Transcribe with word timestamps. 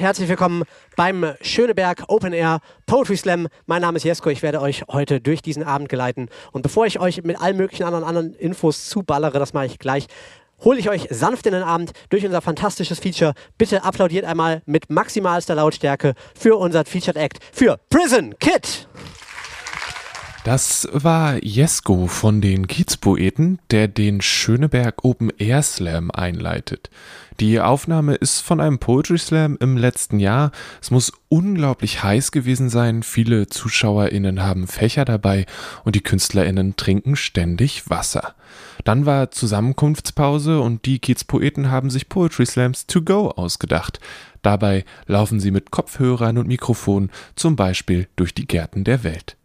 herzlich 0.00 0.28
willkommen 0.28 0.64
beim 0.96 1.34
Schöneberg 1.40 2.04
Open 2.08 2.32
Air 2.32 2.60
Poetry 2.86 3.16
Slam. 3.16 3.48
Mein 3.66 3.82
Name 3.82 3.96
ist 3.96 4.04
Jesko, 4.04 4.30
ich 4.30 4.42
werde 4.42 4.60
euch 4.60 4.84
heute 4.88 5.20
durch 5.20 5.42
diesen 5.42 5.62
Abend 5.62 5.88
geleiten. 5.88 6.28
Und 6.52 6.62
bevor 6.62 6.86
ich 6.86 7.00
euch 7.00 7.22
mit 7.24 7.40
allen 7.40 7.56
möglichen 7.56 7.84
anderen, 7.84 8.04
anderen 8.04 8.34
Infos 8.34 8.88
zuballere, 8.88 9.38
das 9.38 9.52
mache 9.52 9.66
ich 9.66 9.78
gleich, 9.78 10.06
hole 10.64 10.78
ich 10.78 10.90
euch 10.90 11.08
sanft 11.10 11.46
in 11.46 11.52
den 11.52 11.62
Abend 11.62 11.92
durch 12.10 12.24
unser 12.24 12.40
fantastisches 12.40 12.98
Feature. 12.98 13.34
Bitte 13.58 13.84
applaudiert 13.84 14.24
einmal 14.24 14.62
mit 14.66 14.90
maximalster 14.90 15.54
Lautstärke 15.54 16.14
für 16.38 16.56
unser 16.56 16.84
Featured 16.84 17.16
Act 17.16 17.38
für 17.52 17.78
Prison 17.90 18.34
Kid. 18.38 18.88
Das 20.46 20.86
war 20.92 21.42
Jesko 21.42 22.06
von 22.06 22.40
den 22.40 22.68
Kiezpoeten, 22.68 23.58
der 23.72 23.88
den 23.88 24.20
Schöneberg 24.20 25.04
Open 25.04 25.32
Air 25.38 25.60
Slam 25.60 26.12
einleitet. 26.12 26.88
Die 27.40 27.60
Aufnahme 27.60 28.14
ist 28.14 28.42
von 28.42 28.60
einem 28.60 28.78
Poetry 28.78 29.18
Slam 29.18 29.56
im 29.58 29.76
letzten 29.76 30.20
Jahr. 30.20 30.52
Es 30.80 30.92
muss 30.92 31.12
unglaublich 31.28 32.04
heiß 32.04 32.30
gewesen 32.30 32.68
sein. 32.68 33.02
Viele 33.02 33.48
ZuschauerInnen 33.48 34.40
haben 34.40 34.68
Fächer 34.68 35.04
dabei 35.04 35.46
und 35.82 35.96
die 35.96 36.02
KünstlerInnen 36.02 36.76
trinken 36.76 37.16
ständig 37.16 37.90
Wasser. 37.90 38.36
Dann 38.84 39.04
war 39.04 39.32
Zusammenkunftspause 39.32 40.60
und 40.60 40.86
die 40.86 41.00
Kiezpoeten 41.00 41.72
haben 41.72 41.90
sich 41.90 42.08
Poetry 42.08 42.46
Slams 42.46 42.86
to 42.86 43.02
go 43.02 43.30
ausgedacht. 43.30 43.98
Dabei 44.42 44.84
laufen 45.06 45.40
sie 45.40 45.50
mit 45.50 45.72
Kopfhörern 45.72 46.38
und 46.38 46.46
Mikrofon 46.46 47.10
zum 47.34 47.56
Beispiel 47.56 48.06
durch 48.14 48.32
die 48.32 48.46
Gärten 48.46 48.84
der 48.84 49.02
Welt. 49.02 49.36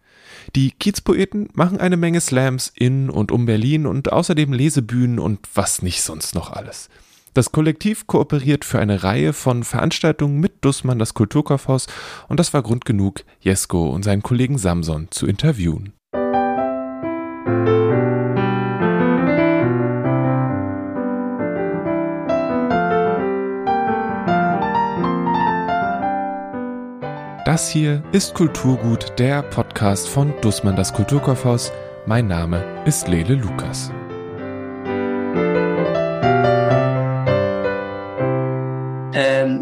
Die 0.55 0.71
Kiezpoeten 0.71 1.49
machen 1.53 1.79
eine 1.79 1.97
Menge 1.97 2.21
Slams 2.21 2.71
in 2.75 3.09
und 3.09 3.31
um 3.31 3.45
Berlin 3.45 3.85
und 3.85 4.11
außerdem 4.11 4.53
Lesebühnen 4.53 5.19
und 5.19 5.39
was 5.53 5.81
nicht 5.81 6.01
sonst 6.01 6.35
noch 6.35 6.51
alles. 6.51 6.89
Das 7.33 7.53
Kollektiv 7.53 8.07
kooperiert 8.07 8.65
für 8.65 8.79
eine 8.79 9.03
Reihe 9.03 9.31
von 9.31 9.63
Veranstaltungen 9.63 10.41
mit 10.41 10.65
Dussmann 10.65 10.99
das 10.99 11.13
Kulturkaufhaus 11.13 11.87
und 12.27 12.39
das 12.39 12.53
war 12.53 12.61
Grund 12.61 12.83
genug, 12.83 13.23
Jesko 13.39 13.89
und 13.89 14.03
seinen 14.03 14.21
Kollegen 14.21 14.57
Samson 14.57 15.07
zu 15.11 15.27
interviewen. 15.27 15.93
Das 27.51 27.67
hier 27.67 28.01
ist 28.13 28.33
Kulturgut, 28.33 29.19
der 29.19 29.41
Podcast 29.43 30.07
von 30.07 30.33
Dussmann 30.39 30.77
das 30.77 30.93
Kulturkaufhaus. 30.93 31.73
Mein 32.05 32.27
Name 32.27 32.63
ist 32.85 33.09
Lele 33.09 33.35
Lukas. 33.35 33.91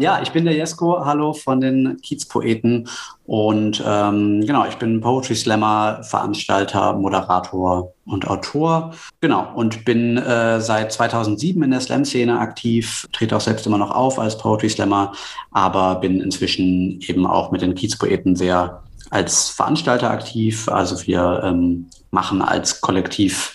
Ja, 0.00 0.22
ich 0.22 0.32
bin 0.32 0.46
der 0.46 0.54
Jesko, 0.54 1.04
hallo 1.04 1.34
von 1.34 1.60
den 1.60 1.98
Kiezpoeten 2.00 2.88
und 3.26 3.84
ähm, 3.86 4.40
genau, 4.46 4.64
ich 4.66 4.76
bin 4.76 5.02
Poetry 5.02 5.34
Slammer, 5.34 6.02
Veranstalter, 6.02 6.94
Moderator 6.94 7.92
und 8.06 8.26
Autor. 8.26 8.94
Genau, 9.20 9.52
und 9.54 9.84
bin 9.84 10.16
äh, 10.16 10.58
seit 10.62 10.90
2007 10.90 11.62
in 11.62 11.70
der 11.70 11.80
Slam-Szene 11.80 12.38
aktiv, 12.38 13.06
trete 13.12 13.36
auch 13.36 13.42
selbst 13.42 13.66
immer 13.66 13.76
noch 13.76 13.90
auf 13.90 14.18
als 14.18 14.38
Poetry 14.38 14.70
Slammer, 14.70 15.12
aber 15.50 15.96
bin 15.96 16.22
inzwischen 16.22 16.98
eben 17.02 17.26
auch 17.26 17.50
mit 17.50 17.60
den 17.60 17.74
Kiezpoeten 17.74 18.36
sehr 18.36 18.82
als 19.10 19.50
Veranstalter 19.50 20.10
aktiv. 20.10 20.66
Also 20.70 21.06
wir 21.06 21.42
ähm, 21.44 21.90
machen 22.10 22.40
als 22.40 22.80
Kollektiv 22.80 23.54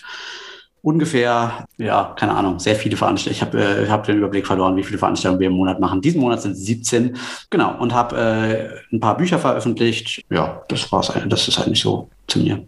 ungefähr, 0.86 1.66
ja, 1.78 2.14
keine 2.16 2.34
Ahnung, 2.36 2.60
sehr 2.60 2.76
viele 2.76 2.96
Veranstaltungen. 2.96 3.34
Ich 3.34 3.42
habe 3.42 3.82
äh, 3.82 3.88
hab 3.88 4.04
den 4.04 4.18
Überblick 4.18 4.46
verloren, 4.46 4.76
wie 4.76 4.84
viele 4.84 4.98
Veranstaltungen 4.98 5.40
wir 5.40 5.48
im 5.48 5.54
Monat 5.54 5.80
machen. 5.80 6.00
Diesen 6.00 6.20
Monat 6.20 6.42
sind 6.42 6.52
es 6.52 6.64
17. 6.64 7.16
Genau. 7.50 7.76
Und 7.76 7.92
habe 7.92 8.16
äh, 8.16 8.94
ein 8.94 9.00
paar 9.00 9.16
Bücher 9.16 9.40
veröffentlicht. 9.40 10.24
Ja, 10.30 10.62
das 10.68 10.92
war's. 10.92 11.12
Das 11.28 11.48
ist 11.48 11.58
eigentlich 11.58 11.80
so 11.80 12.08
zu 12.28 12.38
mir. 12.38 12.64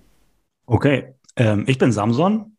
Okay. 0.67 1.15
Ähm, 1.37 1.63
ich 1.69 1.79
bin 1.79 1.93
Samson 1.93 2.57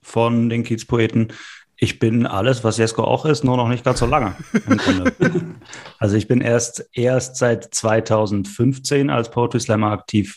von 0.00 0.48
den 0.48 0.62
Kiezpoeten. 0.62 1.32
Ich 1.76 1.98
bin 1.98 2.24
alles, 2.24 2.62
was 2.62 2.78
Jesko 2.78 3.02
auch 3.02 3.24
ist, 3.24 3.42
nur 3.42 3.56
noch 3.56 3.66
nicht 3.66 3.84
ganz 3.84 3.98
so 3.98 4.06
lange 4.06 4.36
also 5.98 6.14
ich 6.14 6.28
bin 6.28 6.40
erst, 6.40 6.88
erst 6.92 7.36
seit 7.36 7.74
2015 7.74 9.10
als 9.10 9.30
Poetry 9.30 9.58
Slammer 9.60 9.90
aktiv 9.90 10.36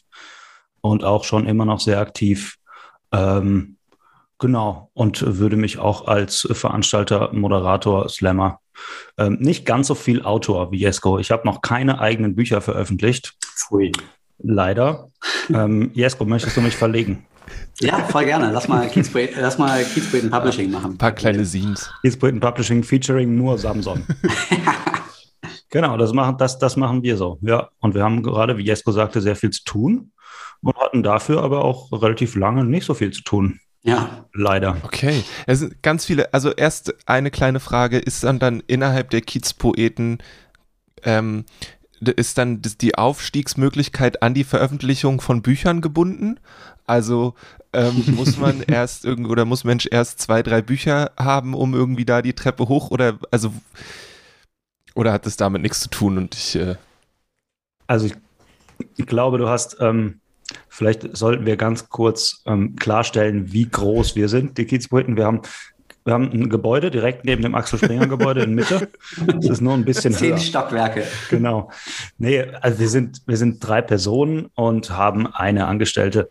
und 0.82 1.04
auch 1.04 1.26
schon 1.26 1.46
immer 1.46 1.66
noch 1.66 1.82
sehr 1.82 2.00
aktiv. 2.00 2.56
Ähm, 3.12 3.76
Genau, 4.44 4.90
und 4.94 5.40
würde 5.40 5.56
mich 5.56 5.80
auch 5.80 6.06
als 6.06 6.46
Veranstalter, 6.52 7.30
Moderator, 7.32 8.10
Slammer, 8.10 8.60
ähm, 9.18 9.38
nicht 9.40 9.66
ganz 9.66 9.88
so 9.88 9.96
viel 9.96 10.22
Autor 10.22 10.70
wie 10.70 10.80
Jesko. 10.80 11.18
Ich 11.18 11.32
habe 11.32 11.48
noch 11.48 11.62
keine 11.62 12.02
eigenen 12.02 12.36
Bücher 12.36 12.60
veröffentlicht. 12.60 13.36
Pfui. 13.56 13.94
Leider. 14.40 15.08
ähm, 15.50 15.92
Jesko, 15.94 16.26
möchtest 16.26 16.58
du 16.58 16.62
mich 16.62 16.76
verlegen? 16.76 17.26
Ja, 17.80 18.00
voll 18.00 18.26
gerne. 18.26 18.52
Lass 18.52 18.68
mal 18.68 18.86
Kiezpoeten, 18.90 19.38
lass 19.40 19.58
mal 19.58 19.86
Publishing 20.30 20.70
machen. 20.70 20.92
Ein 20.92 20.98
paar 20.98 21.14
kleine 21.14 21.46
Scenes. 21.46 21.90
Kiezpoeten 22.02 22.42
Publishing 22.42 22.84
featuring 22.84 23.38
nur 23.38 23.58
Samson. 23.58 24.06
genau, 25.70 25.96
das 25.96 26.12
machen, 26.12 26.38
das, 26.38 26.60
das 26.60 26.76
machen 26.76 27.02
wir 27.02 27.16
so. 27.16 27.38
Ja, 27.40 27.70
und 27.80 27.96
wir 27.96 28.04
haben 28.04 28.22
gerade, 28.22 28.58
wie 28.58 28.66
Jesko 28.66 28.92
sagte, 28.92 29.22
sehr 29.22 29.38
viel 29.38 29.52
zu 29.52 29.64
tun 29.64 30.12
und 30.62 30.76
hatten 30.76 31.02
dafür 31.02 31.42
aber 31.42 31.64
auch 31.64 31.94
relativ 31.94 32.36
lange 32.36 32.66
nicht 32.66 32.86
so 32.86 32.94
viel 32.94 33.12
zu 33.12 33.24
tun. 33.24 33.62
Ja. 33.84 34.26
Leider. 34.34 34.78
Okay. 34.84 35.24
Es 35.46 35.60
sind 35.60 35.84
ganz 35.84 36.06
viele, 36.06 36.34
also 36.34 36.52
erst 36.52 36.96
eine 37.08 37.32
kleine 37.32 37.60
Frage, 37.60 38.00
ist 38.00 38.24
dann 38.24 38.40
dann 38.40 38.64
innerhalb 38.66 39.10
der 39.10 39.22
Kiezpoeten, 39.22 40.20
ähm, 41.04 41.46
ist 42.00 42.38
dann 42.38 42.62
die 42.62 42.96
Aufstiegsmöglichkeit 42.96 44.24
an 44.24 44.34
die 44.34 44.44
Veröffentlichung 44.44 45.22
von 45.22 45.42
Büchern 45.42 45.82
gebunden? 45.82 46.40
Also 46.86 47.36
ähm, 47.74 48.04
muss 48.16 48.38
man 48.38 48.62
erst 48.62 49.06
irgendwie 49.06 49.32
oder 49.32 49.46
muss 49.46 49.64
Mensch 49.64 49.88
erst 49.90 50.20
zwei, 50.20 50.44
drei 50.44 50.62
Bücher 50.62 51.12
haben, 51.18 51.54
um 51.54 51.74
irgendwie 51.74 52.06
da 52.06 52.22
die 52.22 52.34
Treppe 52.34 52.68
hoch 52.68 52.90
oder 52.92 53.20
also 53.32 53.54
oder 54.96 55.12
hat 55.12 55.26
es 55.26 55.38
damit 55.38 55.62
nichts 55.62 55.82
zu 55.82 55.90
tun 55.90 56.18
und 56.18 56.36
ich 56.36 56.56
äh 56.56 56.76
Also 57.88 58.08
ich, 58.08 58.16
ich 58.98 59.06
glaube, 59.06 59.38
du 59.38 59.50
hast 59.50 59.78
ähm, 59.80 60.20
Vielleicht 60.70 61.16
sollten 61.16 61.46
wir 61.46 61.58
ganz 61.58 61.90
kurz 61.90 62.42
ähm, 62.46 62.76
klarstellen, 62.76 63.52
wie 63.54 63.70
groß 63.70 64.16
wir 64.16 64.30
sind, 64.30 64.58
die 64.58 64.66
Kiezbrücken. 64.66 65.18
Wir 65.18 65.26
haben, 65.26 65.42
wir 66.06 66.14
haben 66.14 66.32
ein 66.32 66.50
Gebäude 66.50 66.92
direkt 66.92 67.26
neben 67.26 67.42
dem 67.42 67.56
Axel 67.56 67.80
Springer 67.80 68.08
Gebäude 68.08 68.44
in 68.44 68.56
Mitte. 68.56 68.90
Das 69.28 69.46
ist 69.46 69.62
nur 69.62 69.74
ein 69.74 69.86
bisschen 69.86 70.14
Zehn 70.14 70.32
höher. 70.32 70.38
Stockwerke. 70.38 71.04
Genau. 71.30 71.70
Nee, 72.18 72.42
also 72.62 72.80
wir 72.80 72.90
sind, 72.90 73.22
wir 73.26 73.38
sind 73.38 73.66
drei 73.66 73.82
Personen 73.82 74.48
und 74.56 74.90
haben 74.90 75.28
eine 75.28 75.68
Angestellte. 75.68 76.30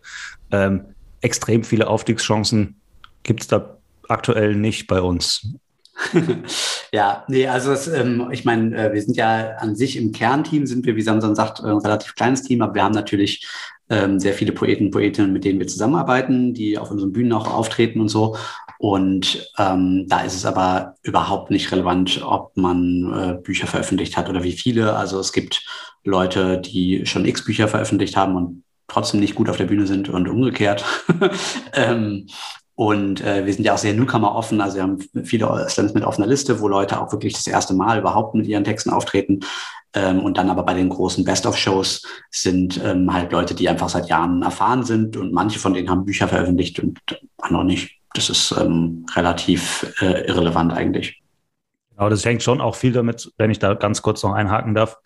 Ähm, 0.51 0.85
extrem 1.21 1.63
viele 1.63 1.87
Aufstiegschancen 1.87 2.79
gibt 3.23 3.41
es 3.41 3.47
da 3.47 3.77
aktuell 4.09 4.55
nicht 4.55 4.87
bei 4.87 5.01
uns. 5.01 5.55
ja, 6.91 7.23
nee, 7.27 7.47
also 7.47 7.71
es, 7.71 7.87
ähm, 7.87 8.29
ich 8.31 8.45
meine, 8.45 8.75
äh, 8.75 8.93
wir 8.93 9.01
sind 9.01 9.15
ja 9.15 9.55
an 9.57 9.75
sich 9.75 9.97
im 9.97 10.11
Kernteam, 10.11 10.65
sind 10.65 10.85
wir, 10.85 10.95
wie 10.95 11.01
Samson 11.01 11.35
sagt, 11.35 11.61
ein 11.61 11.77
relativ 11.77 12.15
kleines 12.15 12.43
Team, 12.43 12.61
aber 12.61 12.75
wir 12.75 12.83
haben 12.83 12.95
natürlich 12.95 13.47
ähm, 13.89 14.19
sehr 14.19 14.33
viele 14.33 14.53
Poeten, 14.53 14.91
Poetinnen, 14.91 15.33
mit 15.33 15.45
denen 15.45 15.59
wir 15.59 15.67
zusammenarbeiten, 15.67 16.53
die 16.53 16.77
auf 16.77 16.91
unseren 16.91 17.11
Bühnen 17.11 17.33
auch 17.33 17.51
auftreten 17.53 18.01
und 18.01 18.09
so. 18.09 18.35
Und 18.79 19.49
ähm, 19.57 20.07
da 20.07 20.21
ist 20.21 20.35
es 20.35 20.45
aber 20.45 20.95
überhaupt 21.03 21.51
nicht 21.51 21.71
relevant, 21.71 22.21
ob 22.23 22.57
man 22.57 23.13
äh, 23.13 23.33
Bücher 23.41 23.67
veröffentlicht 23.67 24.17
hat 24.17 24.29
oder 24.29 24.43
wie 24.43 24.51
viele. 24.51 24.95
Also 24.95 25.19
es 25.19 25.31
gibt 25.31 25.65
Leute, 26.03 26.59
die 26.59 27.05
schon 27.05 27.25
x 27.25 27.45
Bücher 27.45 27.67
veröffentlicht 27.67 28.17
haben 28.17 28.35
und 28.35 28.63
trotzdem 28.87 29.19
nicht 29.19 29.35
gut 29.35 29.49
auf 29.49 29.57
der 29.57 29.65
Bühne 29.65 29.87
sind 29.87 30.09
und 30.09 30.27
umgekehrt. 30.27 30.83
ähm, 31.73 32.27
und 32.75 33.21
äh, 33.21 33.45
wir 33.45 33.53
sind 33.53 33.65
ja 33.65 33.73
auch 33.73 33.77
sehr 33.77 33.93
Newcomer 33.93 34.35
offen. 34.35 34.59
Also 34.59 34.77
wir 34.77 34.83
haben 34.83 34.99
viele 35.23 35.67
Slams 35.69 35.93
mit 35.93 36.03
offener 36.03 36.27
Liste, 36.27 36.59
wo 36.59 36.67
Leute 36.67 36.99
auch 36.99 37.11
wirklich 37.11 37.33
das 37.33 37.45
erste 37.45 37.73
Mal 37.75 37.99
überhaupt 37.99 38.33
mit 38.33 38.47
ihren 38.47 38.63
Texten 38.63 38.89
auftreten. 38.89 39.41
Ähm, 39.93 40.21
und 40.21 40.37
dann 40.37 40.49
aber 40.49 40.63
bei 40.63 40.73
den 40.73 40.89
großen 40.89 41.23
Best-of-Shows 41.23 42.01
sind 42.31 42.81
ähm, 42.83 43.13
halt 43.13 43.31
Leute, 43.31 43.53
die 43.53 43.69
einfach 43.69 43.89
seit 43.89 44.09
Jahren 44.09 44.41
erfahren 44.41 44.83
sind 44.83 45.17
und 45.17 45.33
manche 45.33 45.59
von 45.59 45.75
denen 45.75 45.89
haben 45.89 46.05
Bücher 46.05 46.27
veröffentlicht 46.27 46.79
und 46.79 46.99
andere 47.37 47.63
nicht. 47.63 47.99
Das 48.15 48.29
ist 48.29 48.55
ähm, 48.59 49.05
relativ 49.15 49.93
äh, 50.01 50.25
irrelevant 50.27 50.73
eigentlich. 50.73 51.21
Genau, 51.91 52.09
das 52.09 52.25
hängt 52.25 52.41
schon 52.41 52.59
auch 52.59 52.75
viel 52.75 52.91
damit, 52.91 53.31
wenn 53.37 53.51
ich 53.51 53.59
da 53.59 53.75
ganz 53.75 54.01
kurz 54.01 54.23
noch 54.23 54.33
einhaken 54.33 54.73
darf. 54.73 54.97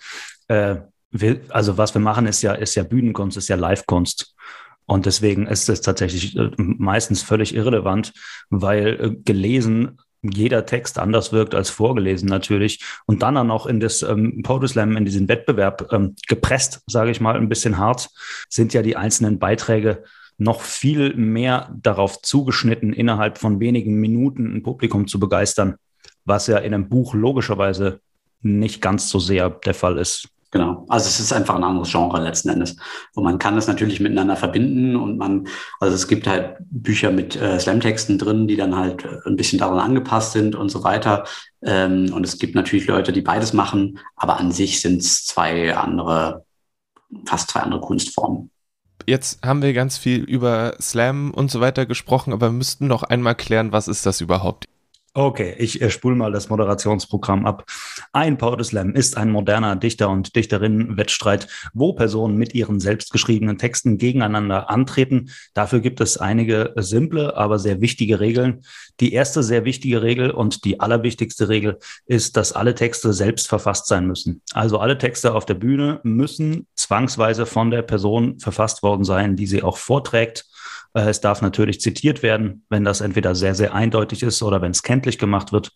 Äh, 0.47 0.77
wir, 1.11 1.41
also 1.49 1.77
was 1.77 1.93
wir 1.93 2.01
machen, 2.01 2.25
ist 2.25 2.41
ja, 2.41 2.53
ist 2.53 2.75
ja 2.75 2.83
Bühnenkunst, 2.83 3.35
ist 3.35 3.49
ja 3.49 3.57
Live-Kunst. 3.57 4.35
Und 4.87 5.05
deswegen 5.05 5.45
ist 5.47 5.69
es 5.69 5.81
tatsächlich 5.81 6.35
äh, 6.37 6.49
meistens 6.57 7.21
völlig 7.21 7.53
irrelevant, 7.53 8.13
weil 8.49 8.87
äh, 8.99 9.15
gelesen 9.23 9.99
jeder 10.23 10.65
Text 10.65 10.97
anders 10.97 11.31
wirkt 11.31 11.53
als 11.53 11.69
vorgelesen 11.69 12.27
natürlich 12.27 12.83
und 13.05 13.21
dann 13.21 13.37
auch 13.37 13.43
noch 13.43 13.65
in 13.67 13.79
das 13.79 14.01
ähm, 14.01 14.41
Poetry 14.41 14.81
in 14.81 15.05
diesen 15.05 15.27
Wettbewerb 15.27 15.89
ähm, 15.91 16.15
gepresst, 16.27 16.81
sage 16.87 17.11
ich 17.11 17.21
mal, 17.21 17.35
ein 17.35 17.49
bisschen 17.49 17.77
hart, 17.77 18.09
sind 18.49 18.73
ja 18.73 18.81
die 18.81 18.95
einzelnen 18.95 19.39
Beiträge 19.39 20.03
noch 20.37 20.61
viel 20.61 21.15
mehr 21.15 21.73
darauf 21.81 22.21
zugeschnitten, 22.21 22.93
innerhalb 22.93 23.37
von 23.37 23.59
wenigen 23.59 23.99
Minuten 23.99 24.55
ein 24.55 24.63
Publikum 24.63 25.07
zu 25.07 25.19
begeistern, 25.19 25.75
was 26.25 26.47
ja 26.47 26.57
in 26.57 26.73
einem 26.73 26.89
Buch 26.89 27.13
logischerweise 27.13 27.99
nicht 28.41 28.81
ganz 28.81 29.09
so 29.09 29.19
sehr 29.19 29.49
der 29.49 29.73
Fall 29.73 29.97
ist. 29.97 30.29
Genau. 30.51 30.85
Also 30.87 31.07
es 31.07 31.19
ist 31.19 31.33
einfach 31.33 31.55
ein 31.55 31.63
anderes 31.63 31.91
Genre 31.91 32.21
letzten 32.21 32.49
Endes. 32.49 32.77
Und 33.13 33.23
man 33.23 33.37
kann 33.37 33.55
das 33.55 33.67
natürlich 33.67 33.99
miteinander 33.99 34.37
verbinden 34.37 34.95
und 34.95 35.17
man, 35.17 35.47
also 35.79 35.93
es 35.93 36.07
gibt 36.07 36.25
halt 36.25 36.55
Bücher 36.59 37.11
mit 37.11 37.35
äh, 37.35 37.59
Slam-Texten 37.59 38.17
drin, 38.17 38.47
die 38.47 38.55
dann 38.55 38.75
halt 38.75 39.05
ein 39.25 39.35
bisschen 39.35 39.59
daran 39.59 39.79
angepasst 39.79 40.31
sind 40.31 40.55
und 40.55 40.69
so 40.69 40.83
weiter. 40.83 41.25
Ähm, 41.63 42.13
und 42.13 42.25
es 42.25 42.39
gibt 42.39 42.55
natürlich 42.55 42.87
Leute, 42.87 43.11
die 43.11 43.21
beides 43.21 43.51
machen, 43.51 43.99
aber 44.15 44.37
an 44.37 44.51
sich 44.51 44.79
sind 44.79 45.01
es 45.01 45.25
zwei 45.25 45.75
andere, 45.75 46.45
fast 47.25 47.51
zwei 47.51 47.59
andere 47.59 47.81
Kunstformen. 47.81 48.49
Jetzt 49.05 49.45
haben 49.45 49.61
wir 49.61 49.73
ganz 49.73 49.97
viel 49.97 50.23
über 50.23 50.75
Slam 50.81 51.31
und 51.31 51.51
so 51.51 51.59
weiter 51.61 51.85
gesprochen, 51.85 52.33
aber 52.33 52.47
wir 52.47 52.53
müssten 52.57 52.87
noch 52.87 53.03
einmal 53.03 53.35
klären, 53.35 53.71
was 53.71 53.87
ist 53.87 54.05
das 54.05 54.21
überhaupt? 54.21 54.65
Okay, 55.17 55.55
ich 55.57 55.81
äh, 55.81 55.89
spule 55.89 56.15
mal 56.15 56.31
das 56.31 56.49
Moderationsprogramm 56.49 57.47
ab. 57.47 57.65
Ein 58.13 58.37
Slam 58.61 58.93
ist 58.93 59.17
ein 59.17 59.31
moderner 59.31 59.75
Dichter- 59.75 60.11
und 60.11 60.35
Dichterinnen-Wettstreit, 60.35 61.47
wo 61.73 61.93
Personen 61.93 62.37
mit 62.37 62.53
ihren 62.53 62.79
selbstgeschriebenen 62.79 63.57
Texten 63.57 63.97
gegeneinander 63.97 64.69
antreten. 64.69 65.31
Dafür 65.55 65.79
gibt 65.79 66.01
es 66.01 66.19
einige 66.19 66.71
simple, 66.75 67.35
aber 67.35 67.57
sehr 67.57 67.81
wichtige 67.81 68.19
Regeln. 68.19 68.61
Die 68.99 69.11
erste 69.11 69.41
sehr 69.41 69.65
wichtige 69.65 70.03
Regel 70.03 70.29
und 70.29 70.65
die 70.65 70.79
allerwichtigste 70.79 71.49
Regel 71.49 71.79
ist, 72.05 72.37
dass 72.37 72.53
alle 72.53 72.75
Texte 72.75 73.11
selbst 73.11 73.47
verfasst 73.47 73.87
sein 73.87 74.05
müssen. 74.05 74.43
Also 74.53 74.77
alle 74.77 74.99
Texte 74.99 75.33
auf 75.33 75.47
der 75.47 75.55
Bühne 75.55 75.99
müssen 76.03 76.67
zwangsweise 76.75 77.47
von 77.47 77.71
der 77.71 77.81
Person 77.81 78.39
verfasst 78.39 78.83
worden 78.83 79.03
sein, 79.03 79.35
die 79.35 79.47
sie 79.47 79.63
auch 79.63 79.77
vorträgt. 79.77 80.45
Äh, 80.97 81.09
es 81.09 81.21
darf 81.21 81.41
natürlich 81.41 81.79
zitiert 81.79 82.23
werden, 82.23 82.65
wenn 82.69 82.83
das 82.83 83.01
entweder 83.01 83.35
sehr, 83.35 83.53
sehr 83.53 83.73
eindeutig 83.73 84.23
ist 84.23 84.41
oder 84.41 84.61
wenn 84.61 84.71
es 84.71 84.83
kenntlich 84.83 85.19
gemacht 85.19 85.51
wird. 85.51 85.71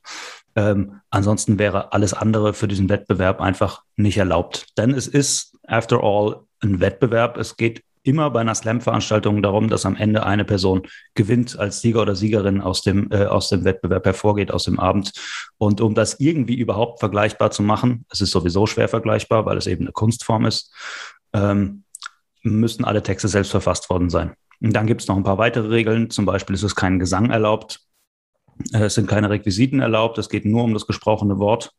Ähm, 0.56 1.01
ansonsten 1.12 1.59
wäre 1.59 1.94
alles 1.94 2.13
andere 2.13 2.53
für 2.53 2.68
diesen 2.68 2.89
Wettbewerb 2.89 3.39
einfach 3.39 3.83
nicht 3.95 4.18
erlaubt. 4.18 4.65
Denn 4.77 4.91
es 4.91 5.07
ist, 5.07 5.56
after 5.68 6.03
all, 6.03 6.41
ein 6.63 6.79
Wettbewerb. 6.79 7.38
Es 7.38 7.56
geht 7.57 7.83
immer 8.03 8.31
bei 8.31 8.41
einer 8.41 8.56
Slam-Veranstaltung 8.56 9.44
darum, 9.44 9.69
dass 9.69 9.85
am 9.85 9.95
Ende 9.95 10.25
eine 10.25 10.44
Person 10.44 10.81
gewinnt 11.13 11.59
als 11.59 11.81
Sieger 11.81 12.01
oder 12.01 12.15
Siegerin 12.15 12.59
aus 12.59 12.81
dem, 12.81 13.12
äh, 13.12 13.25
aus 13.25 13.50
dem 13.50 13.63
Wettbewerb 13.63 14.06
hervorgeht, 14.06 14.51
aus 14.51 14.63
dem 14.63 14.79
Abend. 14.79 15.12
Und 15.59 15.81
um 15.81 15.94
das 15.94 16.19
irgendwie 16.19 16.56
überhaupt 16.56 17.00
vergleichbar 17.00 17.51
zu 17.51 17.62
machen, 17.62 18.06
es 18.09 18.21
ist 18.21 18.31
sowieso 18.31 18.65
schwer 18.65 18.88
vergleichbar, 18.88 19.45
weil 19.45 19.57
es 19.57 19.67
eben 19.67 19.83
eine 19.83 19.91
Kunstform 19.91 20.45
ist, 20.47 20.74
ähm, 21.33 21.83
müssen 22.41 22.85
alle 22.85 23.03
Texte 23.03 23.27
selbst 23.27 23.51
verfasst 23.51 23.89
worden 23.91 24.09
sein. 24.09 24.35
Und 24.62 24.74
dann 24.74 24.88
gibt 24.88 25.02
es 25.02 25.08
noch 25.08 25.18
ein 25.18 25.24
paar 25.24 25.38
weitere 25.38 25.68
Regeln. 25.68 26.10
Zum 26.10 26.25
Beispiel 26.25 26.56
ist 26.56 26.63
es 26.63 26.75
kein 26.75 27.00
Gesang 27.00 27.30
erlaubt. 27.30 27.81
Äh, 28.74 28.86
es 28.86 28.96
sind 28.96 29.08
keine 29.08 29.30
Requisiten 29.30 29.80
erlaubt. 29.80 30.18
Es 30.18 30.30
geht 30.30 30.46
nur 30.46 30.63
um 30.63 30.74
das 30.74 30.88
gesprochene 30.88 31.40
Wort. 31.40 31.72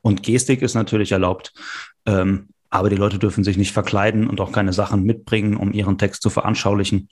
Und 0.00 0.22
Gestik 0.22 0.62
ist 0.62 0.74
natürlich 0.74 1.12
erlaubt. 1.12 1.52
Ähm, 2.06 2.48
aber 2.70 2.88
die 2.88 2.96
Leute 2.96 3.18
dürfen 3.18 3.44
sich 3.44 3.58
nicht 3.58 3.72
verkleiden 3.72 4.28
und 4.28 4.40
auch 4.40 4.50
keine 4.50 4.72
Sachen 4.72 5.02
mitbringen, 5.02 5.56
um 5.56 5.72
ihren 5.72 5.98
Text 5.98 6.22
zu 6.22 6.30
veranschaulichen. 6.30 7.10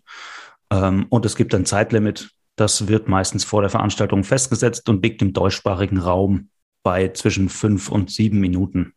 Ähm, 0.71 1.07
und 1.11 1.27
es 1.27 1.37
gibt 1.37 1.55
ein 1.55 1.67
Zeitlimit. 1.67 2.31
Das 2.57 2.89
wird 2.89 3.09
meistens 3.09 3.45
vor 3.45 3.61
der 3.61 3.71
Veranstaltung 3.71 4.25
festgesetzt 4.25 4.89
und 4.89 5.03
liegt 5.03 5.21
im 5.21 5.35
deutschsprachigen 5.35 5.99
Raum 5.99 6.49
bei 6.83 7.09
zwischen 7.09 7.51
fünf 7.51 7.91
und 7.91 8.11
sieben 8.11 8.41
Minuten. 8.41 8.95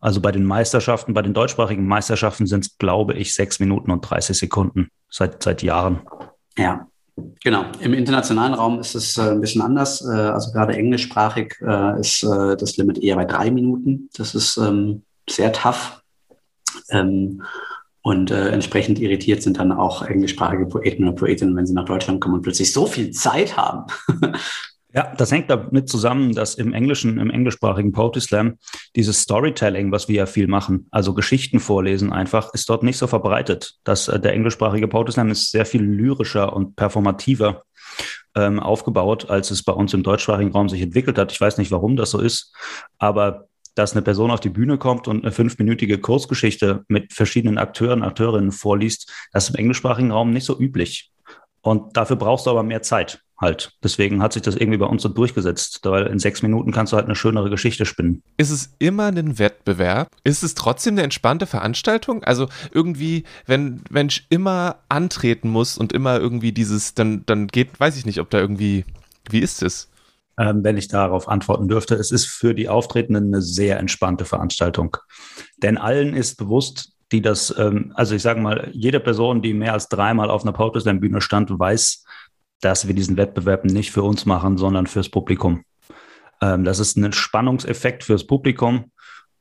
Also 0.00 0.20
bei 0.20 0.32
den 0.32 0.44
Meisterschaften, 0.44 1.14
bei 1.14 1.22
den 1.22 1.32
deutschsprachigen 1.32 1.86
Meisterschaften 1.86 2.46
sind 2.46 2.66
es, 2.66 2.76
glaube 2.76 3.14
ich, 3.14 3.32
sechs 3.32 3.58
Minuten 3.58 3.90
und 3.90 4.02
30 4.02 4.36
Sekunden 4.36 4.88
seit, 5.12 5.42
seit 5.42 5.62
Jahren. 5.62 6.00
Ja, 6.58 6.88
Genau. 7.44 7.64
Im 7.80 7.92
internationalen 7.92 8.54
Raum 8.54 8.80
ist 8.80 8.94
es 8.94 9.18
äh, 9.18 9.32
ein 9.32 9.40
bisschen 9.40 9.62
anders. 9.62 10.02
Äh, 10.02 10.12
also 10.12 10.52
gerade 10.52 10.74
englischsprachig 10.74 11.56
äh, 11.60 12.00
ist 12.00 12.22
das 12.22 12.76
Limit 12.76 12.98
eher 12.98 13.16
bei 13.16 13.24
drei 13.24 13.50
Minuten. 13.50 14.08
Das 14.16 14.34
ist 14.34 14.56
ähm, 14.56 15.02
sehr 15.28 15.52
tough. 15.52 16.02
Ähm, 16.90 17.42
und 18.04 18.32
entsprechend 18.32 18.98
irritiert 18.98 19.44
sind 19.44 19.60
dann 19.60 19.70
auch 19.70 20.02
englischsprachige 20.02 20.66
Poeten 20.66 21.04
oder 21.04 21.12
Poetinnen, 21.12 21.54
wenn 21.54 21.66
sie 21.66 21.72
nach 21.72 21.84
Deutschland 21.84 22.20
kommen 22.20 22.34
und 22.34 22.42
plötzlich 22.42 22.72
so 22.72 22.86
viel 22.86 23.12
Zeit 23.12 23.56
haben. 23.56 23.84
Ja, 24.94 25.14
das 25.16 25.32
hängt 25.32 25.48
damit 25.48 25.88
zusammen, 25.88 26.34
dass 26.34 26.54
im 26.54 26.74
englischen, 26.74 27.18
im 27.18 27.30
englischsprachigen 27.30 27.92
Poetry 27.92 28.20
Slam 28.20 28.58
dieses 28.94 29.22
Storytelling, 29.22 29.90
was 29.90 30.06
wir 30.08 30.16
ja 30.16 30.26
viel 30.26 30.48
machen, 30.48 30.86
also 30.90 31.14
Geschichten 31.14 31.60
vorlesen 31.60 32.12
einfach, 32.12 32.52
ist 32.52 32.68
dort 32.68 32.82
nicht 32.82 32.98
so 32.98 33.06
verbreitet. 33.06 33.76
Das, 33.84 34.08
äh, 34.08 34.20
der 34.20 34.34
englischsprachige 34.34 34.88
Poetry 34.88 35.12
Slam 35.12 35.30
ist 35.30 35.50
sehr 35.50 35.64
viel 35.64 35.82
lyrischer 35.82 36.54
und 36.54 36.76
performativer 36.76 37.64
ähm, 38.34 38.60
aufgebaut, 38.60 39.30
als 39.30 39.50
es 39.50 39.62
bei 39.62 39.72
uns 39.72 39.94
im 39.94 40.02
deutschsprachigen 40.02 40.52
Raum 40.52 40.68
sich 40.68 40.82
entwickelt 40.82 41.16
hat. 41.16 41.32
Ich 41.32 41.40
weiß 41.40 41.56
nicht, 41.56 41.70
warum 41.70 41.96
das 41.96 42.10
so 42.10 42.20
ist, 42.20 42.54
aber 42.98 43.48
dass 43.74 43.92
eine 43.92 44.02
Person 44.02 44.30
auf 44.30 44.40
die 44.40 44.50
Bühne 44.50 44.76
kommt 44.76 45.08
und 45.08 45.24
eine 45.24 45.32
fünfminütige 45.32 45.98
Kurzgeschichte 45.98 46.84
mit 46.88 47.14
verschiedenen 47.14 47.56
Akteuren, 47.56 48.02
Akteurinnen 48.02 48.52
vorliest, 48.52 49.10
das 49.32 49.44
ist 49.44 49.50
im 49.54 49.60
englischsprachigen 49.60 50.10
Raum 50.10 50.30
nicht 50.32 50.44
so 50.44 50.58
üblich. 50.58 51.10
Und 51.62 51.96
dafür 51.96 52.16
brauchst 52.16 52.46
du 52.46 52.50
aber 52.50 52.62
mehr 52.62 52.82
Zeit 52.82 53.22
halt. 53.42 53.72
Deswegen 53.84 54.22
hat 54.22 54.32
sich 54.32 54.40
das 54.40 54.56
irgendwie 54.56 54.78
bei 54.78 54.86
uns 54.86 55.02
so 55.02 55.10
durchgesetzt, 55.10 55.80
weil 55.82 56.06
in 56.06 56.18
sechs 56.18 56.40
Minuten 56.42 56.72
kannst 56.72 56.92
du 56.92 56.96
halt 56.96 57.06
eine 57.06 57.14
schönere 57.14 57.50
Geschichte 57.50 57.84
spinnen. 57.84 58.22
Ist 58.38 58.50
es 58.50 58.74
immer 58.78 59.06
ein 59.06 59.38
Wettbewerb? 59.38 60.08
Ist 60.24 60.42
es 60.42 60.54
trotzdem 60.54 60.94
eine 60.94 61.02
entspannte 61.02 61.46
Veranstaltung? 61.46 62.24
Also 62.24 62.48
irgendwie, 62.72 63.24
wenn 63.46 63.82
Mensch 63.90 64.26
immer 64.30 64.76
antreten 64.88 65.50
muss 65.50 65.76
und 65.76 65.92
immer 65.92 66.18
irgendwie 66.18 66.52
dieses, 66.52 66.94
dann, 66.94 67.24
dann 67.26 67.48
geht, 67.48 67.78
weiß 67.78 67.98
ich 67.98 68.06
nicht, 68.06 68.20
ob 68.20 68.30
da 68.30 68.38
irgendwie, 68.38 68.86
wie 69.28 69.40
ist 69.40 69.62
es? 69.62 69.90
Ähm, 70.38 70.64
wenn 70.64 70.78
ich 70.78 70.88
darauf 70.88 71.28
antworten 71.28 71.68
dürfte, 71.68 71.94
es 71.96 72.10
ist 72.10 72.26
für 72.26 72.54
die 72.54 72.68
Auftretenden 72.68 73.26
eine 73.26 73.42
sehr 73.42 73.78
entspannte 73.78 74.24
Veranstaltung. 74.24 74.96
Denn 75.58 75.76
allen 75.76 76.14
ist 76.14 76.38
bewusst, 76.38 76.92
die 77.12 77.20
das, 77.20 77.54
ähm, 77.58 77.92
also 77.94 78.14
ich 78.14 78.22
sage 78.22 78.40
mal, 78.40 78.70
jede 78.72 78.98
Person, 78.98 79.42
die 79.42 79.52
mehr 79.52 79.74
als 79.74 79.88
dreimal 79.88 80.30
auf 80.30 80.42
einer 80.42 80.52
Poetry 80.52 80.80
Slam 80.80 81.00
Bühne 81.00 81.20
stand, 81.20 81.50
weiß, 81.50 82.04
dass 82.62 82.86
wir 82.88 82.94
diesen 82.94 83.18
Wettbewerb 83.18 83.64
nicht 83.64 83.90
für 83.90 84.02
uns 84.02 84.24
machen, 84.24 84.56
sondern 84.56 84.86
fürs 84.86 85.10
Publikum. 85.10 85.64
Ähm, 86.40 86.64
das 86.64 86.78
ist 86.78 86.96
ein 86.96 87.12
Spannungseffekt 87.12 88.04
fürs 88.04 88.26
Publikum. 88.26 88.90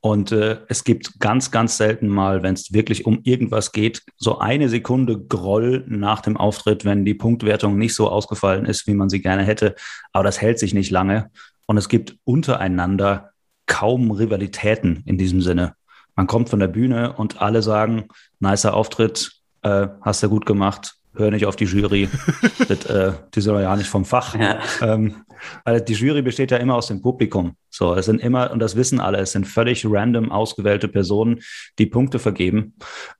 Und 0.03 0.31
äh, 0.31 0.57
es 0.67 0.83
gibt 0.83 1.19
ganz, 1.19 1.51
ganz 1.51 1.77
selten 1.77 2.07
mal, 2.07 2.41
wenn 2.41 2.55
es 2.55 2.73
wirklich 2.73 3.05
um 3.05 3.19
irgendwas 3.23 3.71
geht, 3.71 4.01
so 4.17 4.39
eine 4.39 4.67
Sekunde 4.67 5.19
Groll 5.19 5.85
nach 5.87 6.21
dem 6.21 6.37
Auftritt, 6.37 6.85
wenn 6.85 7.05
die 7.05 7.13
Punktwertung 7.13 7.77
nicht 7.77 7.93
so 7.93 8.09
ausgefallen 8.09 8.65
ist, 8.65 8.87
wie 8.87 8.95
man 8.95 9.09
sie 9.09 9.21
gerne 9.21 9.43
hätte. 9.43 9.75
Aber 10.11 10.23
das 10.23 10.41
hält 10.41 10.57
sich 10.57 10.73
nicht 10.73 10.89
lange. 10.89 11.29
Und 11.67 11.77
es 11.77 11.87
gibt 11.87 12.17
untereinander 12.23 13.29
kaum 13.67 14.09
Rivalitäten 14.09 15.03
in 15.05 15.19
diesem 15.19 15.41
Sinne. 15.41 15.75
Man 16.15 16.25
kommt 16.25 16.49
von 16.49 16.59
der 16.59 16.67
Bühne 16.67 17.13
und 17.13 17.39
alle 17.39 17.61
sagen, 17.61 18.07
nicer 18.39 18.73
Auftritt, 18.73 19.31
äh, 19.61 19.87
hast 20.01 20.23
du 20.23 20.29
gut 20.29 20.47
gemacht, 20.47 20.95
hör 21.15 21.31
nicht 21.31 21.45
auf 21.45 21.55
die 21.55 21.65
Jury. 21.65 22.09
das, 22.67 22.85
äh, 22.85 23.13
die 23.33 23.41
sind 23.41 23.59
ja 23.59 23.75
nicht 23.75 23.89
vom 23.89 24.05
Fach. 24.05 24.35
Ja. 24.35 24.59
Ähm, 24.81 25.23
weil 25.63 25.81
die 25.81 25.93
Jury 25.93 26.21
besteht 26.21 26.51
ja 26.51 26.57
immer 26.57 26.75
aus 26.75 26.87
dem 26.87 27.01
Publikum. 27.01 27.55
So, 27.69 27.93
es 27.95 28.05
sind 28.05 28.21
immer, 28.21 28.51
und 28.51 28.59
das 28.59 28.75
wissen 28.75 28.99
alle, 28.99 29.19
es 29.19 29.31
sind 29.31 29.45
völlig 29.45 29.85
random 29.85 30.31
ausgewählte 30.31 30.87
Personen, 30.87 31.41
die 31.79 31.85
Punkte 31.85 32.19
vergeben. 32.19 32.75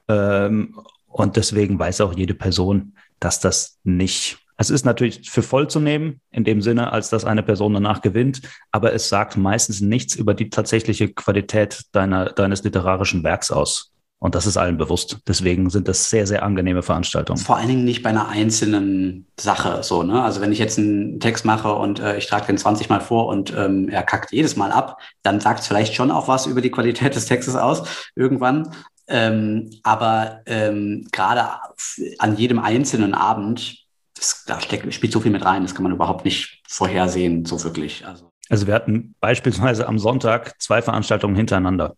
Ähm, 0.07 0.79
und 1.07 1.36
deswegen 1.36 1.77
weiß 1.77 2.01
auch 2.01 2.13
jede 2.13 2.33
Person, 2.33 2.93
dass 3.19 3.39
das 3.39 3.79
nicht 3.83 4.38
es 4.62 4.69
ist 4.69 4.86
natürlich 4.86 5.31
für 5.31 5.41
voll 5.41 5.67
zu 5.67 5.79
nehmen, 5.79 6.21
in 6.29 6.43
dem 6.43 6.62
Sinne, 6.62 6.93
als 6.93 7.10
dass 7.10 7.25
eine 7.25 7.41
Person 7.41 7.74
danach 7.74 8.01
gewinnt, 8.01 8.41
aber 8.71 8.93
es 8.93 9.10
sagt 9.10 9.36
meistens 9.36 9.81
nichts 9.81 10.15
über 10.15 10.36
die 10.36 10.51
tatsächliche 10.51 11.12
Qualität 11.12 11.86
deiner, 11.93 12.25
deines 12.25 12.63
literarischen 12.63 13.24
Werks 13.24 13.50
aus. 13.50 13.90
Und 14.24 14.36
das 14.36 14.46
ist 14.46 14.56
allen 14.56 14.78
bewusst. 14.78 15.18
Deswegen 15.28 15.72
sind 15.72 15.88
das 15.88 16.12
sehr, 16.12 16.28
sehr 16.28 16.44
angenehme 16.44 16.84
Veranstaltungen. 16.84 17.40
Vor 17.40 17.58
allen 17.58 17.70
Dingen 17.70 17.86
nicht 17.86 18.04
bei 18.04 18.12
einer 18.12 18.30
einzelnen 18.30 19.25
Sache 19.36 19.82
so. 19.82 20.04
Ne? 20.04 20.22
Also 20.22 20.42
wenn 20.42 20.51
ich 20.51 20.60
jetzt 20.60 20.78
einen 20.78 21.20
Text 21.20 21.44
mache 21.44 21.74
und 21.74 22.00
äh, 22.00 22.18
ich 22.18 22.28
trage 22.28 22.46
den 22.46 22.60
20 22.60 22.88
Mal 22.88 23.01
vor 23.01 23.25
und 23.25 23.51
ähm, 23.58 23.90
er 23.90 24.04
kackt 24.04 24.32
jedes 24.32 24.56
Mal 24.56 24.72
ab, 24.72 25.01
dann 25.24 25.40
sagt 25.40 25.62
es 25.62 25.68
vielleicht 25.68 25.96
schon 25.96 26.12
auch 26.12 26.28
was 26.28 26.46
über 26.46 26.62
die 26.62 26.70
Qualität 26.70 27.16
des 27.16 27.25
Textes 27.25 27.56
aus 27.56 28.12
irgendwann. 28.16 28.70
Ähm, 29.08 29.72
aber 29.82 30.42
ähm, 30.46 31.08
gerade 31.12 31.44
an 32.20 32.38
jedem 32.38 32.60
einzelnen 32.60 33.16
Abend, 33.16 33.88
das, 34.13 34.44
da 34.46 34.62
steckt, 34.62 34.94
spielt 34.94 35.13
so 35.13 35.20
viel 35.20 35.32
mit 35.32 35.44
rein, 35.44 35.63
das 35.63 35.74
kann 35.74 35.82
man 35.82 35.94
überhaupt 35.94 36.25
nicht 36.25 36.62
vorhersehen, 36.68 37.46
so 37.46 37.63
wirklich. 37.63 38.06
Also. 38.06 38.32
also 38.50 38.68
wir 38.68 38.75
hatten 38.75 39.16
beispielsweise 39.20 39.88
am 39.88 39.98
Sonntag 39.98 40.62
zwei 40.62 40.84
Veranstaltungen 40.84 41.36
hintereinander 41.36 41.96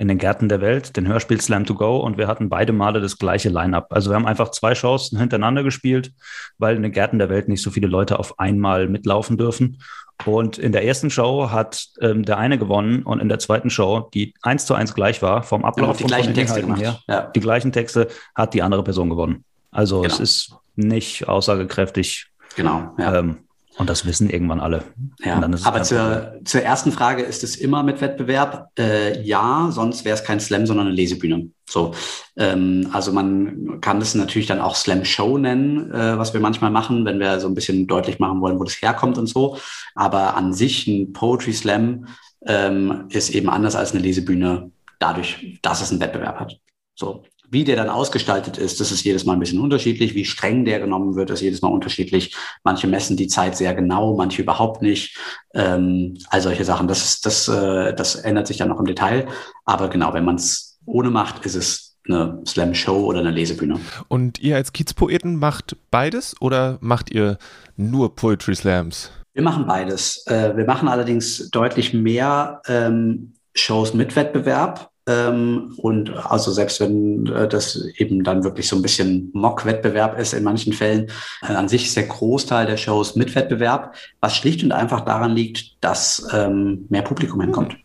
in 0.00 0.08
den 0.08 0.16
Gärten 0.16 0.48
der 0.48 0.62
Welt, 0.62 0.96
den 0.96 1.06
Hörspiel 1.06 1.42
Slam 1.42 1.66
to 1.66 1.74
Go 1.74 1.98
und 1.98 2.16
wir 2.16 2.26
hatten 2.26 2.48
beide 2.48 2.72
Male 2.72 3.02
das 3.02 3.18
gleiche 3.18 3.50
Line-up. 3.50 3.88
Also 3.90 4.10
wir 4.10 4.14
haben 4.14 4.24
einfach 4.24 4.50
zwei 4.50 4.74
Shows 4.74 5.10
hintereinander 5.10 5.62
gespielt, 5.62 6.12
weil 6.56 6.74
in 6.74 6.82
den 6.82 6.92
Gärten 6.92 7.18
der 7.18 7.28
Welt 7.28 7.48
nicht 7.48 7.60
so 7.62 7.70
viele 7.70 7.86
Leute 7.86 8.18
auf 8.18 8.38
einmal 8.38 8.88
mitlaufen 8.88 9.36
dürfen. 9.36 9.82
Und 10.24 10.56
in 10.56 10.72
der 10.72 10.86
ersten 10.86 11.10
Show 11.10 11.50
hat 11.50 11.84
ähm, 12.00 12.24
der 12.24 12.38
eine 12.38 12.56
gewonnen 12.56 13.02
und 13.02 13.20
in 13.20 13.28
der 13.28 13.38
zweiten 13.40 13.68
Show, 13.68 14.08
die 14.14 14.32
eins 14.40 14.64
zu 14.64 14.72
eins 14.72 14.94
gleich 14.94 15.20
war, 15.20 15.42
vom 15.42 15.66
Ablauf 15.66 15.98
die 15.98 16.04
gleichen 16.04 16.32
Texte 16.32 16.62
gemacht. 16.62 16.80
her, 16.80 16.98
ja. 17.06 17.30
die 17.34 17.40
gleichen 17.40 17.70
Texte, 17.70 18.08
hat 18.34 18.54
die 18.54 18.62
andere 18.62 18.82
Person 18.82 19.10
gewonnen. 19.10 19.44
Also 19.70 20.00
genau. 20.00 20.14
es 20.14 20.18
ist 20.18 20.54
nicht 20.76 21.28
aussagekräftig. 21.28 22.30
Genau. 22.56 22.94
Ja. 22.96 23.18
Ähm, 23.18 23.40
Und 23.80 23.88
das 23.88 24.04
wissen 24.04 24.28
irgendwann 24.28 24.60
alle. 24.60 24.82
Ja, 25.24 25.42
aber 25.64 25.82
zur, 25.84 26.34
zur, 26.44 26.60
ersten 26.60 26.92
Frage, 26.92 27.22
ist 27.22 27.42
es 27.42 27.56
immer 27.56 27.82
mit 27.82 28.02
Wettbewerb? 28.02 28.68
Äh, 28.78 29.22
ja, 29.22 29.70
sonst 29.72 30.04
wäre 30.04 30.14
es 30.14 30.22
kein 30.22 30.38
Slam, 30.38 30.66
sondern 30.66 30.88
eine 30.88 30.94
Lesebühne. 30.94 31.48
So, 31.66 31.94
ähm, 32.36 32.90
also 32.92 33.10
man 33.10 33.80
kann 33.80 33.98
das 33.98 34.14
natürlich 34.14 34.46
dann 34.46 34.60
auch 34.60 34.76
Slam 34.76 35.06
Show 35.06 35.38
nennen, 35.38 35.90
äh, 35.92 36.18
was 36.18 36.34
wir 36.34 36.42
manchmal 36.42 36.70
machen, 36.70 37.06
wenn 37.06 37.20
wir 37.20 37.40
so 37.40 37.48
ein 37.48 37.54
bisschen 37.54 37.86
deutlich 37.86 38.18
machen 38.18 38.42
wollen, 38.42 38.60
wo 38.60 38.64
das 38.64 38.82
herkommt 38.82 39.16
und 39.16 39.28
so. 39.28 39.56
Aber 39.94 40.36
an 40.36 40.52
sich 40.52 40.86
ein 40.86 41.14
Poetry 41.14 41.54
Slam 41.54 42.06
ähm, 42.44 43.06
ist 43.08 43.30
eben 43.30 43.48
anders 43.48 43.76
als 43.76 43.92
eine 43.92 44.02
Lesebühne, 44.02 44.70
dadurch, 44.98 45.58
dass 45.62 45.80
es 45.80 45.90
einen 45.90 46.00
Wettbewerb 46.00 46.38
hat. 46.38 46.60
So, 46.94 47.22
wie 47.50 47.64
der 47.64 47.76
dann 47.76 47.88
ausgestaltet 47.88 48.58
ist, 48.58 48.80
das 48.80 48.92
ist 48.92 49.04
jedes 49.04 49.24
Mal 49.24 49.34
ein 49.34 49.40
bisschen 49.40 49.60
unterschiedlich. 49.60 50.14
Wie 50.14 50.24
streng 50.24 50.64
der 50.64 50.78
genommen 50.78 51.16
wird, 51.16 51.30
ist 51.30 51.40
jedes 51.40 51.62
Mal 51.62 51.68
unterschiedlich. 51.68 52.36
Manche 52.62 52.86
messen 52.86 53.16
die 53.16 53.26
Zeit 53.26 53.56
sehr 53.56 53.74
genau, 53.74 54.16
manche 54.16 54.42
überhaupt 54.42 54.82
nicht. 54.82 55.16
Ähm, 55.52 56.16
all 56.28 56.40
solche 56.40 56.64
Sachen. 56.64 56.86
Das, 56.86 57.04
ist, 57.04 57.26
das, 57.26 57.48
äh, 57.48 57.92
das 57.94 58.14
ändert 58.14 58.46
sich 58.46 58.56
dann 58.56 58.68
noch 58.68 58.78
im 58.78 58.86
Detail. 58.86 59.26
Aber 59.64 59.88
genau, 59.88 60.14
wenn 60.14 60.24
man 60.24 60.36
es 60.36 60.78
ohne 60.86 61.10
macht, 61.10 61.44
ist 61.44 61.56
es 61.56 61.96
eine 62.08 62.40
Slam-Show 62.46 63.04
oder 63.04 63.20
eine 63.20 63.30
Lesebühne. 63.30 63.80
Und 64.08 64.38
ihr 64.40 64.56
als 64.56 64.72
Kiezpoeten 64.72 65.36
macht 65.36 65.76
beides 65.90 66.40
oder 66.40 66.78
macht 66.80 67.10
ihr 67.10 67.36
nur 67.76 68.14
Poetry 68.14 68.54
Slams? 68.54 69.10
Wir 69.32 69.42
machen 69.42 69.66
beides. 69.66 70.24
Äh, 70.26 70.56
wir 70.56 70.64
machen 70.64 70.88
allerdings 70.88 71.50
deutlich 71.50 71.94
mehr 71.94 72.62
ähm, 72.66 73.34
Shows 73.54 73.94
mit 73.94 74.14
Wettbewerb 74.16 74.89
ähm, 75.10 75.74
und 75.78 76.10
also 76.10 76.52
selbst 76.52 76.80
wenn 76.80 77.26
äh, 77.26 77.48
das 77.48 77.76
eben 77.96 78.22
dann 78.22 78.44
wirklich 78.44 78.68
so 78.68 78.76
ein 78.76 78.82
bisschen 78.82 79.30
Mock-Wettbewerb 79.32 80.18
ist 80.18 80.32
in 80.32 80.44
manchen 80.44 80.72
Fällen, 80.72 81.10
äh, 81.42 81.52
an 81.52 81.68
sich 81.68 81.86
ist 81.86 81.96
der 81.96 82.06
Großteil 82.06 82.66
der 82.66 82.76
Shows 82.76 83.16
mit 83.16 83.34
Wettbewerb, 83.34 83.96
was 84.20 84.36
schlicht 84.36 84.62
und 84.62 84.70
einfach 84.72 85.00
daran 85.00 85.32
liegt, 85.32 85.82
dass 85.82 86.28
ähm, 86.32 86.86
mehr 86.90 87.02
Publikum 87.02 87.40
hinkommt. 87.40 87.76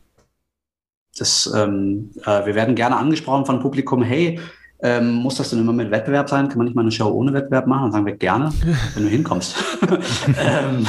Das, 1.17 1.51
ähm, 1.55 2.12
äh, 2.25 2.46
wir 2.46 2.53
werden 2.53 2.75
gerne 2.75 2.98
angesprochen 2.98 3.46
von 3.46 3.60
Publikum, 3.60 4.03
hey, 4.03 4.39
ähm, 4.86 5.13
muss 5.13 5.36
das 5.36 5.50
denn 5.50 5.60
immer 5.60 5.74
mit 5.74 5.89
Wettbewerb 5.89 6.30
sein? 6.30 6.48
Kann 6.48 6.60
man 6.60 6.65
nicht 6.65 6.75
mal 6.75 6.84
eine 6.84 6.92
Show 6.92 7.08
ohne 7.08 7.34
Wettbewerb 7.34 7.65
machen? 7.65 7.86
Dann 7.86 7.92
sagen 7.92 8.06
wir 8.06 8.15
gerne, 8.15 8.54
wenn 8.94 9.04
du 9.04 9.10
hinkommst. 9.10 9.56
ähm, 10.39 10.86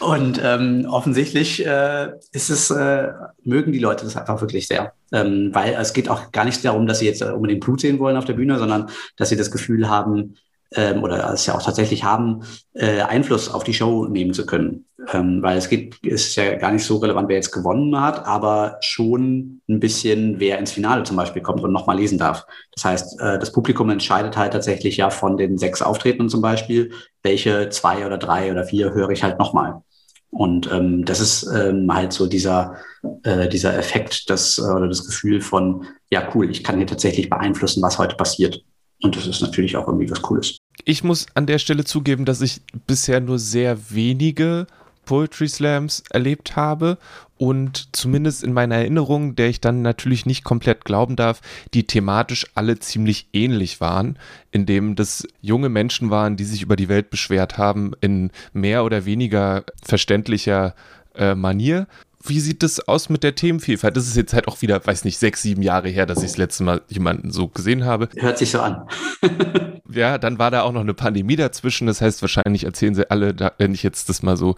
und 0.00 0.40
ähm, 0.42 0.86
offensichtlich 0.88 1.64
äh, 1.66 2.12
ist 2.32 2.48
es, 2.48 2.70
äh, 2.70 3.08
mögen 3.42 3.72
die 3.72 3.78
Leute 3.78 4.04
das 4.04 4.16
einfach 4.16 4.40
wirklich 4.40 4.66
sehr. 4.66 4.94
Ähm, 5.12 5.50
weil 5.52 5.74
es 5.78 5.92
geht 5.92 6.08
auch 6.08 6.32
gar 6.32 6.46
nicht 6.46 6.64
darum, 6.64 6.86
dass 6.86 7.00
sie 7.00 7.06
jetzt 7.06 7.22
unbedingt 7.22 7.62
Blut 7.62 7.80
sehen 7.80 7.98
wollen 7.98 8.16
auf 8.16 8.24
der 8.24 8.32
Bühne, 8.32 8.58
sondern 8.58 8.88
dass 9.18 9.28
sie 9.28 9.36
das 9.36 9.50
Gefühl 9.50 9.88
haben, 9.90 10.36
ähm, 10.74 11.02
oder 11.02 11.32
es 11.32 11.46
ja 11.46 11.54
auch 11.54 11.62
tatsächlich 11.62 12.04
haben, 12.04 12.42
äh, 12.74 13.00
Einfluss 13.00 13.52
auf 13.52 13.64
die 13.64 13.74
Show 13.74 14.06
nehmen 14.06 14.34
zu 14.34 14.46
können. 14.46 14.86
Ähm, 15.12 15.42
weil 15.42 15.58
es 15.58 15.68
geht, 15.68 15.96
ist 16.02 16.34
ja 16.36 16.54
gar 16.56 16.72
nicht 16.72 16.84
so 16.84 16.96
relevant, 16.96 17.28
wer 17.28 17.36
jetzt 17.36 17.52
gewonnen 17.52 18.00
hat, 18.00 18.26
aber 18.26 18.78
schon 18.80 19.60
ein 19.68 19.80
bisschen, 19.80 20.40
wer 20.40 20.58
ins 20.58 20.72
Finale 20.72 21.02
zum 21.02 21.16
Beispiel 21.16 21.42
kommt 21.42 21.62
und 21.62 21.72
nochmal 21.72 21.98
lesen 21.98 22.18
darf. 22.18 22.46
Das 22.74 22.84
heißt, 22.84 23.20
äh, 23.20 23.38
das 23.38 23.52
Publikum 23.52 23.90
entscheidet 23.90 24.36
halt 24.36 24.52
tatsächlich 24.52 24.96
ja 24.96 25.10
von 25.10 25.36
den 25.36 25.58
sechs 25.58 25.82
Auftreten 25.82 26.28
zum 26.28 26.40
Beispiel, 26.40 26.92
welche 27.22 27.68
zwei 27.68 28.06
oder 28.06 28.18
drei 28.18 28.50
oder 28.50 28.64
vier 28.64 28.94
höre 28.94 29.10
ich 29.10 29.22
halt 29.22 29.38
nochmal. 29.38 29.82
Und 30.30 30.70
ähm, 30.72 31.04
das 31.04 31.20
ist 31.20 31.46
ähm, 31.54 31.94
halt 31.94 32.12
so 32.12 32.26
dieser, 32.26 32.76
äh, 33.22 33.48
dieser 33.48 33.78
Effekt 33.78 34.28
das, 34.30 34.58
äh, 34.58 34.62
oder 34.62 34.88
das 34.88 35.06
Gefühl 35.06 35.40
von, 35.40 35.86
ja 36.10 36.28
cool, 36.34 36.50
ich 36.50 36.64
kann 36.64 36.76
hier 36.76 36.88
tatsächlich 36.88 37.30
beeinflussen, 37.30 37.82
was 37.82 37.98
heute 37.98 38.16
passiert. 38.16 38.64
Und 39.00 39.16
das 39.16 39.28
ist 39.28 39.42
natürlich 39.42 39.76
auch 39.76 39.86
irgendwie 39.86 40.10
was 40.10 40.22
Cooles. 40.22 40.56
Ich 40.84 41.02
muss 41.02 41.26
an 41.34 41.46
der 41.46 41.58
Stelle 41.58 41.84
zugeben, 41.84 42.24
dass 42.24 42.40
ich 42.40 42.60
bisher 42.86 43.20
nur 43.20 43.38
sehr 43.38 43.90
wenige 43.90 44.66
Poetry 45.06 45.48
Slams 45.48 46.02
erlebt 46.10 46.56
habe 46.56 46.98
und 47.36 47.88
zumindest 47.92 48.42
in 48.42 48.52
meiner 48.52 48.76
Erinnerung, 48.76 49.34
der 49.34 49.48
ich 49.48 49.60
dann 49.60 49.82
natürlich 49.82 50.24
nicht 50.26 50.44
komplett 50.44 50.84
glauben 50.84 51.16
darf, 51.16 51.40
die 51.74 51.84
thematisch 51.84 52.46
alle 52.54 52.78
ziemlich 52.78 53.28
ähnlich 53.32 53.80
waren, 53.80 54.18
indem 54.50 54.94
das 54.94 55.26
junge 55.40 55.68
Menschen 55.68 56.10
waren, 56.10 56.36
die 56.36 56.44
sich 56.44 56.62
über 56.62 56.76
die 56.76 56.88
Welt 56.88 57.10
beschwert 57.10 57.58
haben 57.58 57.92
in 58.00 58.30
mehr 58.52 58.84
oder 58.84 59.04
weniger 59.04 59.64
verständlicher 59.82 60.74
äh, 61.14 61.34
Manier 61.34 61.86
wie 62.26 62.40
sieht 62.40 62.62
das 62.62 62.80
aus 62.80 63.08
mit 63.08 63.22
der 63.22 63.34
Themenvielfalt? 63.34 63.96
Das 63.96 64.06
ist 64.06 64.16
jetzt 64.16 64.32
halt 64.32 64.48
auch 64.48 64.62
wieder, 64.62 64.84
weiß 64.84 65.04
nicht, 65.04 65.18
sechs, 65.18 65.42
sieben 65.42 65.62
Jahre 65.62 65.88
her, 65.88 66.06
dass 66.06 66.18
ich 66.18 66.30
das 66.30 66.36
letzte 66.38 66.64
Mal 66.64 66.82
jemanden 66.88 67.30
so 67.30 67.48
gesehen 67.48 67.84
habe. 67.84 68.08
Hört 68.16 68.38
sich 68.38 68.50
so 68.50 68.60
an. 68.60 68.88
ja, 69.90 70.18
dann 70.18 70.38
war 70.38 70.50
da 70.50 70.62
auch 70.62 70.72
noch 70.72 70.80
eine 70.80 70.94
Pandemie 70.94 71.36
dazwischen. 71.36 71.86
Das 71.86 72.00
heißt, 72.00 72.22
wahrscheinlich 72.22 72.64
erzählen 72.64 72.94
sie 72.94 73.10
alle, 73.10 73.52
wenn 73.58 73.74
ich 73.74 73.82
jetzt 73.82 74.08
das 74.08 74.22
mal 74.22 74.36
so 74.36 74.56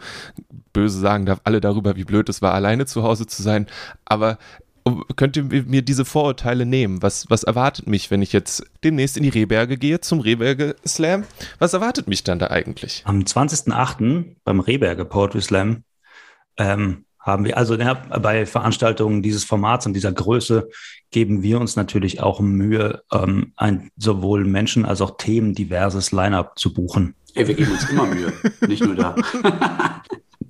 böse 0.72 0.98
sagen 0.98 1.26
darf, 1.26 1.40
alle 1.44 1.60
darüber, 1.60 1.96
wie 1.96 2.04
blöd 2.04 2.28
es 2.28 2.42
war, 2.42 2.54
alleine 2.54 2.86
zu 2.86 3.02
Hause 3.02 3.26
zu 3.26 3.42
sein. 3.42 3.66
Aber 4.04 4.38
könnt 5.16 5.36
ihr 5.36 5.44
mir 5.44 5.82
diese 5.82 6.04
Vorurteile 6.04 6.66
nehmen? 6.66 7.02
Was, 7.02 7.28
was 7.28 7.42
erwartet 7.42 7.88
mich, 7.88 8.10
wenn 8.10 8.22
ich 8.22 8.32
jetzt 8.32 8.64
demnächst 8.84 9.16
in 9.16 9.24
die 9.24 9.30
Rehberge 9.30 9.76
gehe 9.76 10.00
zum 10.00 10.20
Rehberge 10.20 10.76
Slam? 10.86 11.24
Was 11.58 11.72
erwartet 11.72 12.06
mich 12.06 12.22
dann 12.22 12.38
da 12.38 12.48
eigentlich? 12.48 13.02
Am 13.04 13.20
20.08. 13.20 14.36
beim 14.44 14.60
Rehberge 14.60 15.04
Poetry 15.04 15.42
Slam 15.42 15.82
ähm, 16.58 17.05
haben 17.26 17.44
wir. 17.44 17.58
Also 17.58 17.74
ja, 17.74 17.94
bei 17.94 18.46
Veranstaltungen 18.46 19.20
dieses 19.20 19.44
Formats 19.44 19.84
und 19.84 19.94
dieser 19.94 20.12
Größe 20.12 20.68
geben 21.10 21.42
wir 21.42 21.60
uns 21.60 21.74
natürlich 21.74 22.22
auch 22.22 22.40
Mühe, 22.40 23.02
ähm, 23.12 23.52
ein 23.56 23.90
sowohl 23.96 24.44
Menschen 24.44 24.86
als 24.86 25.00
auch 25.00 25.16
Themen 25.18 25.52
diverses 25.52 26.12
Line-up 26.12 26.58
zu 26.58 26.72
buchen. 26.72 27.14
Ey, 27.34 27.48
wir 27.48 27.54
geben 27.54 27.72
uns 27.72 27.90
immer 27.90 28.06
Mühe, 28.06 28.32
nicht 28.68 28.82
nur 28.82 28.94
da. 28.94 29.16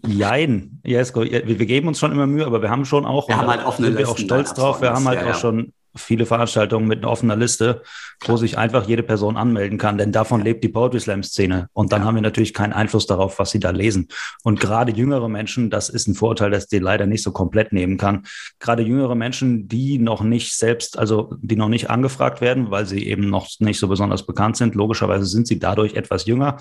Jein, 0.07 0.81
Jesko, 0.85 1.23
wir, 1.23 1.67
geben 1.67 1.89
uns 1.89 1.99
schon 1.99 2.13
immer 2.13 2.27
Mühe, 2.27 2.47
aber 2.47 2.63
wir 2.63 2.71
haben 2.71 2.85
schon 2.85 3.07
auch, 3.07 3.27
wir 3.27 3.37
haben 3.37 3.49
halt 3.49 3.67
offene 3.67 3.89
sind 3.89 3.99
wir 3.99 4.09
auch 4.09 4.19
stolz 4.19 4.55
drauf, 4.55 4.81
wir 4.81 4.93
haben 4.93 5.05
halt 5.09 5.21
ja, 5.21 5.33
auch 5.33 5.35
schon 5.35 5.73
viele 5.97 6.27
Veranstaltungen 6.27 6.87
mit 6.87 6.99
einer 6.99 7.11
offener 7.11 7.37
Liste, 7.37 7.83
wo 8.25 8.37
sich 8.37 8.57
einfach 8.59 8.87
jede 8.87 9.03
Person 9.03 9.37
anmelden 9.37 9.79
kann, 9.79 9.99
denn 9.99 10.13
davon 10.13 10.41
lebt 10.41 10.65
die 10.65 10.69
Poetry 10.69 11.01
Slam 11.01 11.23
Szene. 11.23 11.69
Und 11.73 11.93
dann 11.93 12.05
haben 12.05 12.15
wir 12.15 12.23
natürlich 12.23 12.55
keinen 12.55 12.73
Einfluss 12.73 13.07
darauf, 13.07 13.39
was 13.39 13.51
sie 13.51 13.61
da 13.61 13.71
lesen. 13.71 14.09
Und 14.43 14.61
gerade 14.61 14.93
jüngere 14.93 15.29
Menschen, 15.29 15.71
das 15.71 15.89
ist 15.89 16.07
ein 16.07 16.15
Vorurteil, 16.15 16.51
das 16.51 16.67
die 16.67 16.79
leider 16.79 17.07
nicht 17.07 17.23
so 17.23 17.33
komplett 17.33 17.73
nehmen 17.73 17.99
kann. 17.99 18.27
Gerade 18.59 18.83
jüngere 18.83 19.15
Menschen, 19.15 19.69
die 19.69 19.99
noch 19.99 20.23
nicht 20.23 20.57
selbst, 20.57 20.99
also 20.99 21.35
die 21.41 21.57
noch 21.57 21.69
nicht 21.69 21.91
angefragt 21.91 22.41
werden, 22.41 22.71
weil 22.71 22.87
sie 22.87 23.07
eben 23.07 23.29
noch 23.29 23.49
nicht 23.59 23.79
so 23.79 23.89
besonders 23.89 24.25
bekannt 24.25 24.57
sind, 24.57 24.75
logischerweise 24.75 25.27
sind 25.27 25.47
sie 25.47 25.59
dadurch 25.59 25.95
etwas 25.95 26.27
jünger, 26.27 26.57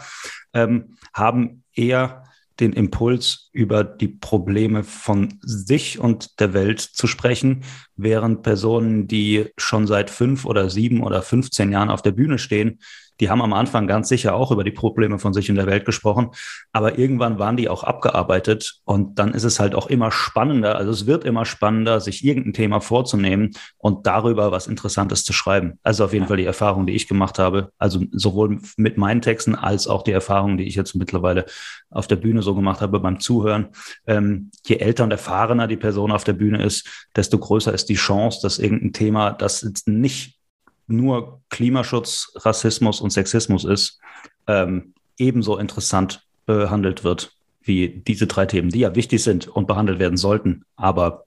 ähm, 0.54 0.98
haben 1.13 1.63
eher 1.74 2.25
den 2.59 2.74
Impuls, 2.74 3.50
über 3.51 3.83
die 3.83 4.07
Probleme 4.07 4.83
von 4.83 5.39
sich 5.41 6.00
und 6.00 6.39
der 6.39 6.53
Welt 6.53 6.79
zu 6.79 7.07
sprechen, 7.07 7.63
während 7.95 8.43
Personen, 8.43 9.07
die 9.07 9.47
schon 9.57 9.88
seit 9.88 10.09
fünf 10.09 10.45
oder 10.45 10.69
sieben 10.69 11.03
oder 11.03 11.21
15 11.21 11.71
Jahren 11.71 11.89
auf 11.89 12.01
der 12.01 12.12
Bühne 12.12 12.38
stehen, 12.38 12.79
die 13.19 13.29
haben 13.29 13.41
am 13.41 13.53
Anfang 13.53 13.88
ganz 13.88 14.10
sicher 14.10 14.36
auch 14.36 14.51
über 14.51 14.63
die 14.63 14.72
Probleme 14.72 15.19
von 15.19 15.34
sich 15.34 15.50
und 15.50 15.55
der 15.55 15.67
Welt 15.67 15.86
gesprochen, 15.86 16.31
aber 16.72 16.98
irgendwann 16.98 17.39
waren 17.39 17.57
die 17.57 17.69
auch 17.69 17.84
abgearbeitet 17.84 18.81
und 18.84 19.19
dann 19.19 19.34
ist 19.34 19.43
es 19.43 19.60
halt 19.60 19.75
auch 19.75 19.88
immer 19.88 20.12
spannender, 20.12 20.75
also 20.77 20.91
es 20.91 21.05
wird 21.05 21.24
immer 21.24 21.45
spannender, 21.45 22.00
sich 22.00 22.24
irgendein 22.24 22.53
Thema 22.53 22.79
vorzunehmen 22.79 23.51
und 23.77 24.05
darüber 24.07 24.51
was 24.51 24.67
Interessantes 24.67 25.24
zu 25.24 25.34
schreiben. 25.34 25.79
Also 25.84 26.05
auf 26.05 26.13
jeden 26.13 26.27
Fall 26.27 26.38
die 26.38 26.45
Erfahrung, 26.45 26.86
die 26.86 26.93
ich 26.93 27.07
gemacht 27.07 27.39
habe, 27.39 27.72
also 27.77 28.01
sowohl 28.12 28.60
mit 28.77 28.98
meinen 28.98 29.22
Texten 29.22 29.55
als 29.55 29.88
auch 29.88 30.03
die 30.03 30.12
Erfahrung, 30.12 30.57
die 30.57 30.65
ich 30.65 30.75
jetzt 30.75 30.95
mittlerweile 30.95 31.45
auf 31.89 32.07
der 32.07 32.17
Bühne 32.17 32.41
so 32.41 32.55
gemacht 32.55 32.81
habe 32.81 33.00
beim 33.00 33.19
Zuhören. 33.19 33.69
Ähm, 34.07 34.51
je 34.65 34.77
älter 34.77 35.03
und 35.03 35.12
erfahrener 35.12 35.67
die 35.67 35.77
Person 35.77 36.12
auf 36.12 36.24
der 36.24 36.34
Bühne 36.34 36.63
ist, 36.63 37.07
desto 37.15 37.38
größer 37.38 37.74
ist 37.74 37.89
die 37.89 37.95
Chance, 37.95 38.39
dass 38.41 38.60
irgendein 38.60 38.93
Thema, 38.93 39.31
das 39.31 39.62
jetzt 39.62 39.88
nicht 39.88 40.39
nur 40.88 41.42
Klimaschutz, 41.50 42.32
Rassismus 42.36 43.01
und 43.01 43.12
Sexismus 43.12 43.63
ist, 43.65 44.00
ähm, 44.48 44.94
ebenso 45.18 45.58
interessant 45.58 46.22
behandelt 46.46 47.04
wird 47.04 47.32
wie 47.62 47.89
diese 47.89 48.27
drei 48.27 48.46
Themen, 48.46 48.70
die 48.70 48.80
ja 48.80 48.96
wichtig 48.96 49.24
sind 49.24 49.48
und 49.48 49.68
behandelt 49.68 49.98
werden 50.00 50.18
sollten. 50.18 50.65
Aber 50.75 51.25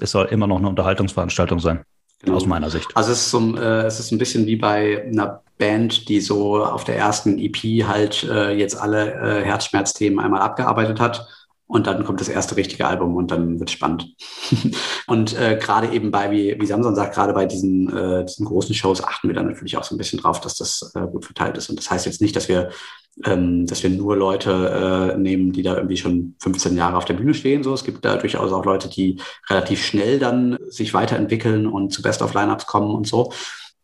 es 0.00 0.10
soll 0.10 0.26
immer 0.26 0.46
noch 0.46 0.58
eine 0.58 0.68
Unterhaltungsveranstaltung 0.68 1.60
sein, 1.60 1.84
genau. 2.20 2.36
aus 2.36 2.46
meiner 2.46 2.70
Sicht. 2.70 2.88
Also 2.94 3.12
es 3.12 3.20
ist, 3.20 3.30
so, 3.30 3.56
äh, 3.56 3.86
es 3.86 4.00
ist 4.00 4.10
ein 4.10 4.18
bisschen 4.18 4.46
wie 4.46 4.56
bei 4.56 5.04
einer 5.04 5.42
Band, 5.58 6.08
die 6.08 6.20
so 6.20 6.64
auf 6.64 6.84
der 6.84 6.96
ersten 6.96 7.38
EP 7.38 7.86
halt 7.86 8.24
äh, 8.24 8.52
jetzt 8.52 8.76
alle 8.80 9.12
äh, 9.14 9.44
Herzschmerzthemen 9.44 10.18
einmal 10.18 10.40
abgearbeitet 10.40 11.00
hat 11.00 11.28
und 11.68 11.86
dann 11.86 12.02
kommt 12.04 12.20
das 12.20 12.30
erste 12.30 12.56
richtige 12.56 12.86
Album 12.86 13.14
und 13.14 13.30
dann 13.30 13.60
wird 13.60 13.70
spannend. 13.70 14.14
und 15.06 15.38
äh, 15.38 15.58
gerade 15.60 15.88
eben 15.92 16.10
bei, 16.10 16.30
wie, 16.30 16.56
wie 16.58 16.66
Samson 16.66 16.94
sagt, 16.94 17.14
gerade 17.14 17.34
bei 17.34 17.44
diesen, 17.44 17.94
äh, 17.94 18.24
diesen 18.24 18.46
großen 18.46 18.74
Shows 18.74 19.04
achten 19.04 19.28
wir 19.28 19.34
dann 19.34 19.46
natürlich 19.46 19.76
auch 19.76 19.84
so 19.84 19.94
ein 19.94 19.98
bisschen 19.98 20.18
drauf, 20.18 20.40
dass 20.40 20.56
das 20.56 20.92
äh, 20.94 21.00
gut 21.06 21.26
verteilt 21.26 21.58
ist. 21.58 21.68
Und 21.68 21.78
das 21.78 21.90
heißt 21.90 22.06
jetzt 22.06 22.22
nicht, 22.22 22.34
dass 22.34 22.48
wir, 22.48 22.70
ähm, 23.26 23.66
dass 23.66 23.82
wir 23.82 23.90
nur 23.90 24.16
Leute 24.16 25.12
äh, 25.14 25.18
nehmen, 25.18 25.52
die 25.52 25.62
da 25.62 25.76
irgendwie 25.76 25.98
schon 25.98 26.36
15 26.40 26.74
Jahre 26.74 26.96
auf 26.96 27.04
der 27.04 27.14
Bühne 27.14 27.34
stehen. 27.34 27.62
So, 27.62 27.74
es 27.74 27.84
gibt 27.84 28.02
da 28.02 28.16
durchaus 28.16 28.50
auch 28.50 28.64
Leute, 28.64 28.88
die 28.88 29.20
relativ 29.50 29.84
schnell 29.84 30.18
dann 30.18 30.56
sich 30.70 30.94
weiterentwickeln 30.94 31.66
und 31.66 31.92
zu 31.92 32.00
Best 32.00 32.22
of 32.22 32.32
Lineups 32.32 32.64
kommen 32.64 32.94
und 32.94 33.06
so. 33.06 33.30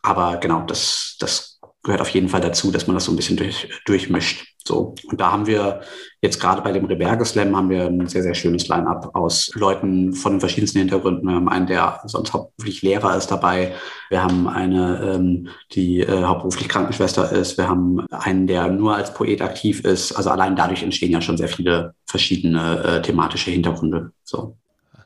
Aber 0.01 0.39
genau, 0.39 0.63
das, 0.63 1.17
das 1.19 1.54
gehört 1.85 2.01
auf 2.01 2.09
jeden 2.09 2.29
Fall 2.29 2.41
dazu, 2.41 2.73
dass 2.73 2.87
man 2.87 2.95
das 2.95 3.05
so 3.05 3.13
ein 3.13 3.17
bisschen 3.17 3.37
durch, 3.37 3.69
durchmischt. 3.85 4.47
So. 4.67 4.95
Und 5.05 5.21
da 5.21 5.31
haben 5.31 5.47
wir 5.47 5.83
jetzt 6.23 6.41
gerade 6.41 6.63
bei 6.63 6.73
dem 6.73 6.87
Reberge 6.87 7.27
Slam 7.27 7.55
haben 7.55 7.69
wir 7.69 7.85
ein 7.85 8.07
sehr, 8.07 8.23
sehr 8.23 8.35
schönes 8.35 8.67
Line-up 8.67 9.11
aus 9.15 9.51
Leuten 9.55 10.15
von 10.15 10.33
den 10.33 10.41
verschiedensten 10.41 10.79
Hintergründen. 10.79 11.29
Wir 11.29 11.35
haben 11.35 11.51
einen, 11.51 11.67
der 11.67 12.01
sonst 12.07 12.33
hauptberuflich 12.33 12.81
Lehrer 12.81 13.15
ist 13.15 13.31
dabei. 13.31 13.75
Wir 14.09 14.23
haben 14.23 14.49
eine, 14.49 15.15
ähm, 15.15 15.49
die 15.73 16.01
äh, 16.01 16.23
hauptberuflich 16.23 16.71
Krankenschwester 16.71 17.31
ist. 17.31 17.59
Wir 17.59 17.69
haben 17.69 18.01
einen, 18.09 18.47
der 18.47 18.69
nur 18.69 18.97
als 18.97 19.13
Poet 19.13 19.43
aktiv 19.43 19.85
ist. 19.85 20.13
Also 20.13 20.31
allein 20.31 20.57
dadurch 20.57 20.83
entstehen 20.83 21.13
ja 21.13 21.21
schon 21.21 21.37
sehr 21.37 21.49
viele 21.49 21.95
verschiedene 22.07 22.83
äh, 22.83 23.03
thematische 23.03 23.51
Hintergründe. 23.51 24.13
So. 24.23 24.57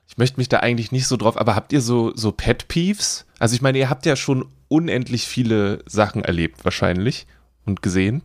Ich 0.06 0.16
möchte 0.16 0.38
mich 0.38 0.48
da 0.48 0.58
eigentlich 0.58 0.92
nicht 0.92 1.08
so 1.08 1.16
drauf, 1.16 1.36
aber 1.36 1.56
habt 1.56 1.72
ihr 1.72 1.80
so, 1.80 2.12
so 2.14 2.30
Pet 2.30 2.68
Peeves? 2.68 3.26
Also 3.40 3.56
ich 3.56 3.62
meine, 3.62 3.78
ihr 3.78 3.90
habt 3.90 4.06
ja 4.06 4.14
schon 4.14 4.46
unendlich 4.68 5.26
viele 5.26 5.82
Sachen 5.86 6.24
erlebt 6.24 6.64
wahrscheinlich 6.64 7.26
und 7.64 7.82
gesehen. 7.82 8.22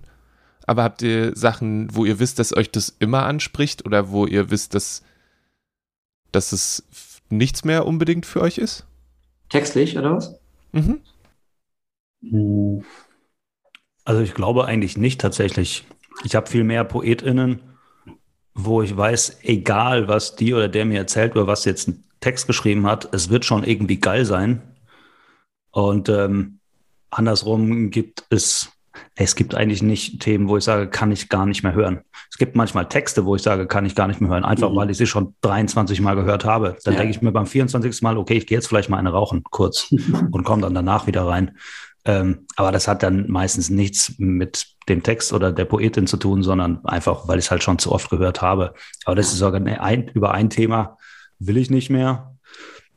Aber 0.65 0.83
habt 0.83 1.01
ihr 1.01 1.35
Sachen, 1.35 1.93
wo 1.93 2.05
ihr 2.05 2.19
wisst, 2.19 2.39
dass 2.39 2.55
euch 2.55 2.71
das 2.71 2.95
immer 2.99 3.25
anspricht 3.25 3.85
oder 3.85 4.11
wo 4.11 4.25
ihr 4.25 4.49
wisst, 4.49 4.75
dass, 4.75 5.03
dass 6.31 6.51
es 6.51 6.83
nichts 7.29 7.65
mehr 7.65 7.85
unbedingt 7.85 8.25
für 8.25 8.41
euch 8.41 8.57
ist? 8.57 8.85
Textlich 9.49 9.97
oder 9.97 10.15
was? 10.15 10.39
Mhm. 10.71 11.01
Hm. 12.21 12.83
Also 14.05 14.21
ich 14.21 14.33
glaube 14.33 14.65
eigentlich 14.65 14.97
nicht 14.97 15.21
tatsächlich. 15.21 15.85
Ich 16.23 16.35
habe 16.35 16.49
viel 16.49 16.63
mehr 16.63 16.83
PoetInnen, 16.83 17.59
wo 18.53 18.81
ich 18.81 18.95
weiß, 18.95 19.39
egal 19.43 20.07
was 20.07 20.35
die 20.35 20.53
oder 20.53 20.69
der 20.69 20.85
mir 20.85 20.99
erzählt 20.99 21.35
oder 21.35 21.47
was 21.47 21.65
jetzt 21.65 21.87
ein 21.87 22.03
Text 22.19 22.47
geschrieben 22.47 22.85
hat, 22.85 23.13
es 23.13 23.29
wird 23.29 23.45
schon 23.45 23.63
irgendwie 23.63 23.99
geil 23.99 24.25
sein. 24.25 24.61
Und 25.73 26.07
ähm, 26.07 26.59
andersrum 27.09 27.89
gibt 27.89 28.23
es, 28.29 28.69
es 29.15 29.35
gibt 29.35 29.55
eigentlich 29.55 29.81
nicht 29.81 30.21
Themen, 30.21 30.47
wo 30.47 30.57
ich 30.57 30.63
sage, 30.63 30.87
kann 30.87 31.11
ich 31.11 31.29
gar 31.29 31.47
nicht 31.47 31.63
mehr 31.63 31.73
hören. 31.73 32.01
Es 32.29 32.37
gibt 32.37 32.55
manchmal 32.55 32.87
Texte, 32.87 33.25
wo 33.25 33.35
ich 33.35 33.41
sage, 33.41 33.65
kann 33.65 33.85
ich 33.85 33.95
gar 33.95 34.07
nicht 34.07 34.21
mehr 34.21 34.29
hören, 34.29 34.45
einfach 34.45 34.69
mhm. 34.69 34.75
weil 34.75 34.91
ich 34.91 34.97
sie 34.97 35.07
schon 35.07 35.35
23 35.41 35.99
Mal 35.99 36.15
gehört 36.15 36.45
habe. 36.45 36.77
Dann 36.83 36.93
ja. 36.93 36.99
denke 36.99 37.15
ich 37.15 37.21
mir 37.23 37.31
beim 37.31 37.47
24. 37.47 38.03
Mal, 38.03 38.17
okay, 38.17 38.35
ich 38.35 38.45
gehe 38.45 38.57
jetzt 38.57 38.67
vielleicht 38.67 38.89
mal 38.89 38.97
eine 38.97 39.11
rauchen, 39.11 39.43
kurz, 39.43 39.91
und 40.31 40.43
komme 40.43 40.61
dann 40.61 40.75
danach 40.75 41.07
wieder 41.07 41.25
rein. 41.25 41.57
Ähm, 42.05 42.45
aber 42.55 42.71
das 42.71 42.87
hat 42.87 43.01
dann 43.01 43.31
meistens 43.31 43.69
nichts 43.69 44.13
mit 44.17 44.67
dem 44.89 45.01
Text 45.01 45.33
oder 45.33 45.51
der 45.51 45.65
Poetin 45.65 46.05
zu 46.05 46.17
tun, 46.17 46.43
sondern 46.43 46.85
einfach, 46.85 47.27
weil 47.27 47.39
ich 47.39 47.45
es 47.45 47.51
halt 47.51 47.63
schon 47.63 47.79
zu 47.79 47.91
oft 47.91 48.09
gehört 48.11 48.41
habe. 48.43 48.75
Aber 49.05 49.15
das 49.15 49.27
ist 49.27 49.39
sogar 49.39 49.61
ein, 49.65 50.07
über 50.09 50.33
ein 50.33 50.49
Thema 50.49 50.97
will 51.39 51.57
ich 51.57 51.69
nicht 51.69 51.89
mehr. 51.89 52.35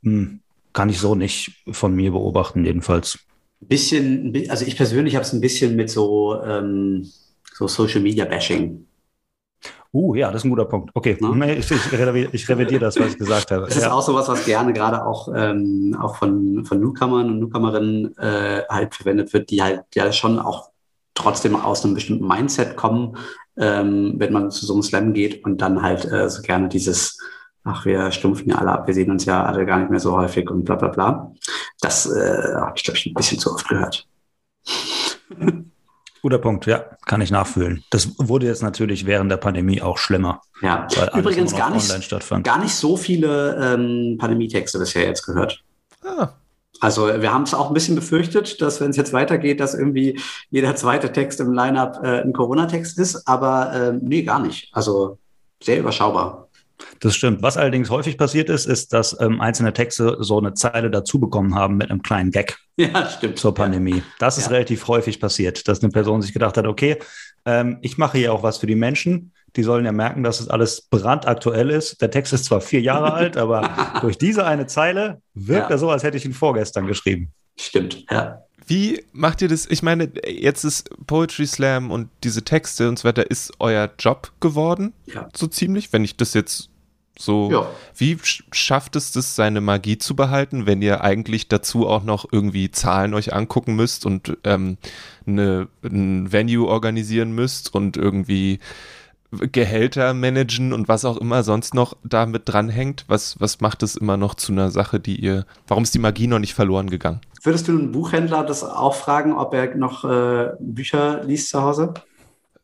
Hm, 0.02 0.40
kann 0.76 0.90
ich 0.90 1.00
so 1.00 1.14
nicht 1.14 1.64
von 1.71 1.95
mir 1.95 2.12
beobachten, 2.12 2.66
jedenfalls. 2.66 3.18
Bisschen, 3.61 4.35
also 4.50 4.66
ich 4.66 4.76
persönlich 4.76 5.16
habe 5.16 5.25
es 5.25 5.33
ein 5.33 5.40
bisschen 5.40 5.75
mit 5.75 5.88
so, 5.88 6.38
ähm, 6.42 7.11
so 7.54 7.66
Social 7.66 8.02
Media 8.02 8.26
Bashing. 8.26 8.87
Uh, 9.95 10.14
ja, 10.14 10.30
das 10.30 10.42
ist 10.42 10.45
ein 10.45 10.50
guter 10.50 10.66
Punkt. 10.66 10.90
Okay, 10.92 11.16
ne? 11.18 11.56
ich, 11.56 11.71
ich, 11.71 11.92
ich, 12.33 12.49
revidiere 12.50 12.80
das, 12.80 13.00
was 13.00 13.12
ich 13.12 13.18
gesagt 13.18 13.50
habe. 13.50 13.62
Das 13.68 13.76
ist 13.76 13.85
ja. 13.85 13.92
auch 13.92 14.02
sowas, 14.02 14.28
was 14.28 14.45
gerne 14.45 14.75
gerade 14.75 15.06
auch, 15.06 15.30
ähm, 15.35 15.97
auch 15.99 16.16
von, 16.16 16.66
von 16.66 16.78
Newcomern 16.78 17.30
und 17.30 17.38
Newcomerinnen 17.38 18.18
äh, 18.18 18.64
halt 18.68 18.95
verwendet 18.95 19.33
wird, 19.33 19.49
die 19.49 19.62
halt 19.62 19.85
ja 19.95 20.12
schon 20.12 20.38
auch 20.38 20.68
trotzdem 21.14 21.56
aus 21.56 21.87
einem 21.87 21.95
bestimmten 21.95 22.28
Mindset 22.28 22.76
kommen, 22.76 23.16
ähm, 23.56 24.16
wenn 24.18 24.35
man 24.35 24.50
zu 24.50 24.66
so 24.66 24.75
einem 24.75 24.83
Slam 24.83 25.14
geht 25.14 25.42
und 25.42 25.62
dann 25.62 25.80
halt 25.80 26.04
äh, 26.04 26.28
so 26.28 26.42
gerne 26.42 26.68
dieses 26.68 27.16
ach, 27.66 27.85
wir 27.85 28.11
stumpfen 28.12 28.49
ja 28.49 28.56
alle 28.56 28.73
ab, 28.73 28.87
wir 28.87 28.94
sehen 28.94 29.11
uns 29.11 29.25
ja 29.25 29.44
alle 29.44 29.66
gar 29.66 29.78
nicht 29.78 29.90
mehr 29.90 30.00
so 30.00 30.16
häufig 30.16 30.49
und 30.50 30.64
bla 30.64 30.76
bla 30.76 30.88
bla. 30.88 31.32
Das 31.80 32.06
äh, 32.06 32.54
habe 32.54 32.73
ich, 32.76 32.85
glaube 32.85 32.99
ich, 32.99 33.06
ein 33.06 33.14
bisschen 33.14 33.38
zu 33.38 33.52
oft 33.52 33.68
gehört. 33.68 34.06
Guter 36.23 36.38
Punkt, 36.38 36.66
ja, 36.66 36.85
kann 37.04 37.20
ich 37.20 37.30
nachfühlen. 37.30 37.85
Das 37.90 38.18
wurde 38.18 38.46
jetzt 38.46 38.62
natürlich 38.62 39.06
während 39.06 39.30
der 39.30 39.37
Pandemie 39.37 39.80
auch 39.82 39.99
schlimmer. 39.99 40.40
Ja, 40.61 40.88
übrigens 41.14 41.54
gar 41.54 41.70
nicht, 41.70 42.42
gar 42.42 42.58
nicht 42.58 42.75
so 42.75 42.96
viele 42.96 43.75
ähm, 43.75 44.16
Pandemietexte 44.18 44.78
bisher 44.78 45.04
jetzt 45.04 45.25
gehört. 45.25 45.62
Ah. 46.02 46.30
Also 46.80 47.06
wir 47.06 47.32
haben 47.32 47.44
es 47.44 47.54
auch 47.54 47.68
ein 47.68 47.75
bisschen 47.75 47.94
befürchtet, 47.94 48.61
dass 48.61 48.80
wenn 48.80 48.90
es 48.90 48.96
jetzt 48.96 49.12
weitergeht, 49.12 49.61
dass 49.61 49.75
irgendwie 49.75 50.20
jeder 50.50 50.74
zweite 50.74 51.12
Text 51.12 51.40
im 51.40 51.52
Lineup 51.52 52.00
äh, 52.02 52.22
ein 52.22 52.33
Corona-Text 52.33 52.98
ist, 52.98 53.26
aber 53.29 53.72
äh, 53.72 53.92
nee, 53.92 54.22
gar 54.22 54.40
nicht. 54.40 54.68
Also 54.72 55.18
sehr 55.62 55.79
überschaubar. 55.79 56.45
Das 57.00 57.14
stimmt. 57.14 57.42
Was 57.42 57.56
allerdings 57.56 57.90
häufig 57.90 58.18
passiert 58.18 58.48
ist, 58.48 58.66
ist, 58.66 58.92
dass 58.92 59.18
ähm, 59.20 59.40
einzelne 59.40 59.72
Texte 59.72 60.16
so 60.20 60.38
eine 60.38 60.54
Zeile 60.54 60.90
dazu 60.90 61.20
bekommen 61.20 61.54
haben 61.54 61.76
mit 61.76 61.90
einem 61.90 62.02
kleinen 62.02 62.30
Gag. 62.30 62.59
Ja, 62.78 63.09
stimmt. 63.09 63.38
Zur 63.38 63.54
Pandemie. 63.54 64.02
Das 64.18 64.37
ist 64.37 64.48
ja. 64.48 64.52
relativ 64.52 64.87
häufig 64.87 65.18
passiert, 65.18 65.66
dass 65.66 65.82
eine 65.82 65.90
Person 65.90 66.20
sich 66.20 66.35
gedacht 66.35 66.59
hat, 66.59 66.66
okay, 66.66 66.98
ähm, 67.46 67.78
ich 67.80 67.96
mache 67.96 68.18
hier 68.18 68.35
auch 68.35 68.42
was 68.42 68.59
für 68.59 68.66
die 68.66 68.74
Menschen. 68.74 69.32
Die 69.56 69.62
sollen 69.62 69.87
ja 69.87 69.92
merken, 69.92 70.22
dass 70.22 70.40
es 70.40 70.48
alles 70.48 70.82
brandaktuell 70.82 71.70
ist. 71.70 72.02
Der 72.02 72.11
Text 72.11 72.35
ist 72.35 72.44
zwar 72.44 72.61
vier 72.61 72.82
Jahre 72.82 73.14
alt, 73.14 73.37
aber 73.38 73.70
durch 74.02 74.18
diese 74.18 74.44
eine 74.44 74.66
Zeile 74.66 75.22
wirkt 75.32 75.70
ja. 75.70 75.76
er 75.76 75.78
so, 75.78 75.88
als 75.88 76.02
hätte 76.02 76.18
ich 76.18 76.26
ihn 76.26 76.35
vorgestern 76.35 76.87
geschrieben. 76.87 77.32
Stimmt, 77.59 78.04
ja. 78.11 78.42
Wie 78.66 79.04
macht 79.12 79.42
ihr 79.42 79.48
das? 79.48 79.66
Ich 79.70 79.82
meine, 79.82 80.11
jetzt 80.26 80.64
ist 80.64 80.90
Poetry 81.06 81.46
Slam 81.46 81.90
und 81.90 82.09
diese 82.24 82.42
Texte 82.42 82.88
und 82.88 82.98
so 82.98 83.04
weiter 83.09 83.30
ist 83.30 83.52
euer 83.61 83.90
Job 83.98 84.32
geworden, 84.40 84.92
ja. 85.06 85.28
so 85.35 85.46
ziemlich, 85.46 85.92
wenn 85.92 86.04
ich 86.04 86.16
das 86.16 86.35
jetzt 86.35 86.68
so, 87.18 87.50
ja. 87.50 87.66
wie 87.96 88.18
schafft 88.22 88.96
es 88.96 89.12
das, 89.12 89.37
seine 89.37 89.61
Magie 89.61 89.98
zu 89.98 90.14
behalten, 90.14 90.66
wenn 90.66 90.83
ihr 90.83 91.02
eigentlich 91.02 91.48
dazu 91.48 91.87
auch 91.87 92.05
noch 92.05 92.26
irgendwie 92.31 92.70
Zahlen 92.70 93.14
euch 93.14 93.35
angucken 93.35 93.74
müsst 93.74 94.05
und 94.05 94.37
ähm, 94.44 94.76
eine, 95.26 95.68
ein 95.83 96.31
Venue 96.31 96.68
organisieren 96.68 97.33
müsst 97.33 97.74
und 97.74 97.96
irgendwie 97.96 98.59
Gehälter 99.31 100.14
managen 100.14 100.72
und 100.72 100.88
was 100.88 101.05
auch 101.05 101.16
immer 101.16 101.42
sonst 101.42 101.74
noch 101.74 101.96
damit 102.05 102.42
dranhängt? 102.46 103.05
Was, 103.09 103.40
was 103.40 103.61
macht 103.61 103.83
es 103.83 103.96
immer 103.96 104.16
noch 104.16 104.35
zu 104.35 104.52
einer 104.52 104.70
Sache, 104.70 105.00
die 105.00 105.16
ihr, 105.16 105.46
warum 105.66 105.83
ist 105.83 105.94
die 105.94 105.98
Magie 105.98 106.26
noch 106.26 106.38
nicht 106.38 106.55
verloren 106.55 106.90
gegangen? 106.90 107.20
Würdest 107.42 107.68
du 107.68 107.72
einen 107.72 107.92
Buchhändler 107.92 108.44
das 108.44 108.62
auch 108.62 108.94
fragen, 108.94 109.33
ob 109.33 109.55
er 109.55 109.74
noch 109.74 110.05
äh, 110.05 110.50
Bücher 110.61 111.22
liest 111.24 111.50
zu 111.50 111.62
Hause? 111.62 111.94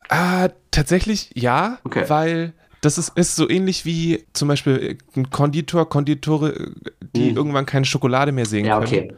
Ah, 0.08 0.48
tatsächlich 0.70 1.30
ja, 1.34 1.78
okay. 1.84 2.04
weil 2.08 2.52
das 2.82 2.98
ist, 2.98 3.16
ist 3.16 3.36
so 3.36 3.48
ähnlich 3.48 3.86
wie 3.86 4.24
zum 4.32 4.48
Beispiel 4.48 4.98
ein 5.16 5.30
Konditor, 5.30 5.88
Konditore, 5.88 6.72
die 7.14 7.30
hm. 7.30 7.36
irgendwann 7.36 7.64
keine 7.64 7.86
Schokolade 7.86 8.32
mehr 8.32 8.44
sehen 8.44 8.66
ja, 8.66 8.80
können. 8.80 8.86
Okay. 8.86 9.14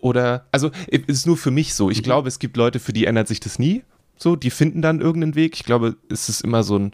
Oder, 0.00 0.46
also 0.52 0.70
ist 0.86 1.26
nur 1.26 1.36
für 1.36 1.50
mich 1.50 1.74
so. 1.74 1.90
Ich 1.90 1.98
mhm. 1.98 2.04
glaube, 2.04 2.28
es 2.28 2.38
gibt 2.38 2.56
Leute, 2.56 2.78
für 2.78 2.92
die 2.92 3.06
ändert 3.06 3.26
sich 3.26 3.40
das 3.40 3.58
nie. 3.58 3.82
So, 4.16 4.36
die 4.36 4.50
finden 4.50 4.80
dann 4.80 5.00
irgendeinen 5.00 5.34
Weg. 5.34 5.56
Ich 5.56 5.64
glaube, 5.64 5.96
es 6.08 6.28
ist 6.28 6.42
immer 6.42 6.62
so 6.62 6.78
ein, 6.78 6.92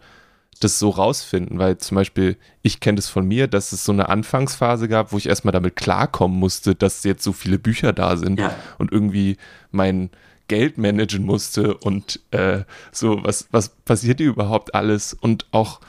das 0.60 0.78
so 0.78 0.88
rausfinden, 0.88 1.58
weil 1.58 1.76
zum 1.76 1.96
Beispiel, 1.96 2.38
ich 2.62 2.80
kenne 2.80 2.96
das 2.96 3.10
von 3.10 3.26
mir, 3.26 3.46
dass 3.46 3.72
es 3.72 3.84
so 3.84 3.92
eine 3.92 4.08
Anfangsphase 4.08 4.88
gab, 4.88 5.12
wo 5.12 5.18
ich 5.18 5.28
erstmal 5.28 5.52
damit 5.52 5.76
klarkommen 5.76 6.38
musste, 6.38 6.74
dass 6.74 7.04
jetzt 7.04 7.22
so 7.22 7.34
viele 7.34 7.58
Bücher 7.58 7.92
da 7.92 8.16
sind 8.16 8.40
ja. 8.40 8.54
und 8.78 8.90
irgendwie 8.90 9.36
mein 9.70 10.08
Geld 10.48 10.78
managen 10.78 11.26
musste 11.26 11.74
und 11.74 12.20
äh, 12.30 12.64
so, 12.92 13.22
was, 13.22 13.48
was 13.50 13.68
passiert 13.68 14.20
hier 14.20 14.28
überhaupt 14.28 14.74
alles 14.74 15.12
und 15.12 15.46
auch 15.50 15.80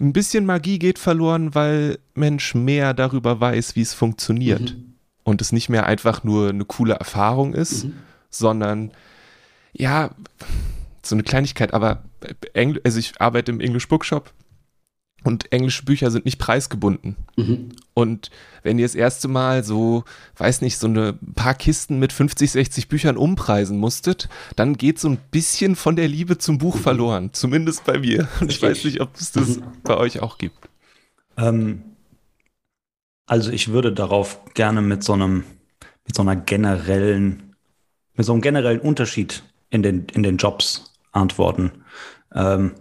ein 0.00 0.12
bisschen 0.12 0.46
Magie 0.46 0.78
geht 0.78 0.98
verloren, 0.98 1.54
weil 1.54 1.98
Mensch 2.14 2.54
mehr 2.54 2.94
darüber 2.94 3.40
weiß, 3.40 3.76
wie 3.76 3.82
es 3.82 3.94
funktioniert. 3.94 4.74
Mhm. 4.74 4.94
Und 5.22 5.40
es 5.40 5.52
nicht 5.52 5.70
mehr 5.70 5.86
einfach 5.86 6.22
nur 6.22 6.50
eine 6.50 6.66
coole 6.66 6.94
Erfahrung 6.94 7.54
ist, 7.54 7.84
mhm. 7.84 7.94
sondern 8.28 8.90
ja, 9.72 10.10
so 11.02 11.14
eine 11.14 11.22
Kleinigkeit, 11.22 11.72
aber 11.74 12.02
Engl 12.52 12.80
also 12.84 12.98
ich 12.98 13.20
arbeite 13.20 13.52
im 13.52 13.60
English 13.60 13.88
Bookshop 13.88 14.32
und 15.24 15.50
englische 15.52 15.84
Bücher 15.84 16.10
sind 16.10 16.26
nicht 16.26 16.38
preisgebunden. 16.38 17.16
Mhm. 17.36 17.70
Und 17.94 18.30
wenn 18.62 18.78
ihr 18.78 18.84
das 18.84 18.94
erste 18.94 19.26
Mal 19.26 19.64
so, 19.64 20.04
weiß 20.36 20.60
nicht, 20.60 20.78
so 20.78 20.86
eine 20.86 21.14
paar 21.34 21.54
Kisten 21.54 21.98
mit 21.98 22.12
50, 22.12 22.52
60 22.52 22.88
Büchern 22.88 23.16
umpreisen 23.16 23.78
musstet, 23.78 24.28
dann 24.54 24.76
geht 24.76 25.00
so 25.00 25.08
ein 25.08 25.18
bisschen 25.30 25.76
von 25.76 25.96
der 25.96 26.08
Liebe 26.08 26.38
zum 26.38 26.58
Buch 26.58 26.76
mhm. 26.76 26.80
verloren. 26.80 27.30
Zumindest 27.32 27.84
bei 27.84 27.98
mir. 27.98 28.28
Und 28.40 28.50
ich 28.50 28.62
weiß 28.62 28.84
nicht, 28.84 29.00
ob 29.00 29.16
es 29.16 29.32
das 29.32 29.56
mhm. 29.56 29.64
bei 29.82 29.96
euch 29.96 30.20
auch 30.20 30.38
gibt. 30.38 30.68
Ähm, 31.36 31.82
also 33.26 33.50
ich 33.50 33.68
würde 33.68 33.92
darauf 33.92 34.44
gerne 34.52 34.82
mit 34.82 35.02
so 35.02 35.14
einem, 35.14 35.44
mit 36.06 36.14
so 36.14 36.22
einer 36.22 36.36
generellen, 36.36 37.54
mit 38.14 38.26
so 38.26 38.32
einem 38.32 38.42
generellen 38.42 38.80
Unterschied 38.80 39.42
in 39.70 39.82
den, 39.82 40.06
in 40.12 40.22
den 40.22 40.36
Jobs 40.36 40.92
antworten. 41.12 41.72
Ähm, 42.34 42.72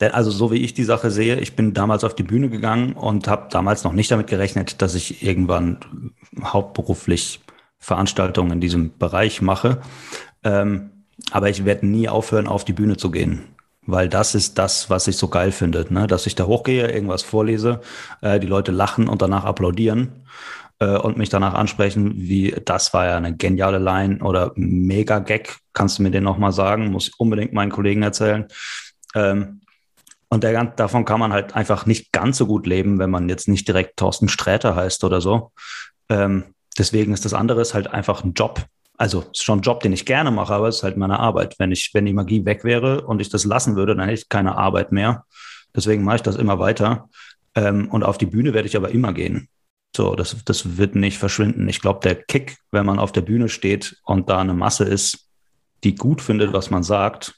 also 0.00 0.30
so 0.30 0.50
wie 0.50 0.56
ich 0.58 0.74
die 0.74 0.84
Sache 0.84 1.10
sehe, 1.10 1.40
ich 1.40 1.56
bin 1.56 1.72
damals 1.72 2.04
auf 2.04 2.14
die 2.14 2.22
Bühne 2.22 2.50
gegangen 2.50 2.92
und 2.92 3.28
habe 3.28 3.48
damals 3.50 3.84
noch 3.84 3.92
nicht 3.92 4.10
damit 4.10 4.26
gerechnet, 4.26 4.82
dass 4.82 4.94
ich 4.94 5.22
irgendwann 5.22 6.12
hauptberuflich 6.42 7.40
Veranstaltungen 7.78 8.52
in 8.52 8.60
diesem 8.60 8.98
Bereich 8.98 9.40
mache. 9.40 9.80
Ähm, 10.44 10.90
aber 11.30 11.48
ich 11.48 11.64
werde 11.64 11.86
nie 11.86 12.08
aufhören, 12.08 12.46
auf 12.46 12.64
die 12.64 12.72
Bühne 12.74 12.96
zu 12.96 13.10
gehen. 13.10 13.44
Weil 13.86 14.08
das 14.08 14.34
ist 14.34 14.58
das, 14.58 14.90
was 14.90 15.06
ich 15.08 15.16
so 15.16 15.28
geil 15.28 15.52
finde, 15.52 15.86
ne? 15.90 16.06
dass 16.06 16.26
ich 16.26 16.34
da 16.34 16.46
hochgehe, 16.46 16.90
irgendwas 16.90 17.22
vorlese, 17.22 17.80
äh, 18.20 18.40
die 18.40 18.46
Leute 18.48 18.72
lachen 18.72 19.08
und 19.08 19.22
danach 19.22 19.44
applaudieren. 19.44 20.26
äh, 20.78 20.96
und 20.98 21.16
mich 21.16 21.28
danach 21.30 21.54
ansprechen, 21.54 22.12
wie 22.16 22.54
das 22.64 22.92
war 22.94 23.06
ja 23.06 23.16
eine 23.16 23.34
geniale 23.36 23.78
Line 23.78 24.18
oder 24.22 24.52
mega 24.56 25.20
Gag. 25.20 25.58
Kannst 25.72 25.98
du 25.98 26.02
mir 26.02 26.10
den 26.10 26.24
nochmal 26.24 26.52
sagen? 26.52 26.90
Muss 26.90 27.08
ich 27.08 27.14
unbedingt 27.18 27.52
meinen 27.52 27.70
Kollegen 27.70 28.02
erzählen. 28.02 28.46
Ähm, 29.14 29.60
und 30.28 30.42
der, 30.42 30.64
davon 30.64 31.04
kann 31.04 31.20
man 31.20 31.32
halt 31.32 31.54
einfach 31.54 31.86
nicht 31.86 32.12
ganz 32.12 32.38
so 32.38 32.46
gut 32.46 32.66
leben, 32.66 32.98
wenn 32.98 33.10
man 33.10 33.28
jetzt 33.28 33.48
nicht 33.48 33.68
direkt 33.68 33.96
Thorsten 33.96 34.28
Sträter 34.28 34.74
heißt 34.74 35.04
oder 35.04 35.20
so. 35.20 35.52
Ähm, 36.08 36.44
deswegen 36.78 37.12
ist 37.12 37.24
das 37.24 37.34
andere 37.34 37.60
ist 37.60 37.74
halt 37.74 37.88
einfach 37.88 38.24
ein 38.24 38.32
Job. 38.32 38.64
Also 38.98 39.24
ist 39.32 39.44
schon 39.44 39.60
ein 39.60 39.62
Job, 39.62 39.80
den 39.80 39.92
ich 39.92 40.06
gerne 40.06 40.30
mache, 40.30 40.54
aber 40.54 40.68
es 40.68 40.76
ist 40.76 40.82
halt 40.82 40.96
meine 40.96 41.20
Arbeit. 41.20 41.56
Wenn 41.58 41.70
ich, 41.70 41.90
wenn 41.92 42.06
die 42.06 42.14
Magie 42.14 42.44
weg 42.44 42.64
wäre 42.64 43.02
und 43.02 43.20
ich 43.20 43.28
das 43.28 43.44
lassen 43.44 43.76
würde, 43.76 43.94
dann 43.94 44.08
hätte 44.08 44.20
ich 44.20 44.28
keine 44.28 44.56
Arbeit 44.56 44.90
mehr. 44.90 45.24
Deswegen 45.74 46.02
mache 46.02 46.16
ich 46.16 46.22
das 46.22 46.36
immer 46.36 46.58
weiter. 46.58 47.08
Ähm, 47.54 47.88
und 47.90 48.02
auf 48.02 48.18
die 48.18 48.26
Bühne 48.26 48.54
werde 48.54 48.68
ich 48.68 48.76
aber 48.76 48.90
immer 48.90 49.12
gehen. 49.12 49.48
So, 49.94 50.14
das, 50.14 50.36
das 50.44 50.76
wird 50.76 50.94
nicht 50.94 51.18
verschwinden. 51.18 51.68
Ich 51.68 51.80
glaube, 51.80 52.00
der 52.02 52.16
Kick, 52.16 52.58
wenn 52.70 52.86
man 52.86 52.98
auf 52.98 53.12
der 53.12 53.22
Bühne 53.22 53.48
steht 53.48 53.96
und 54.04 54.28
da 54.28 54.40
eine 54.40 54.54
Masse 54.54 54.84
ist, 54.84 55.28
die 55.84 55.94
gut 55.94 56.20
findet, 56.20 56.52
was 56.52 56.70
man 56.70 56.82
sagt, 56.82 57.34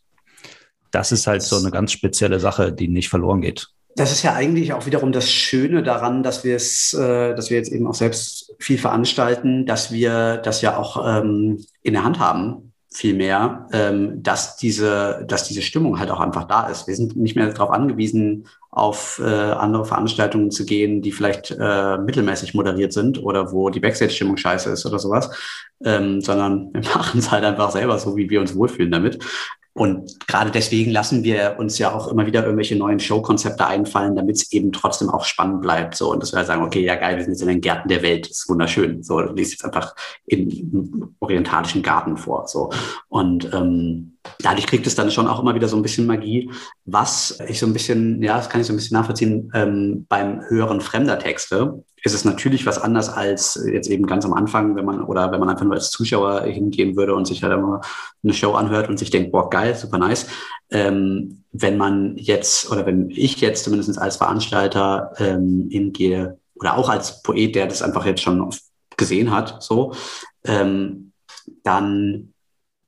das 0.91 1.13
ist 1.13 1.27
halt 1.27 1.43
so 1.43 1.57
eine 1.57 1.71
ganz 1.71 1.93
spezielle 1.93 2.41
Sache, 2.41 2.73
die 2.73 2.89
nicht 2.89 3.09
verloren 3.09 3.41
geht. 3.41 3.69
Das 3.97 4.13
ist 4.13 4.23
ja 4.23 4.35
eigentlich 4.35 4.73
auch 4.73 4.87
wiederum 4.87 5.11
das 5.11 5.31
Schöne 5.31 5.83
daran, 5.83 6.23
dass 6.23 6.45
wir 6.45 6.55
es, 6.55 6.95
äh, 6.95 7.35
dass 7.35 7.51
wir 7.51 7.57
jetzt 7.57 7.73
eben 7.73 7.87
auch 7.87 7.95
selbst 7.95 8.55
viel 8.61 8.79
veranstalten, 8.79 9.67
dass 9.67 9.91
wir 9.91 10.37
das 10.37 10.63
ja 10.63 10.77
auch 10.77 11.05
ähm, 11.05 11.65
in 11.83 11.95
der 11.95 12.05
Hand 12.05 12.21
haben, 12.21 12.69
viel 12.91 13.15
mehr, 13.15 13.67
ähm, 13.73 14.23
dass 14.23 14.57
diese, 14.57 15.25
dass 15.29 15.47
diese 15.47 15.63
Stimmung 15.63 15.99
halt 15.99 16.11
auch 16.11 16.21
einfach 16.21 16.45
da 16.45 16.69
ist. 16.69 16.87
Wir 16.87 16.97
sind 16.97 17.17
nicht 17.17 17.37
mehr 17.37 17.53
darauf 17.53 17.71
angewiesen, 17.71 18.47
auf 18.71 19.21
äh, 19.23 19.25
andere 19.25 19.85
Veranstaltungen 19.85 20.51
zu 20.51 20.65
gehen, 20.65 21.03
die 21.03 21.13
vielleicht 21.13 21.55
äh, 21.59 21.99
mittelmäßig 21.99 22.55
moderiert 22.55 22.93
sind 22.93 23.23
oder 23.23 23.53
wo 23.53 23.71
die 23.71 23.81
Backstage-Stimmung 23.81 24.37
scheiße 24.37 24.71
ist 24.71 24.87
oder 24.87 24.99
sowas, 24.99 25.31
ähm, 25.85 26.21
sondern 26.21 26.73
wir 26.73 26.83
machen 26.95 27.19
es 27.19 27.31
halt 27.31 27.45
einfach 27.45 27.71
selber 27.71 27.99
so, 27.99 28.17
wie 28.17 28.31
wir 28.31 28.41
uns 28.41 28.55
wohlfühlen 28.55 28.91
damit. 28.91 29.19
Und 29.79 30.27
gerade 30.27 30.51
deswegen 30.51 30.91
lassen 30.91 31.23
wir 31.23 31.55
uns 31.57 31.79
ja 31.79 31.95
auch 31.95 32.09
immer 32.09 32.27
wieder 32.27 32.43
irgendwelche 32.43 32.75
neuen 32.75 32.99
Showkonzepte 32.99 33.65
einfallen, 33.65 34.17
damit 34.17 34.35
es 34.35 34.53
eben 34.53 34.73
trotzdem 34.73 35.09
auch 35.09 35.25
spannend 35.25 35.63
bleibt. 35.63 35.95
So, 35.95 36.11
und 36.11 36.21
dass 36.21 36.33
wir 36.33 36.39
halt 36.39 36.49
sagen, 36.49 36.65
okay, 36.65 36.85
ja 36.85 36.97
geil, 36.97 37.17
wir 37.17 37.23
sind 37.23 37.35
jetzt 37.35 37.43
in 37.43 37.49
den 37.49 37.61
Gärten 37.61 37.89
der 37.89 38.03
Welt, 38.03 38.27
ist 38.27 38.49
wunderschön. 38.49 39.05
So, 39.05 39.21
liest 39.21 39.53
jetzt 39.53 39.65
einfach 39.65 39.95
in 40.27 41.15
orientalischen 41.21 41.85
Garten 41.85 42.17
vor. 42.17 42.49
So. 42.49 42.71
Und 43.09 43.53
ähm, 43.55 44.18
dadurch 44.41 44.67
kriegt 44.67 44.87
es 44.87 44.95
dann 44.95 45.11
schon 45.11 45.27
auch 45.27 45.41
immer 45.41 45.55
wieder 45.55 45.69
so 45.69 45.77
ein 45.77 45.83
bisschen 45.83 46.07
Magie, 46.07 46.51
was 46.85 47.39
ich 47.49 47.59
so 47.59 47.67
ein 47.67 47.73
bisschen, 47.73 48.23
ja, 48.23 48.37
das 48.37 48.49
kann 48.49 48.61
ich 48.61 48.67
so 48.67 48.73
ein 48.73 48.77
bisschen 48.77 48.97
nachvollziehen, 48.97 49.51
ähm, 49.55 50.07
beim 50.09 50.43
Hören 50.49 50.81
fremder 50.81 51.19
Texte 51.19 51.83
ist 52.05 52.15
es 52.15 52.25
natürlich 52.25 52.65
was 52.67 52.79
anders 52.79 53.09
als 53.09 53.61
jetzt 53.71 53.89
eben 53.89 54.07
ganz 54.07 54.25
am 54.25 54.33
Anfang, 54.33 54.77
wenn 54.77 54.85
man 54.85 55.03
oder 55.03 55.33
wenn 55.33 55.41
man 55.41 55.49
einfach 55.49 55.65
nur 55.65 55.75
als 55.75 55.91
Zuschauer 55.91 56.43
hingehen 56.43 56.97
würde 56.97 57.15
und 57.15 57.27
sich 57.27 57.43
halt 57.43 57.53
immer 57.53 57.81
eine 58.23 58.33
Show 58.33 58.53
anhört 58.53 58.89
und 58.89 58.99
sich 58.99 59.11
denkt, 59.11 59.33
boah, 59.33 59.51
geil, 59.51 59.75
super 59.75 59.99
nice. 59.99 60.27
Ähm, 60.71 61.45
wenn 61.53 61.77
man 61.77 62.17
jetzt 62.17 62.71
oder 62.71 62.87
wenn 62.87 63.11
ich 63.11 63.41
jetzt 63.41 63.65
zumindest 63.65 63.99
als 63.99 64.17
Veranstalter 64.17 65.13
ähm, 65.19 65.69
hingehe 65.71 66.39
oder 66.55 66.77
auch 66.77 66.89
als 66.89 67.23
Poet, 67.23 67.55
der 67.55 67.67
das 67.67 67.83
einfach 67.83 68.05
jetzt 68.07 68.23
schon 68.23 68.49
gesehen 68.97 69.31
hat, 69.31 69.63
so, 69.63 69.93
ähm, 70.45 71.13
dann 71.65 72.33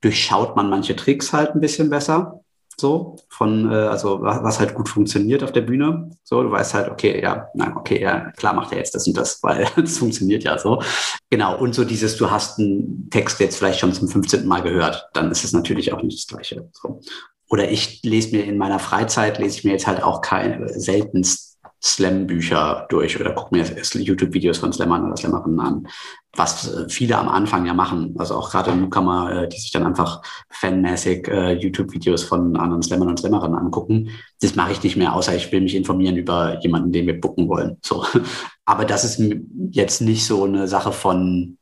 durchschaut 0.00 0.56
man 0.56 0.70
manche 0.70 0.96
Tricks 0.96 1.32
halt 1.32 1.54
ein 1.54 1.60
bisschen 1.60 1.90
besser 1.90 2.40
so 2.80 3.16
von, 3.28 3.70
äh, 3.70 3.74
also 3.74 4.22
was 4.22 4.58
halt 4.58 4.74
gut 4.74 4.88
funktioniert 4.88 5.44
auf 5.44 5.52
der 5.52 5.60
Bühne. 5.60 6.10
So, 6.24 6.42
du 6.42 6.50
weißt 6.50 6.74
halt, 6.74 6.90
okay, 6.90 7.22
ja, 7.22 7.48
nein, 7.54 7.76
okay, 7.76 8.00
ja, 8.00 8.30
klar 8.32 8.54
macht 8.54 8.72
er 8.72 8.78
jetzt 8.78 8.94
das 8.94 9.06
und 9.06 9.16
das, 9.16 9.38
weil 9.42 9.68
es 9.76 9.98
funktioniert 9.98 10.42
ja 10.42 10.58
so. 10.58 10.82
Genau, 11.28 11.58
und 11.58 11.74
so 11.74 11.84
dieses, 11.84 12.16
du 12.16 12.30
hast 12.30 12.58
einen 12.58 13.08
Text 13.10 13.38
jetzt 13.38 13.58
vielleicht 13.58 13.78
schon 13.78 13.92
zum 13.92 14.08
15. 14.08 14.46
Mal 14.46 14.62
gehört, 14.62 15.08
dann 15.12 15.30
ist 15.30 15.44
es 15.44 15.52
natürlich 15.52 15.92
auch 15.92 16.02
nicht 16.02 16.18
das 16.18 16.26
Gleiche. 16.26 16.68
So. 16.72 17.00
Oder 17.48 17.70
ich 17.70 18.02
lese 18.02 18.34
mir 18.34 18.44
in 18.44 18.58
meiner 18.58 18.78
Freizeit, 18.78 19.38
lese 19.38 19.58
ich 19.58 19.64
mir 19.64 19.72
jetzt 19.72 19.86
halt 19.86 20.02
auch 20.02 20.22
keine, 20.22 20.68
seltenst 20.68 21.49
Slam-Bücher 21.82 22.86
durch 22.90 23.18
oder 23.18 23.32
gucke 23.32 23.56
mir 23.56 23.64
YouTube-Videos 23.64 24.58
von 24.58 24.72
Slammern 24.72 25.06
oder 25.06 25.16
Slammerinnen 25.16 25.60
an, 25.60 25.88
was 26.34 26.72
äh, 26.72 26.88
viele 26.88 27.16
am 27.16 27.28
Anfang 27.28 27.64
ja 27.64 27.72
machen. 27.72 28.14
Also 28.18 28.36
auch 28.36 28.50
gerade 28.50 28.74
Newcomer, 28.74 29.32
äh, 29.44 29.48
die 29.48 29.58
sich 29.58 29.72
dann 29.72 29.86
einfach 29.86 30.22
fanmäßig 30.50 31.28
äh, 31.28 31.52
YouTube-Videos 31.52 32.24
von 32.24 32.56
anderen 32.56 32.82
Slammern 32.82 33.08
und 33.08 33.18
Slammerinnen 33.18 33.58
angucken. 33.58 34.10
Das 34.40 34.54
mache 34.56 34.72
ich 34.72 34.82
nicht 34.82 34.96
mehr, 34.96 35.14
außer 35.14 35.34
ich 35.34 35.50
will 35.52 35.62
mich 35.62 35.74
informieren 35.74 36.16
über 36.16 36.60
jemanden, 36.60 36.92
den 36.92 37.06
wir 37.06 37.18
bucken 37.18 37.48
wollen. 37.48 37.78
So. 37.82 38.04
Aber 38.66 38.84
das 38.84 39.04
ist 39.04 39.22
jetzt 39.70 40.02
nicht 40.02 40.26
so 40.26 40.44
eine 40.44 40.68
Sache 40.68 40.92
von, 40.92 41.56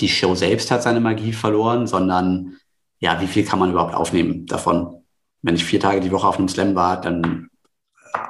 die 0.00 0.08
Show 0.08 0.34
selbst 0.34 0.70
hat 0.70 0.82
seine 0.82 1.00
Magie 1.00 1.32
verloren, 1.32 1.86
sondern 1.86 2.56
ja, 2.98 3.20
wie 3.20 3.26
viel 3.26 3.44
kann 3.44 3.58
man 3.58 3.70
überhaupt 3.70 3.94
aufnehmen 3.94 4.46
davon? 4.46 5.02
Wenn 5.42 5.54
ich 5.54 5.64
vier 5.64 5.80
Tage 5.80 6.00
die 6.00 6.12
Woche 6.12 6.26
auf 6.26 6.38
einem 6.38 6.48
Slam 6.48 6.74
war, 6.74 7.00
dann 7.00 7.48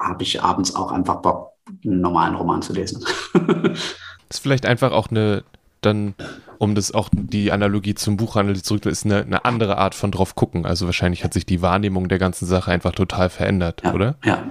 habe 0.03 0.23
ich 0.23 0.43
abends 0.43 0.75
auch 0.75 0.93
einfach 0.93 1.17
Bock, 1.17 1.53
einen 1.85 2.01
normalen 2.01 2.35
Roman 2.35 2.63
zu 2.63 2.73
lesen. 2.73 3.05
das 3.33 3.81
ist 4.31 4.39
vielleicht 4.41 4.67
einfach 4.67 4.93
auch 4.93 5.09
eine, 5.11 5.45
dann, 5.81 6.15
um 6.59 6.75
das 6.75 6.93
auch 6.93 7.09
die 7.13 7.53
Analogie 7.53 7.95
zum 7.95 8.17
Buchhandel 8.17 8.63
zurück, 8.63 8.87
ist 8.87 9.05
eine, 9.05 9.23
eine 9.23 9.45
andere 9.45 9.79
Art 9.79 9.95
von 9.95 10.11
drauf 10.11 10.35
gucken. 10.35 10.67
Also 10.67 10.87
wahrscheinlich 10.87 11.25
hat 11.25 11.33
sich 11.33 11.47
die 11.47 11.63
Wahrnehmung 11.63 12.09
der 12.09 12.19
ganzen 12.19 12.47
Sache 12.47 12.71
einfach 12.71 12.93
total 12.93 13.31
verändert, 13.31 13.83
ja, 13.85 13.95
oder? 13.95 14.17
Ja. 14.25 14.45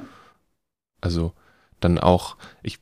Also 1.01 1.33
dann 1.79 1.97
auch, 1.97 2.37
ich 2.63 2.79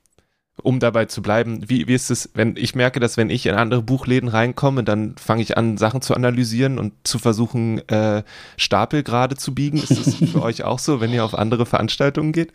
um 0.63 0.79
dabei 0.79 1.05
zu 1.05 1.21
bleiben, 1.21 1.69
wie, 1.69 1.87
wie 1.87 1.93
ist 1.93 2.09
es, 2.09 2.29
wenn 2.33 2.55
ich 2.55 2.75
merke, 2.75 2.99
dass 2.99 3.17
wenn 3.17 3.29
ich 3.29 3.45
in 3.45 3.55
andere 3.55 3.81
Buchläden 3.81 4.29
reinkomme, 4.29 4.83
dann 4.83 5.15
fange 5.17 5.41
ich 5.41 5.57
an, 5.57 5.77
Sachen 5.77 6.01
zu 6.01 6.13
analysieren 6.15 6.79
und 6.79 6.93
zu 7.03 7.19
versuchen, 7.19 7.87
äh, 7.89 8.23
Stapel 8.57 9.03
gerade 9.03 9.35
zu 9.35 9.53
biegen. 9.53 9.77
Ist 9.77 9.91
das 9.91 10.15
für 10.15 10.41
euch 10.41 10.63
auch 10.63 10.79
so, 10.79 11.01
wenn 11.01 11.11
ihr 11.11 11.25
auf 11.25 11.35
andere 11.35 11.65
Veranstaltungen 11.65 12.31
geht? 12.31 12.53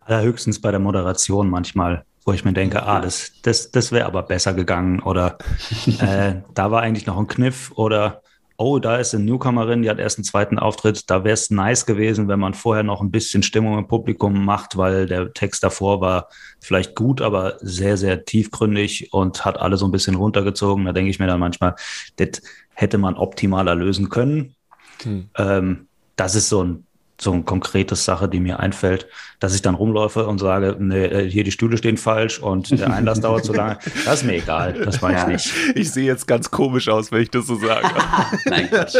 Allerhöchstens 0.00 0.60
bei 0.60 0.70
der 0.70 0.80
Moderation 0.80 1.50
manchmal, 1.50 2.04
wo 2.24 2.32
ich 2.32 2.44
mir 2.44 2.52
denke, 2.52 2.82
ah, 2.82 3.00
das, 3.00 3.32
das, 3.42 3.70
das 3.70 3.92
wäre 3.92 4.06
aber 4.06 4.22
besser 4.22 4.54
gegangen 4.54 5.00
oder 5.00 5.38
äh, 6.00 6.36
da 6.54 6.70
war 6.70 6.82
eigentlich 6.82 7.06
noch 7.06 7.18
ein 7.18 7.26
Kniff 7.26 7.72
oder 7.74 8.22
oh, 8.58 8.80
da 8.80 8.96
ist 8.96 9.14
eine 9.14 9.24
Newcomerin, 9.24 9.82
die 9.82 9.88
hat 9.88 10.00
erst 10.00 10.18
einen 10.18 10.24
zweiten 10.24 10.58
Auftritt. 10.58 11.08
Da 11.08 11.22
wäre 11.22 11.34
es 11.34 11.48
nice 11.50 11.86
gewesen, 11.86 12.26
wenn 12.26 12.40
man 12.40 12.54
vorher 12.54 12.82
noch 12.82 13.00
ein 13.00 13.12
bisschen 13.12 13.44
Stimmung 13.44 13.78
im 13.78 13.86
Publikum 13.86 14.44
macht, 14.44 14.76
weil 14.76 15.06
der 15.06 15.32
Text 15.32 15.62
davor 15.62 16.00
war 16.00 16.28
vielleicht 16.60 16.96
gut, 16.96 17.22
aber 17.22 17.56
sehr, 17.60 17.96
sehr 17.96 18.24
tiefgründig 18.24 19.12
und 19.12 19.44
hat 19.44 19.60
alle 19.60 19.76
so 19.76 19.86
ein 19.86 19.92
bisschen 19.92 20.16
runtergezogen. 20.16 20.84
Da 20.84 20.92
denke 20.92 21.08
ich 21.08 21.20
mir 21.20 21.28
dann 21.28 21.38
manchmal, 21.38 21.76
das 22.16 22.42
hätte 22.74 22.98
man 22.98 23.14
optimaler 23.14 23.76
lösen 23.76 24.08
können. 24.08 24.56
Hm. 25.04 25.30
Ähm, 25.36 25.86
das 26.16 26.34
ist 26.34 26.48
so 26.48 26.64
ein 26.64 26.84
so 27.20 27.32
eine 27.32 27.42
konkrete 27.42 27.96
Sache, 27.96 28.28
die 28.28 28.38
mir 28.38 28.60
einfällt, 28.60 29.08
dass 29.40 29.54
ich 29.54 29.62
dann 29.62 29.74
rumläufe 29.74 30.26
und 30.26 30.38
sage, 30.38 30.76
nee, 30.78 31.04
äh, 31.04 31.30
hier 31.30 31.44
die 31.44 31.50
Stühle 31.50 31.76
stehen 31.76 31.96
falsch 31.96 32.38
und 32.38 32.70
der 32.78 32.92
Einlass 32.92 33.20
dauert 33.20 33.44
zu 33.44 33.52
lange. 33.52 33.78
Das 34.04 34.20
ist 34.20 34.24
mir 34.24 34.34
egal, 34.34 34.72
das 34.72 35.02
weiß 35.02 35.22
ich 35.22 35.26
nicht. 35.26 35.54
Ich 35.74 35.90
sehe 35.90 36.06
jetzt 36.06 36.26
ganz 36.26 36.50
komisch 36.50 36.88
aus, 36.88 37.10
wenn 37.10 37.22
ich 37.22 37.30
das 37.30 37.46
so 37.46 37.56
sage. 37.56 37.88
Nein, 38.46 38.68
Quatsch. 38.70 38.96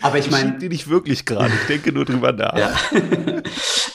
Aber 0.00 0.18
ich 0.18 0.30
meine. 0.30 0.58
die 0.58 0.68
nicht 0.68 0.88
wirklich 0.88 1.26
gerade, 1.26 1.52
ich 1.52 1.66
denke 1.66 1.92
nur 1.92 2.04
drüber 2.04 2.32
nach. 2.32 2.56
Ja. 2.56 2.72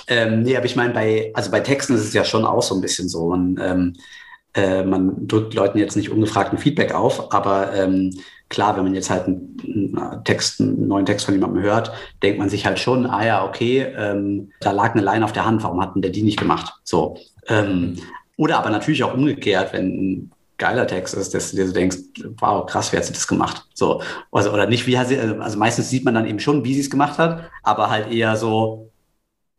ähm, 0.07 0.43
nee, 0.43 0.55
aber 0.55 0.65
ich 0.65 0.75
meine, 0.75 0.93
bei, 0.93 1.31
also 1.33 1.49
bei 1.49 1.59
Texten 1.61 1.95
ist 1.95 2.01
es 2.01 2.13
ja 2.13 2.23
schon 2.23 2.45
auch 2.45 2.63
so 2.63 2.75
ein 2.75 2.81
bisschen 2.81 3.09
so. 3.09 3.25
Und, 3.25 3.59
ähm, 3.59 3.93
äh, 4.53 4.83
man 4.83 5.27
drückt 5.27 5.53
Leuten 5.53 5.77
jetzt 5.77 5.95
nicht 5.95 6.09
ungefragt 6.09 6.51
ein 6.51 6.57
Feedback 6.57 6.93
auf, 6.93 7.33
aber 7.33 7.73
ähm, 7.73 8.13
klar, 8.51 8.75
wenn 8.75 8.83
man 8.83 8.93
jetzt 8.93 9.09
halt 9.09 9.25
einen, 9.25 10.23
Text, 10.25 10.61
einen 10.61 10.87
neuen 10.87 11.05
Text 11.05 11.25
von 11.25 11.33
jemandem 11.33 11.63
hört, 11.63 11.91
denkt 12.21 12.37
man 12.37 12.49
sich 12.49 12.65
halt 12.65 12.77
schon, 12.77 13.07
ah 13.07 13.25
ja, 13.25 13.45
okay, 13.45 13.81
ähm, 13.97 14.51
da 14.59 14.71
lag 14.71 14.93
eine 14.93 15.01
Line 15.01 15.25
auf 15.25 15.31
der 15.31 15.45
Hand, 15.45 15.63
warum 15.63 15.81
hat 15.81 15.95
denn 15.95 16.03
der 16.03 16.11
die 16.11 16.21
nicht 16.21 16.37
gemacht? 16.37 16.73
So. 16.83 17.17
Ähm, 17.47 17.97
oder 18.37 18.59
aber 18.59 18.69
natürlich 18.69 19.03
auch 19.03 19.13
umgekehrt, 19.13 19.73
wenn 19.73 19.85
ein 19.87 20.31
geiler 20.57 20.85
Text 20.85 21.15
ist, 21.15 21.33
dass 21.33 21.51
du 21.51 21.57
dir 21.57 21.67
so 21.67 21.73
denkst, 21.73 21.97
wow, 22.39 22.65
krass, 22.65 22.91
wie 22.91 22.97
hat 22.97 23.05
sie 23.05 23.13
das 23.13 23.27
gemacht? 23.27 23.65
So. 23.73 24.03
Also, 24.31 24.51
oder 24.51 24.67
nicht, 24.67 24.85
wie 24.85 24.97
hat 24.97 25.07
sie, 25.07 25.17
also 25.17 25.57
meistens 25.57 25.89
sieht 25.89 26.05
man 26.05 26.13
dann 26.13 26.27
eben 26.27 26.39
schon, 26.39 26.63
wie 26.65 26.75
sie 26.75 26.81
es 26.81 26.89
gemacht 26.89 27.17
hat, 27.17 27.49
aber 27.63 27.89
halt 27.89 28.11
eher 28.11 28.35
so, 28.35 28.91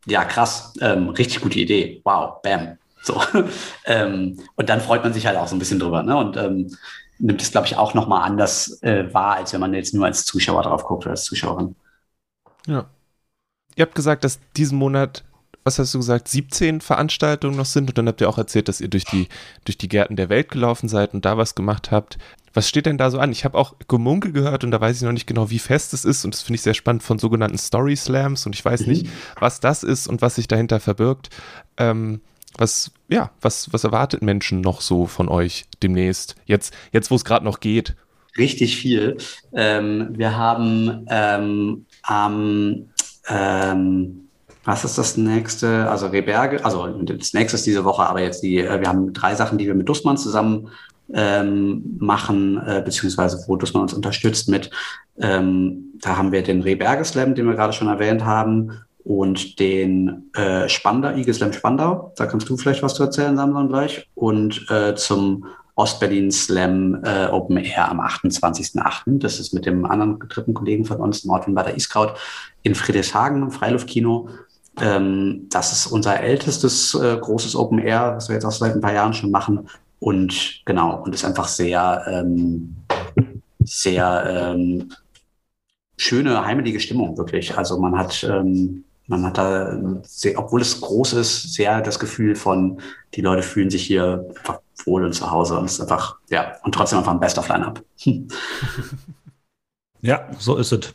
ja, 0.05 0.23
krass, 0.23 0.73
ähm, 0.81 1.09
richtig 1.09 1.41
gute 1.41 1.59
Idee, 1.59 2.01
wow, 2.05 2.41
bam. 2.43 2.77
So. 3.01 3.21
ähm, 3.85 4.39
und 4.55 4.69
dann 4.69 4.81
freut 4.81 5.03
man 5.03 5.13
sich 5.13 5.25
halt 5.25 5.37
auch 5.37 5.47
so 5.47 5.55
ein 5.55 5.59
bisschen 5.59 5.79
drüber. 5.79 6.03
Ne? 6.03 6.15
Und 6.15 6.37
ähm, 6.37 6.77
nimmt 7.23 7.41
es, 7.41 7.51
glaube 7.51 7.67
ich, 7.67 7.77
auch 7.77 7.93
nochmal 7.93 8.23
anders 8.23 8.81
äh, 8.83 9.11
wahr, 9.13 9.37
als 9.37 9.53
wenn 9.53 9.61
man 9.61 9.73
jetzt 9.73 9.93
nur 9.93 10.05
als 10.05 10.25
Zuschauer 10.25 10.63
drauf 10.63 10.83
guckt 10.83 11.05
oder 11.05 11.11
als 11.11 11.23
Zuschauerin. 11.23 11.75
Ja. 12.67 12.85
Ihr 13.75 13.85
habt 13.85 13.95
gesagt, 13.95 14.25
dass 14.25 14.39
diesen 14.57 14.77
Monat, 14.77 15.23
was 15.63 15.79
hast 15.79 15.93
du 15.93 15.99
gesagt, 15.99 16.27
17 16.27 16.81
Veranstaltungen 16.81 17.55
noch 17.55 17.65
sind 17.65 17.89
und 17.89 17.97
dann 17.97 18.09
habt 18.09 18.19
ihr 18.19 18.27
auch 18.27 18.37
erzählt, 18.37 18.67
dass 18.67 18.81
ihr 18.81 18.89
durch 18.89 19.05
die, 19.05 19.29
durch 19.63 19.77
die 19.77 19.87
Gärten 19.87 20.17
der 20.17 20.27
Welt 20.27 20.49
gelaufen 20.49 20.89
seid 20.89 21.13
und 21.13 21.23
da 21.23 21.37
was 21.37 21.55
gemacht 21.55 21.91
habt. 21.91 22.17
Was 22.53 22.67
steht 22.67 22.85
denn 22.85 22.97
da 22.97 23.09
so 23.09 23.19
an? 23.19 23.31
Ich 23.31 23.45
habe 23.45 23.57
auch 23.57 23.73
Gemunkel 23.87 24.33
gehört 24.33 24.65
und 24.65 24.71
da 24.71 24.81
weiß 24.81 24.97
ich 24.97 25.01
noch 25.03 25.13
nicht 25.13 25.25
genau, 25.25 25.49
wie 25.49 25.59
fest 25.59 25.93
es 25.93 26.03
ist 26.03 26.25
und 26.25 26.33
das 26.33 26.41
finde 26.41 26.55
ich 26.55 26.61
sehr 26.61 26.75
spannend 26.75 27.03
von 27.03 27.19
sogenannten 27.19 27.57
Story 27.57 27.95
Slams 27.95 28.45
und 28.45 28.53
ich 28.53 28.63
weiß 28.63 28.81
mhm. 28.81 28.89
nicht, 28.89 29.07
was 29.39 29.61
das 29.61 29.83
ist 29.83 30.07
und 30.07 30.21
was 30.21 30.35
sich 30.35 30.49
dahinter 30.49 30.81
verbirgt. 30.81 31.29
Ähm, 31.77 32.19
Was, 32.57 32.91
ja, 33.09 33.31
was, 33.41 33.71
was 33.73 33.83
erwartet 33.83 34.21
Menschen 34.21 34.61
noch 34.61 34.81
so 34.81 35.05
von 35.05 35.27
euch 35.29 35.65
demnächst? 35.81 36.35
Jetzt, 36.45 36.73
jetzt 36.91 37.11
wo 37.11 37.15
es 37.15 37.25
gerade 37.25 37.45
noch 37.45 37.59
geht. 37.59 37.95
Richtig 38.37 38.77
viel. 38.77 39.17
Ähm, 39.53 40.09
wir 40.11 40.37
haben 40.37 41.05
ähm, 41.09 41.85
am 42.03 42.89
ähm, 43.27 44.23
was 44.65 44.85
ist 44.85 44.97
das 44.97 45.17
nächste? 45.17 45.89
Also 45.89 46.07
Reberge, 46.07 46.63
also 46.63 46.87
das 46.87 47.33
nächste 47.33 47.57
ist 47.57 47.65
diese 47.65 47.83
Woche, 47.83 48.03
aber 48.03 48.21
jetzt 48.21 48.43
die, 48.43 48.59
äh, 48.59 48.79
wir 48.79 48.87
haben 48.87 49.11
drei 49.13 49.35
Sachen, 49.35 49.57
die 49.57 49.67
wir 49.67 49.75
mit 49.75 49.89
Dussmann 49.89 50.17
zusammen 50.17 50.69
ähm, 51.13 51.97
machen, 51.99 52.61
äh, 52.65 52.81
beziehungsweise 52.83 53.43
wo 53.47 53.57
Dussmann 53.57 53.83
uns 53.83 53.93
unterstützt 53.93 54.47
mit. 54.47 54.69
Ähm, 55.19 55.93
da 55.99 56.17
haben 56.17 56.31
wir 56.31 56.43
den 56.43 56.61
Reberge 56.61 57.03
Slam, 57.03 57.35
den 57.35 57.45
wir 57.45 57.55
gerade 57.55 57.73
schon 57.73 57.89
erwähnt 57.89 58.23
haben, 58.23 58.71
und 59.03 59.59
den 59.59 60.31
äh, 60.35 60.67
Spandau, 60.69 61.15
Igel 61.15 61.33
Slam 61.33 61.53
Spandau. 61.53 62.13
Da 62.15 62.25
kannst 62.25 62.49
du 62.49 62.57
vielleicht 62.57 62.83
was 62.83 62.95
zu 62.95 63.03
erzählen, 63.03 63.35
Samson, 63.35 63.67
gleich. 63.67 64.09
Und 64.15 64.65
äh, 64.69 64.95
zum 64.95 65.45
Ostberlin 65.75 66.31
Slam 66.31 67.03
äh, 67.03 67.27
Open 67.27 67.57
Air 67.57 67.89
am 67.89 67.99
28.08. 67.99 69.19
Das 69.19 69.39
ist 69.39 69.53
mit 69.53 69.65
dem 69.65 69.85
anderen 69.85 70.19
dritten 70.19 70.53
Kollegen 70.53 70.85
von 70.85 70.97
uns, 70.97 71.25
Martin 71.25 71.55
bei 71.55 71.63
der 71.63 71.75
Iskraut, 71.75 72.15
in 72.61 72.75
Friedrichshagen 72.75 73.41
im 73.41 73.51
Freiluftkino. 73.51 74.29
Ähm, 74.79 75.47
das 75.49 75.71
ist 75.71 75.87
unser 75.87 76.19
ältestes 76.19 76.93
äh, 76.95 77.17
großes 77.19 77.55
Open 77.55 77.79
Air, 77.79 78.13
was 78.15 78.29
wir 78.29 78.35
jetzt 78.35 78.45
auch 78.45 78.51
seit 78.51 78.73
ein 78.73 78.81
paar 78.81 78.93
Jahren 78.93 79.13
schon 79.13 79.31
machen. 79.31 79.67
Und 79.99 80.61
genau, 80.65 81.01
und 81.01 81.15
ist 81.15 81.25
einfach 81.25 81.47
sehr, 81.47 82.03
ähm, 82.07 82.75
sehr 83.63 84.53
ähm, 84.53 84.91
schöne, 85.97 86.45
heimelige 86.45 86.79
Stimmung, 86.79 87.17
wirklich. 87.17 87.57
Also 87.57 87.79
man 87.79 87.97
hat, 87.97 88.23
ähm, 88.23 88.83
man 89.07 89.25
hat 89.25 89.37
da, 89.37 89.77
sehr, 90.03 90.37
obwohl 90.39 90.61
es 90.61 90.79
groß 90.79 91.13
ist, 91.13 91.53
sehr 91.53 91.81
das 91.81 91.99
Gefühl 91.99 92.35
von, 92.35 92.79
die 93.13 93.21
Leute 93.21 93.43
fühlen 93.43 93.69
sich 93.69 93.83
hier 93.83 94.25
einfach 94.37 94.59
wohl 94.85 95.03
und 95.03 95.13
zu 95.13 95.29
Hause 95.29 95.57
und 95.57 95.65
es 95.65 95.73
ist 95.73 95.81
einfach, 95.81 96.17
ja, 96.29 96.53
und 96.63 96.73
trotzdem 96.73 96.99
einfach 96.99 97.11
ein 97.11 97.19
Best 97.19 97.37
of 97.37 97.47
Lineup. 97.49 97.83
ja, 100.01 100.29
so 100.39 100.57
ist 100.57 100.71
es. 100.71 100.93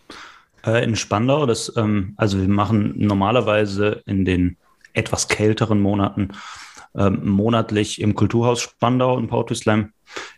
Äh, 0.65 0.85
in 0.85 0.97
Spandau, 0.97 1.47
das, 1.47 1.73
ähm, 1.77 2.15
also 2.17 2.41
wir 2.41 2.49
machen 2.49 2.95
normalerweise 2.97 4.03
in 4.07 4.25
den 4.25 4.57
etwas 4.93 5.29
kälteren 5.29 5.81
Monaten 5.81 6.33
ähm, 6.97 7.29
monatlich 7.29 8.01
im 8.01 8.15
Kulturhaus 8.15 8.61
Spandau 8.61 9.19
im 9.19 9.29
Poetry 9.29 9.55
Slam 9.55 9.93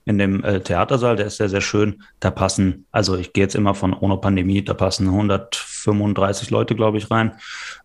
in 0.05 0.19
dem 0.19 0.43
äh, 0.45 0.61
Theatersaal, 0.61 1.17
der 1.17 1.27
ist 1.27 1.37
sehr, 1.37 1.49
sehr 1.49 1.61
schön. 1.61 2.03
Da 2.21 2.31
passen, 2.31 2.87
also 2.91 3.17
ich 3.17 3.33
gehe 3.33 3.45
jetzt 3.45 3.55
immer 3.55 3.75
von 3.75 3.95
ohne 3.95 4.17
Pandemie, 4.17 4.63
da 4.63 4.75
passen 4.75 5.07
135 5.09 6.51
Leute, 6.51 6.75
glaube 6.75 6.99
ich, 6.99 7.11
rein. 7.11 7.33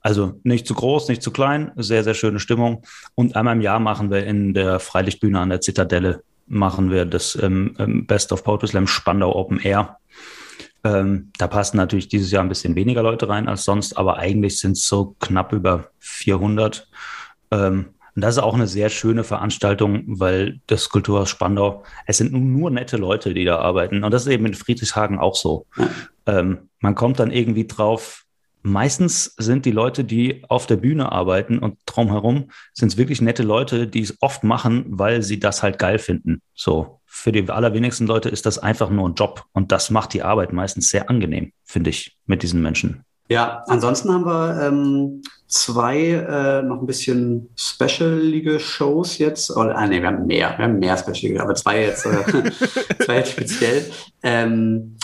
Also 0.01 0.39
nicht 0.43 0.67
zu 0.67 0.73
groß, 0.73 1.07
nicht 1.07 1.21
zu 1.21 1.31
klein, 1.31 1.71
sehr, 1.75 2.03
sehr 2.03 2.13
schöne 2.13 2.39
Stimmung. 2.39 2.83
Und 3.15 3.35
einmal 3.35 3.55
im 3.55 3.61
Jahr 3.61 3.79
machen 3.79 4.11
wir 4.11 4.25
in 4.25 4.53
der 4.53 4.79
Freilichtbühne 4.79 5.39
an 5.39 5.49
der 5.49 5.61
Zitadelle, 5.61 6.23
machen 6.47 6.91
wir 6.91 7.05
das 7.05 7.37
ähm, 7.41 7.75
ähm 7.79 8.05
Best 8.05 8.31
of 8.31 8.43
Poetry 8.43 8.67
Slam 8.67 8.87
Spandau 8.87 9.35
Open 9.35 9.59
Air. 9.59 9.97
Ähm, 10.83 11.31
da 11.39 11.47
passen 11.47 11.77
natürlich 11.77 12.09
dieses 12.09 12.29
Jahr 12.29 12.43
ein 12.43 12.49
bisschen 12.49 12.75
weniger 12.75 13.01
Leute 13.01 13.27
rein 13.27 13.47
als 13.47 13.63
sonst, 13.63 13.97
aber 13.97 14.17
eigentlich 14.17 14.59
sind 14.59 14.73
es 14.73 14.87
so 14.87 15.15
knapp 15.19 15.51
über 15.51 15.89
400. 15.97 16.87
Ähm, 17.49 17.94
und 18.15 18.21
das 18.21 18.37
ist 18.37 18.43
auch 18.43 18.53
eine 18.53 18.67
sehr 18.67 18.89
schöne 18.89 19.25
Veranstaltung, 19.25 20.03
weil 20.07 20.61
das 20.67 20.89
Kulturhaus 20.89 21.29
Spandau, 21.29 21.83
es 22.05 22.17
sind 22.17 22.31
nur 22.31 22.71
nette 22.71 22.95
Leute, 22.95 23.33
die 23.33 23.43
da 23.43 23.59
arbeiten. 23.59 24.05
Und 24.05 24.11
das 24.11 24.23
ist 24.25 24.31
eben 24.31 24.45
in 24.45 24.53
Friedrichshagen 24.53 25.19
auch 25.19 25.35
so. 25.35 25.65
Ähm, 26.25 26.69
man 26.79 26.95
kommt 26.95 27.19
dann 27.19 27.29
irgendwie 27.29 27.67
drauf, 27.67 28.23
meistens 28.61 29.35
sind 29.37 29.65
die 29.65 29.71
Leute, 29.71 30.05
die 30.05 30.43
auf 30.47 30.65
der 30.65 30.77
Bühne 30.77 31.11
arbeiten 31.11 31.59
und 31.59 31.77
drumherum, 31.85 32.51
sind 32.73 32.93
es 32.93 32.97
wirklich 32.97 33.21
nette 33.21 33.43
Leute, 33.43 33.85
die 33.85 34.01
es 34.01 34.15
oft 34.21 34.45
machen, 34.45 34.85
weil 34.87 35.21
sie 35.21 35.39
das 35.39 35.61
halt 35.61 35.77
geil 35.77 35.99
finden. 35.99 36.41
So, 36.53 37.01
für 37.05 37.33
die 37.33 37.49
allerwenigsten 37.49 38.07
Leute 38.07 38.29
ist 38.29 38.45
das 38.45 38.59
einfach 38.59 38.89
nur 38.89 39.09
ein 39.09 39.15
Job 39.15 39.43
und 39.51 39.73
das 39.73 39.89
macht 39.89 40.13
die 40.13 40.23
Arbeit 40.23 40.53
meistens 40.53 40.89
sehr 40.89 41.09
angenehm, 41.09 41.51
finde 41.65 41.89
ich, 41.89 42.17
mit 42.25 42.43
diesen 42.43 42.61
Menschen. 42.61 43.03
Ja, 43.27 43.63
ansonsten 43.67 44.13
haben 44.13 44.25
wir 44.25 44.61
ähm, 44.61 45.21
zwei 45.47 45.99
äh, 46.09 46.61
noch 46.61 46.81
ein 46.81 46.85
bisschen 46.85 47.49
specialige 47.55 48.59
Shows 48.59 49.17
jetzt. 49.17 49.49
Oder, 49.51 49.75
ah, 49.77 49.87
nee, 49.87 50.01
wir 50.01 50.07
haben 50.07 50.25
mehr, 50.25 50.53
wir 50.57 50.65
haben 50.65 50.79
mehr 50.79 50.97
specialige, 50.97 51.41
aber 51.41 51.55
zwei 51.55 51.83
jetzt, 51.83 52.05
äh, 52.05 52.51
zwei 53.03 53.17
jetzt 53.17 53.31
speziell. 53.31 53.85
Ähm, 54.21 54.97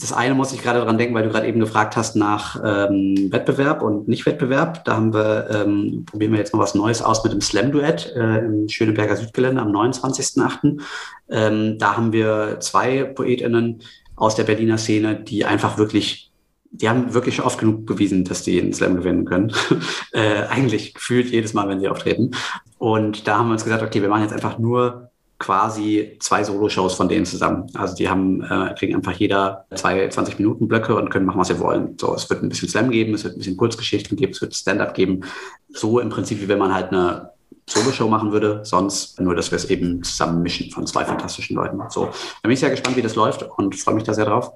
das 0.00 0.12
eine 0.12 0.34
muss 0.34 0.52
ich 0.52 0.62
gerade 0.62 0.80
dran 0.80 0.98
denken, 0.98 1.14
weil 1.14 1.24
du 1.24 1.30
gerade 1.30 1.46
eben 1.46 1.60
gefragt 1.60 1.96
hast 1.96 2.16
nach 2.16 2.60
ähm, 2.64 3.28
Wettbewerb 3.30 3.82
und 3.82 4.08
Nicht-Wettbewerb. 4.08 4.84
Da 4.84 4.96
haben 4.96 5.12
wir, 5.12 5.48
ähm, 5.50 6.04
probieren 6.06 6.32
wir 6.32 6.38
jetzt 6.38 6.52
noch 6.52 6.60
was 6.60 6.74
Neues 6.74 7.02
aus 7.02 7.22
mit 7.22 7.32
dem 7.32 7.40
Slam-Duett 7.40 8.12
äh, 8.16 8.38
im 8.38 8.68
Schöneberger 8.68 9.16
Südgelände 9.16 9.60
am 9.60 9.72
29.08. 9.72 10.80
Ähm, 11.28 11.78
da 11.78 11.96
haben 11.96 12.12
wir 12.12 12.58
zwei 12.60 13.04
PoetInnen 13.04 13.82
aus 14.16 14.34
der 14.34 14.44
Berliner 14.44 14.78
Szene, 14.78 15.16
die 15.20 15.44
einfach 15.44 15.78
wirklich, 15.78 16.29
die 16.70 16.88
haben 16.88 17.14
wirklich 17.14 17.42
oft 17.42 17.58
genug 17.58 17.86
bewiesen, 17.86 18.24
dass 18.24 18.42
die 18.42 18.60
einen 18.60 18.72
Slam 18.72 18.96
gewinnen 18.96 19.24
können. 19.24 19.52
äh, 20.12 20.44
eigentlich 20.48 20.94
gefühlt 20.94 21.30
jedes 21.30 21.52
Mal, 21.52 21.68
wenn 21.68 21.80
sie 21.80 21.88
auftreten. 21.88 22.30
Und 22.78 23.26
da 23.26 23.38
haben 23.38 23.48
wir 23.48 23.52
uns 23.52 23.64
gesagt, 23.64 23.82
okay, 23.82 24.00
wir 24.00 24.08
machen 24.08 24.22
jetzt 24.22 24.32
einfach 24.32 24.58
nur 24.58 25.10
quasi 25.40 26.16
zwei 26.20 26.44
Solo-Shows 26.44 26.94
von 26.94 27.08
denen 27.08 27.24
zusammen. 27.24 27.66
Also 27.74 27.96
die 27.96 28.08
haben, 28.08 28.42
äh, 28.42 28.74
kriegen 28.78 28.94
einfach 28.94 29.12
jeder 29.12 29.64
zwei 29.74 30.06
20-Minuten-Blöcke 30.06 30.94
und 30.94 31.08
können 31.08 31.26
machen, 31.26 31.40
was 31.40 31.48
sie 31.48 31.58
wollen. 31.58 31.96
So, 31.98 32.14
es 32.14 32.28
wird 32.28 32.42
ein 32.42 32.50
bisschen 32.50 32.68
Slam 32.68 32.90
geben, 32.90 33.14
es 33.14 33.24
wird 33.24 33.34
ein 33.34 33.38
bisschen 33.38 33.56
Kurzgeschichten 33.56 34.16
geben, 34.16 34.32
es 34.32 34.40
wird 34.40 34.54
Stand-up 34.54 34.94
geben. 34.94 35.22
So 35.70 35.98
im 35.98 36.10
Prinzip, 36.10 36.40
wie 36.42 36.48
wenn 36.48 36.58
man 36.58 36.74
halt 36.74 36.92
eine 36.92 37.30
Solo-Show 37.66 38.08
machen 38.08 38.32
würde, 38.32 38.60
sonst 38.64 39.18
nur, 39.20 39.34
dass 39.34 39.50
wir 39.50 39.56
es 39.56 39.64
eben 39.70 40.02
zusammen 40.02 40.42
mischen 40.42 40.70
von 40.70 40.86
zwei 40.86 41.04
fantastischen 41.04 41.56
Leuten. 41.56 41.80
So, 41.88 42.06
da 42.06 42.12
bin 42.42 42.52
ich 42.52 42.60
sehr 42.60 42.70
gespannt, 42.70 42.96
wie 42.96 43.02
das 43.02 43.14
läuft 43.14 43.42
und 43.42 43.74
freue 43.76 43.94
mich 43.94 44.04
da 44.04 44.12
sehr 44.12 44.26
drauf. 44.26 44.52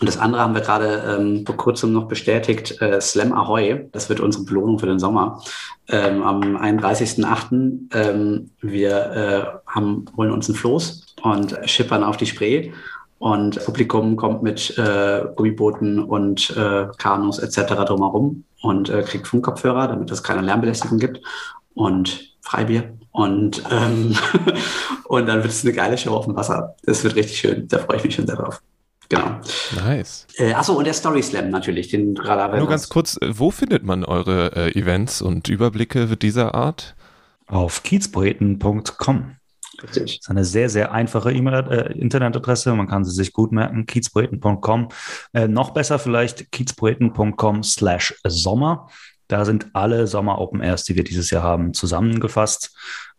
Und 0.00 0.08
das 0.08 0.18
andere 0.18 0.42
haben 0.42 0.54
wir 0.54 0.62
gerade 0.62 1.16
ähm, 1.18 1.44
vor 1.46 1.56
kurzem 1.56 1.92
noch 1.92 2.08
bestätigt, 2.08 2.80
äh, 2.80 3.00
Slam 3.00 3.32
Ahoy. 3.32 3.88
Das 3.92 4.08
wird 4.08 4.20
unsere 4.20 4.44
Belohnung 4.44 4.78
für 4.78 4.86
den 4.86 4.98
Sommer. 4.98 5.42
Ähm, 5.88 6.22
am 6.22 6.56
31.08. 6.56 7.94
Ähm, 7.94 8.50
wir 8.60 8.90
äh, 9.12 9.70
haben, 9.70 10.06
holen 10.16 10.32
uns 10.32 10.48
ein 10.48 10.54
Floß 10.54 11.14
und 11.22 11.58
schippern 11.66 12.04
auf 12.04 12.16
die 12.16 12.26
Spree. 12.26 12.72
Und 13.18 13.64
Publikum 13.64 14.16
kommt 14.16 14.42
mit 14.42 14.76
äh, 14.78 15.24
Gummibooten 15.36 16.02
und 16.02 16.50
äh, 16.56 16.88
Kanus 16.98 17.38
etc. 17.38 17.84
drumherum 17.86 18.44
und 18.62 18.88
äh, 18.88 19.02
kriegt 19.02 19.28
Funkkopfhörer, 19.28 19.86
damit 19.88 20.10
es 20.10 20.24
keine 20.24 20.40
Lärmbelästigung 20.40 20.98
gibt. 20.98 21.20
Und 21.74 22.34
Freibier. 22.40 22.94
Und, 23.12 23.62
ähm, 23.70 24.16
und 25.04 25.26
dann 25.26 25.42
wird 25.42 25.52
es 25.52 25.64
eine 25.64 25.74
geile 25.74 25.98
Show 25.98 26.14
auf 26.14 26.24
dem 26.24 26.34
Wasser. 26.34 26.74
Das 26.84 27.04
wird 27.04 27.14
richtig 27.14 27.38
schön. 27.38 27.68
Da 27.68 27.78
freue 27.78 27.98
ich 27.98 28.04
mich 28.04 28.14
schon 28.14 28.26
sehr 28.26 28.36
drauf. 28.36 28.60
Genau. 29.12 29.40
Nice. 29.84 30.26
Äh, 30.38 30.54
achso, 30.54 30.72
und 30.72 30.84
der 30.84 30.94
Story 30.94 31.22
Slam 31.22 31.50
natürlich, 31.50 31.88
den 31.88 32.14
gerade 32.14 32.56
Nur 32.56 32.66
ganz 32.66 32.88
kurz, 32.88 33.18
äh, 33.20 33.38
wo 33.38 33.50
findet 33.50 33.84
man 33.84 34.06
eure 34.06 34.56
äh, 34.56 34.78
Events 34.78 35.20
und 35.20 35.48
Überblicke 35.48 36.16
dieser 36.16 36.54
Art? 36.54 36.94
Auf 37.46 37.82
kiezpoeten.com. 37.82 39.36
Richtig. 39.82 40.02
Das 40.02 40.12
ist 40.12 40.30
eine 40.30 40.46
sehr, 40.46 40.70
sehr 40.70 40.92
einfache 40.92 41.30
E-Mail, 41.30 41.66
äh, 41.70 41.92
Internetadresse. 41.92 42.74
Man 42.74 42.88
kann 42.88 43.04
sie 43.04 43.10
sich 43.10 43.34
gut 43.34 43.52
merken. 43.52 43.84
kiezpoeten.com. 43.84 44.88
Äh, 45.34 45.46
noch 45.46 45.74
besser 45.74 45.98
vielleicht 45.98 46.50
kiezpoeten.com 46.50 47.62
slash 47.64 48.14
Sommer. 48.26 48.88
Da 49.28 49.44
sind 49.44 49.66
alle 49.74 50.06
Sommer 50.06 50.38
Open 50.38 50.62
Airs, 50.62 50.84
die 50.84 50.96
wir 50.96 51.04
dieses 51.04 51.28
Jahr 51.30 51.42
haben, 51.42 51.74
zusammengefasst. 51.74 52.74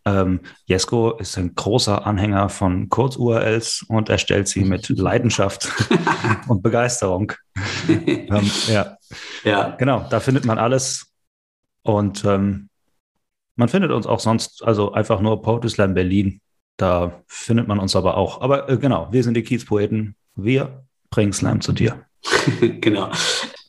Ähm, 0.05 0.41
Jesko 0.65 1.11
ist 1.11 1.37
ein 1.37 1.55
großer 1.55 2.05
Anhänger 2.05 2.49
von 2.49 2.89
Kurz-URLs 2.89 3.85
und 3.87 4.09
erstellt 4.09 4.47
sie 4.47 4.65
mit 4.65 4.89
Leidenschaft 4.97 5.69
und 6.47 6.61
Begeisterung. 6.61 7.31
ähm, 7.87 8.51
ja. 8.67 8.97
ja, 9.43 9.75
genau, 9.77 10.05
da 10.09 10.19
findet 10.19 10.45
man 10.45 10.57
alles. 10.57 11.07
Und 11.83 12.25
ähm, 12.25 12.69
man 13.55 13.69
findet 13.69 13.91
uns 13.91 14.07
auch 14.07 14.19
sonst, 14.19 14.63
also 14.63 14.93
einfach 14.93 15.21
nur 15.21 15.41
Poetry 15.41 15.69
Slam 15.69 15.93
Berlin. 15.93 16.41
Da 16.77 17.23
findet 17.27 17.67
man 17.67 17.79
uns 17.79 17.95
aber 17.95 18.17
auch. 18.17 18.41
Aber 18.41 18.69
äh, 18.69 18.77
genau, 18.77 19.07
wir 19.11 19.23
sind 19.23 19.35
die 19.35 19.43
Kiezpoeten. 19.43 20.15
Wir 20.35 20.85
bringen 21.09 21.33
Slam 21.33 21.61
zu 21.61 21.71
dir. 21.71 22.05
genau. 22.81 23.11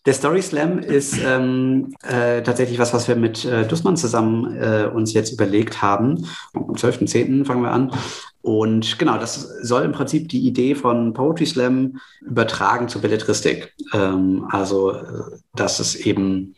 Der 0.07 0.13
Story 0.13 0.43
Slam 0.43 0.81
ist 0.81 1.19
ähm, 1.25 1.95
äh, 2.03 2.43
tatsächlich 2.43 2.79
was, 2.79 2.93
was 2.93 3.09
wir 3.09 3.17
mit 3.17 3.47
äh, 3.47 3.67
Dussmann 3.67 3.97
zusammen 3.97 4.55
äh, 4.55 4.91
uns 4.93 5.15
jetzt 5.15 5.33
überlegt 5.33 5.81
haben. 5.81 6.27
Am 6.53 6.75
12.10. 6.75 7.47
fangen 7.47 7.63
wir 7.63 7.71
an. 7.71 7.91
Und 8.43 8.99
genau, 8.99 9.17
das 9.17 9.49
soll 9.63 9.85
im 9.85 9.93
Prinzip 9.93 10.29
die 10.29 10.47
Idee 10.47 10.75
von 10.75 11.15
Poetry 11.15 11.47
Slam 11.47 12.01
übertragen 12.21 12.89
zur 12.91 13.01
Belletristik. 13.01 13.73
Ähm, 13.95 14.47
also, 14.51 14.93
äh, 14.93 15.05
dass 15.55 15.81
es 15.81 15.95
eben 15.95 16.55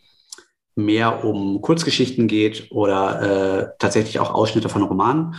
mehr 0.74 1.24
um 1.24 1.62
Kurzgeschichten 1.62 2.26
geht 2.26 2.66
oder 2.72 3.22
äh, 3.22 3.68
tatsächlich 3.78 4.18
auch 4.18 4.34
Ausschnitte 4.34 4.68
von 4.68 4.82
Romanen. 4.82 5.36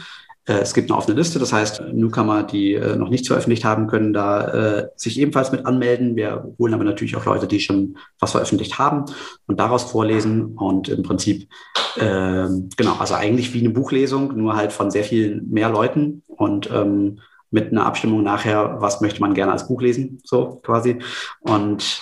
Äh, 0.48 0.60
es 0.60 0.74
gibt 0.74 0.90
eine 0.90 0.98
offene 0.98 1.18
Liste, 1.18 1.40
das 1.40 1.54
heißt, 1.54 1.82
Newcomer, 1.94 2.44
die 2.44 2.74
äh, 2.74 2.96
noch 2.96 3.10
nichts 3.10 3.28
veröffentlicht 3.28 3.66
haben, 3.66 3.88
können 3.88 4.14
da 4.14 4.48
äh, 4.48 4.88
sich 4.96 5.20
ebenfalls 5.20 5.52
mit 5.52 5.66
anmelden. 5.66 6.16
Wir 6.16 6.52
holen 6.58 6.74
aber 6.74 6.84
natürlich 6.84 7.16
auch 7.16 7.26
Leute, 7.26 7.48
die 7.48 7.60
schon 7.60 7.98
was 8.20 8.32
veröffentlicht 8.32 8.80
haben 8.80 9.06
und 9.46 9.60
daraus 9.60 9.84
vorlesen. 9.84 10.56
Und 10.56 10.88
im 10.90 11.04
Prinzip, 11.04 11.50
äh, 11.98 12.48
genau, 12.78 12.96
also 12.98 13.14
eigentlich 13.14 13.54
wie 13.54 13.60
eine 13.60 13.70
Buchlesung, 13.70 14.36
nur 14.36 14.56
halt 14.56 14.72
von 14.72 14.90
sehr 14.90 15.04
vielen 15.04 15.50
mehr 15.52 15.70
Leuten 15.70 16.24
und 16.28 16.70
ähm, 16.72 17.20
mit 17.50 17.72
einer 17.72 17.86
Abstimmung 17.86 18.24
nachher, 18.24 18.78
was 18.82 19.00
möchte 19.02 19.22
man 19.22 19.34
gerne 19.34 19.54
als 19.54 19.68
Buch 19.68 19.82
lesen, 19.82 20.20
so 20.24 20.60
quasi. 20.64 21.00
Und 21.40 22.02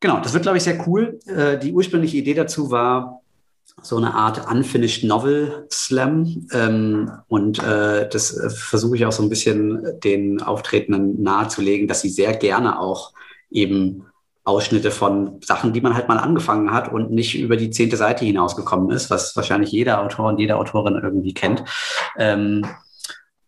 genau, 0.00 0.20
das 0.20 0.34
wird, 0.34 0.42
glaube 0.42 0.58
ich, 0.58 0.64
sehr 0.64 0.86
cool. 0.86 1.18
Die 1.62 1.72
ursprüngliche 1.72 2.18
Idee 2.18 2.34
dazu 2.34 2.70
war, 2.70 3.22
so 3.86 3.96
eine 3.96 4.14
Art 4.14 4.50
Unfinished 4.50 5.04
Novel 5.04 5.66
Slam. 5.70 6.48
Ähm, 6.52 7.10
und 7.28 7.58
äh, 7.62 8.08
das 8.08 8.36
äh, 8.36 8.50
versuche 8.50 8.96
ich 8.96 9.06
auch 9.06 9.12
so 9.12 9.22
ein 9.22 9.28
bisschen 9.28 10.00
den 10.02 10.42
Auftretenden 10.42 11.22
nahezulegen, 11.22 11.88
dass 11.88 12.00
sie 12.00 12.08
sehr 12.08 12.34
gerne 12.34 12.80
auch 12.80 13.12
eben 13.50 14.06
Ausschnitte 14.44 14.90
von 14.90 15.40
Sachen, 15.42 15.72
die 15.72 15.80
man 15.80 15.94
halt 15.94 16.08
mal 16.08 16.18
angefangen 16.18 16.72
hat 16.72 16.92
und 16.92 17.10
nicht 17.10 17.36
über 17.36 17.56
die 17.56 17.70
zehnte 17.70 17.96
Seite 17.96 18.24
hinausgekommen 18.24 18.90
ist, 18.90 19.10
was 19.10 19.34
wahrscheinlich 19.34 19.72
jeder 19.72 20.00
Autor 20.00 20.28
und 20.28 20.38
jede 20.38 20.56
Autorin 20.56 21.00
irgendwie 21.02 21.34
kennt. 21.34 21.64
Ähm, 22.16 22.64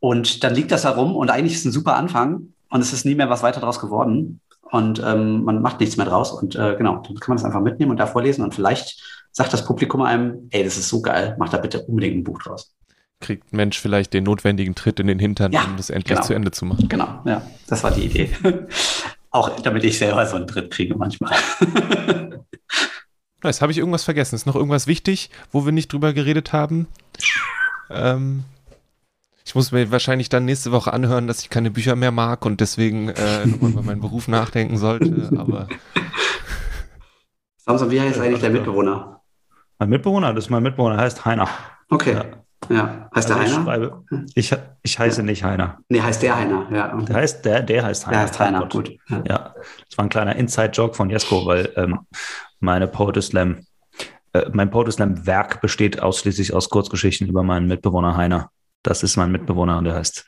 und 0.00 0.42
dann 0.42 0.54
liegt 0.54 0.72
das 0.72 0.82
da 0.82 0.90
rum 0.90 1.14
und 1.16 1.30
eigentlich 1.30 1.54
ist 1.54 1.64
ein 1.64 1.72
super 1.72 1.96
Anfang 1.96 2.52
und 2.70 2.80
es 2.80 2.92
ist 2.92 3.04
nie 3.04 3.14
mehr 3.14 3.30
was 3.30 3.42
weiter 3.42 3.60
draus 3.60 3.80
geworden 3.80 4.40
und 4.70 5.02
ähm, 5.04 5.44
man 5.44 5.62
macht 5.62 5.80
nichts 5.80 5.96
mehr 5.96 6.06
draus 6.06 6.32
und 6.32 6.54
äh, 6.56 6.76
genau, 6.76 6.96
dann 6.96 7.16
kann 7.16 7.28
man 7.28 7.36
das 7.36 7.44
einfach 7.44 7.60
mitnehmen 7.60 7.90
und 7.90 7.98
da 7.98 8.06
vorlesen 8.06 8.42
und 8.44 8.54
vielleicht 8.54 9.02
sagt 9.32 9.52
das 9.52 9.64
Publikum 9.64 10.02
einem, 10.02 10.48
ey, 10.50 10.64
das 10.64 10.76
ist 10.76 10.88
so 10.88 11.00
geil, 11.02 11.36
mach 11.38 11.48
da 11.48 11.58
bitte 11.58 11.82
unbedingt 11.82 12.16
ein 12.16 12.24
Buch 12.24 12.42
draus. 12.42 12.74
Kriegt 13.20 13.52
ein 13.52 13.56
Mensch 13.56 13.80
vielleicht 13.80 14.12
den 14.14 14.24
notwendigen 14.24 14.74
Tritt 14.74 15.00
in 15.00 15.06
den 15.06 15.18
Hintern, 15.18 15.52
Ja, 15.52 15.64
um 15.64 15.76
das 15.76 15.90
endlich 15.90 16.16
genau. 16.16 16.26
zu 16.26 16.34
Ende 16.34 16.50
zu 16.50 16.64
machen. 16.64 16.88
Genau, 16.88 17.20
ja, 17.24 17.42
das 17.66 17.82
war 17.82 17.90
die 17.90 18.04
Idee. 18.04 18.30
Auch 19.30 19.50
damit 19.60 19.84
ich 19.84 19.98
selber 19.98 20.24
so 20.26 20.36
einen 20.36 20.46
Tritt 20.46 20.70
kriege 20.70 20.94
manchmal. 20.96 21.34
Jetzt 23.44 23.62
habe 23.62 23.70
ich 23.70 23.78
irgendwas 23.78 24.04
vergessen. 24.04 24.34
Ist 24.34 24.46
noch 24.46 24.56
irgendwas 24.56 24.86
wichtig, 24.86 25.30
wo 25.52 25.64
wir 25.64 25.72
nicht 25.72 25.92
drüber 25.92 26.12
geredet 26.12 26.52
haben? 26.52 26.86
Ähm, 27.90 28.44
ich 29.48 29.54
muss 29.54 29.72
mir 29.72 29.90
wahrscheinlich 29.90 30.28
dann 30.28 30.44
nächste 30.44 30.72
Woche 30.72 30.92
anhören, 30.92 31.26
dass 31.26 31.40
ich 31.40 31.48
keine 31.48 31.70
Bücher 31.70 31.96
mehr 31.96 32.10
mag 32.12 32.44
und 32.44 32.60
deswegen 32.60 33.08
äh, 33.08 33.46
nochmal 33.46 33.70
über 33.70 33.82
meinen 33.82 34.02
Beruf 34.02 34.28
nachdenken 34.28 34.76
sollte. 34.76 35.30
Aber 35.38 35.66
Samson, 37.56 37.90
wie 37.90 37.98
heißt 37.98 38.20
eigentlich 38.20 38.40
der 38.42 38.50
Mitbewohner? 38.50 39.22
Mein 39.78 39.88
Mitbewohner, 39.88 40.34
das 40.34 40.44
ist 40.44 40.50
mein 40.50 40.62
Mitbewohner, 40.62 40.98
heißt 40.98 41.24
Heiner. 41.24 41.48
Okay, 41.88 42.12
Ja. 42.12 42.74
ja. 42.76 43.10
Heißt 43.14 43.30
der 43.30 43.36
Also 43.36 43.46
ich 43.46 43.56
Heiner? 43.56 43.64
schreibe, 43.64 44.04
ich, 44.34 44.54
ich 44.82 44.98
heiße 44.98 45.22
nicht 45.22 45.44
Heiner. 45.44 45.78
Nee, 45.88 46.02
heißt 46.02 46.22
der 46.22 46.36
Heiner, 46.36 46.66
ja. 46.70 46.94
Der 46.96 47.16
heißt, 47.16 47.44
der, 47.46 47.62
der 47.62 47.84
heißt 47.84 48.06
Heiner. 48.06 48.16
Der 48.18 48.22
heißt 48.26 48.38
Heiner, 48.40 48.58
Gott. 48.60 48.72
gut. 48.72 48.90
Ja. 49.08 49.22
Ja, 49.26 49.54
das 49.88 49.96
war 49.96 50.04
ein 50.04 50.10
kleiner 50.10 50.36
Inside-Joke 50.36 50.94
von 50.94 51.08
Jesko, 51.08 51.46
weil 51.46 51.72
ähm, 51.76 52.00
meine 52.60 52.86
Poetry 52.86 53.22
Slam, 53.22 53.64
äh, 54.34 54.44
mein 54.52 54.70
Poetry 54.70 54.92
Slam 54.92 55.26
Werk 55.26 55.62
besteht 55.62 56.02
ausschließlich 56.02 56.52
aus 56.52 56.68
Kurzgeschichten 56.68 57.28
über 57.28 57.42
meinen 57.42 57.66
Mitbewohner 57.66 58.14
Heiner. 58.16 58.50
Das 58.82 59.02
ist 59.02 59.16
mein 59.16 59.32
Mitbewohner 59.32 59.78
und 59.78 59.84
der 59.84 59.94
heißt 59.94 60.26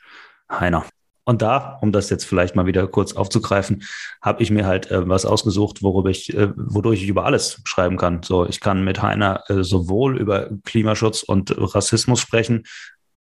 Heiner. 0.51 0.85
Und 1.23 1.41
da, 1.41 1.77
um 1.81 1.91
das 1.91 2.09
jetzt 2.09 2.25
vielleicht 2.25 2.55
mal 2.55 2.65
wieder 2.65 2.87
kurz 2.87 3.13
aufzugreifen, 3.13 3.83
habe 4.21 4.41
ich 4.41 4.49
mir 4.49 4.65
halt 4.65 4.89
äh, 4.89 5.07
was 5.07 5.25
ausgesucht, 5.25 5.83
worüber 5.83 6.09
ich, 6.09 6.33
äh, 6.33 6.49
wodurch 6.55 7.03
ich 7.03 7.09
über 7.09 7.25
alles 7.25 7.61
schreiben 7.63 7.97
kann. 7.97 8.23
So, 8.23 8.47
ich 8.47 8.59
kann 8.59 8.83
mit 8.83 9.01
Heiner 9.01 9.43
äh, 9.47 9.63
sowohl 9.63 10.17
über 10.17 10.49
Klimaschutz 10.65 11.21
und 11.21 11.53
Rassismus 11.57 12.19
sprechen, 12.19 12.63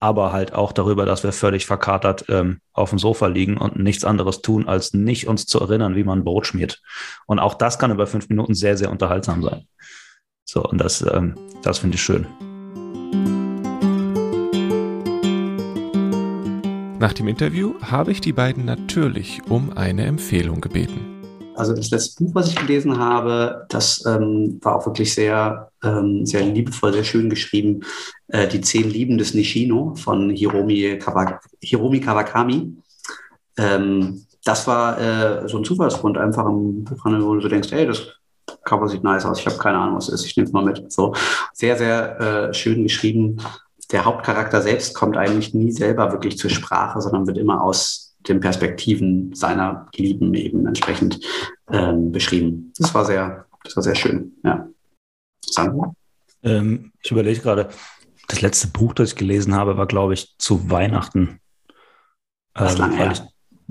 aber 0.01 0.33
halt 0.33 0.55
auch 0.55 0.73
darüber, 0.73 1.07
dass 1.07 1.23
wir 1.23 1.33
völlig 1.33 1.67
verkatert 1.67 2.25
ähm, 2.29 2.61
auf 2.73 2.91
dem 2.91 2.99
Sofa 2.99 3.27
liegen 3.29 3.59
und 3.59 3.79
nichts 3.79 4.05
anderes 4.05 4.43
tun, 4.43 4.67
als 4.67 4.95
nicht 4.95 5.29
uns 5.29 5.47
zu 5.47 5.61
erinnern, 5.61 5.95
wie 5.95 6.03
man 6.03 6.25
Brot 6.25 6.47
schmiert. 6.47 6.83
Und 7.27 7.39
auch 7.39 7.55
das 7.55 7.79
kann 7.79 7.93
über 7.93 8.07
fünf 8.07 8.29
Minuten 8.29 8.55
sehr, 8.55 8.77
sehr 8.77 8.91
unterhaltsam 8.91 9.43
sein. 9.43 9.69
So, 10.45 10.65
und 10.65 10.79
das, 10.79 11.03
ähm, 11.03 11.37
das 11.63 11.79
finde 11.79 11.95
ich 11.95 12.03
schön. 12.03 12.27
Nach 17.03 17.13
dem 17.13 17.27
Interview 17.27 17.75
habe 17.83 18.13
ich 18.13 18.21
die 18.21 18.33
beiden 18.33 18.65
natürlich 18.65 19.43
um 19.49 19.77
eine 19.77 20.07
Empfehlung 20.07 20.61
gebeten. 20.61 21.01
Also 21.57 21.75
das 21.75 21.91
letzte 21.91 22.23
Buch, 22.23 22.31
was 22.37 22.49
ich 22.49 22.55
gelesen 22.55 22.97
habe, 22.97 23.67
das 23.71 24.07
ähm, 24.07 24.61
war 24.63 24.77
auch 24.77 24.87
wirklich 24.87 25.13
sehr, 25.13 25.73
ähm, 25.83 26.25
sehr 26.25 26.43
liebevoll, 26.43 26.93
sehr 26.93 27.03
schön 27.03 27.29
geschrieben. 27.29 27.81
Äh, 28.29 28.47
die 28.47 28.61
zehn 28.61 28.89
Lieben 28.89 29.19
des 29.19 29.35
Nishino 29.35 29.97
von 29.97 30.31
Hiromi, 30.31 30.97
Kawa 31.01 31.41
Hiromi 31.61 31.99
Kawakami. 31.99 32.73
Ähm, 33.59 34.25
das 34.45 34.69
war 34.69 35.01
äh, 35.01 35.49
so 35.49 35.59
ein 35.59 35.65
Zufallsfund, 35.65 36.17
einfach 36.17 36.47
im 36.47 36.85
Buchhandel, 36.85 37.25
wo 37.25 37.35
du 37.35 37.49
denkst, 37.49 37.73
ey, 37.73 37.85
das 37.85 38.07
Cover 38.65 38.89
sieht 38.89 39.03
nice 39.03 39.25
aus, 39.25 39.41
ich 39.41 39.47
habe 39.47 39.59
keine 39.59 39.79
Ahnung, 39.79 39.97
was 39.97 40.07
es 40.07 40.21
ist, 40.21 40.27
ich 40.27 40.37
nehme 40.37 40.47
es 40.47 40.53
mal 40.53 40.65
mit. 40.65 40.93
So 40.93 41.15
sehr, 41.53 41.77
sehr 41.77 42.21
äh, 42.21 42.55
schön 42.55 42.85
geschrieben. 42.85 43.39
Der 43.93 44.05
Hauptcharakter 44.05 44.63
selbst 44.63 44.95
kommt 44.95 45.17
eigentlich 45.17 45.55
nie 45.55 45.71
selber 45.71 46.13
wirklich 46.13 46.39
zur 46.39 46.51
Sprache, 46.51 47.01
sondern 47.01 47.27
wird 47.27 47.39
immer 47.39 47.63
aus 47.63 48.17
den 48.29 48.41
Perspektiven 48.41 49.35
seiner 49.35 49.89
Lieben 49.95 50.35
eben 50.35 50.67
entsprechend 50.67 51.21
ähm, 51.71 52.13
beschrieben. 52.13 52.73
Das 52.79 52.95
war 52.95 53.05
sehr, 53.05 53.47
das 53.65 53.77
war 53.77 53.83
sehr 53.83 53.95
schön. 53.95 54.33
Ja. 54.45 54.67
Sandra? 55.45 55.95
Ähm, 56.43 56.93
ich 57.03 57.11
überlege 57.11 57.41
gerade, 57.41 57.69
das 58.29 58.41
letzte 58.41 58.69
Buch, 58.69 58.95
das 58.95 59.11
ich 59.11 59.17
gelesen 59.17 59.55
habe, 59.55 59.77
war, 59.77 59.87
glaube 59.87 60.15
ich, 60.15 60.35
zu 60.39 60.71
Weihnachten. 60.71 61.41
Das 62.55 62.73
ist 62.73 62.79
lange 62.79 62.99
weil 62.99 63.09
her. 63.09 63.13
ich, 63.13 63.23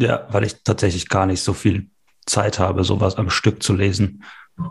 ja, 0.04 0.28
weil 0.30 0.44
ich 0.44 0.64
tatsächlich 0.64 1.10
gar 1.10 1.26
nicht 1.26 1.42
so 1.42 1.54
viel 1.54 1.90
Zeit 2.26 2.60
habe, 2.60 2.84
sowas 2.84 3.16
am 3.16 3.30
Stück 3.30 3.64
zu 3.64 3.74
lesen. 3.74 4.24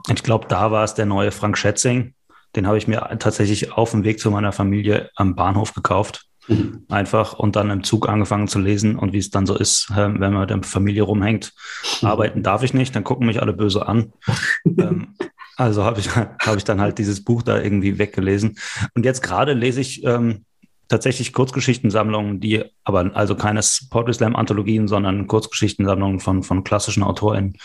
Ich 0.09 0.23
glaube, 0.23 0.47
da 0.49 0.71
war 0.71 0.85
es 0.85 0.95
der 0.95 1.07
neue 1.07 1.33
Frank 1.33 1.59
Schätzing. 1.59 2.15
Den 2.57 2.67
habe 2.67 2.79
ich 2.79 2.89
mir 2.89 3.01
tatsächlich 3.19 3.73
auf 3.73 3.93
dem 3.93 4.05
Weg 4.05 4.21
zu 4.21 4.31
meiner 4.31 4.53
Familie 4.53 5.11
am 5.15 5.35
Bahnhof 5.35 5.75
gekauft. 5.75 6.27
Mhm. 6.49 6.85
Einfach 6.89 7.35
und 7.35 7.57
dann 7.57 7.71
im 7.71 7.85
Zug 7.85 8.09
angefangen 8.09 8.49
zu 8.49 8.59
lesen 8.59 8.97
und 8.97 9.13
wie 9.13 9.19
es 9.19 9.31
dann 9.31 9.47
so 9.47 9.57
ist, 9.57 9.91
äh, 9.91 9.97
wenn 9.97 10.33
man 10.33 10.41
mit 10.41 10.51
der 10.51 10.63
Familie 10.63 11.03
rumhängt. 11.03 11.53
Mhm. 12.01 12.09
Arbeiten 12.09 12.43
darf 12.43 12.63
ich 12.63 12.75
nicht, 12.75 12.95
dann 12.97 13.05
gucken 13.05 13.27
mich 13.27 13.41
alle 13.41 13.53
böse 13.53 13.87
an. 13.87 14.13
ähm, 14.65 15.15
also 15.57 15.85
habe 15.85 16.01
ich, 16.01 16.11
hab 16.17 16.57
ich 16.57 16.65
dann 16.65 16.81
halt 16.81 16.99
dieses 16.99 17.23
Buch 17.23 17.43
da 17.43 17.61
irgendwie 17.61 17.99
weggelesen. 17.99 18.59
Und 18.95 19.05
jetzt 19.05 19.23
gerade 19.23 19.53
lese 19.53 19.81
ich 19.81 20.05
ähm, 20.05 20.45
tatsächlich 20.91 21.33
Kurzgeschichtensammlungen, 21.33 22.41
die 22.41 22.65
aber 22.85 23.11
also 23.15 23.37
keine 23.37 23.61
Poetry 23.91 24.13
Slam 24.13 24.37
Anthologien, 24.37 24.89
sondern 24.89 25.29
Kurzgeschichtensammlungen 25.29 26.19
von, 26.19 26.43
von 26.43 26.65
klassischen 26.65 27.05
AutorInnen. 27.05 27.57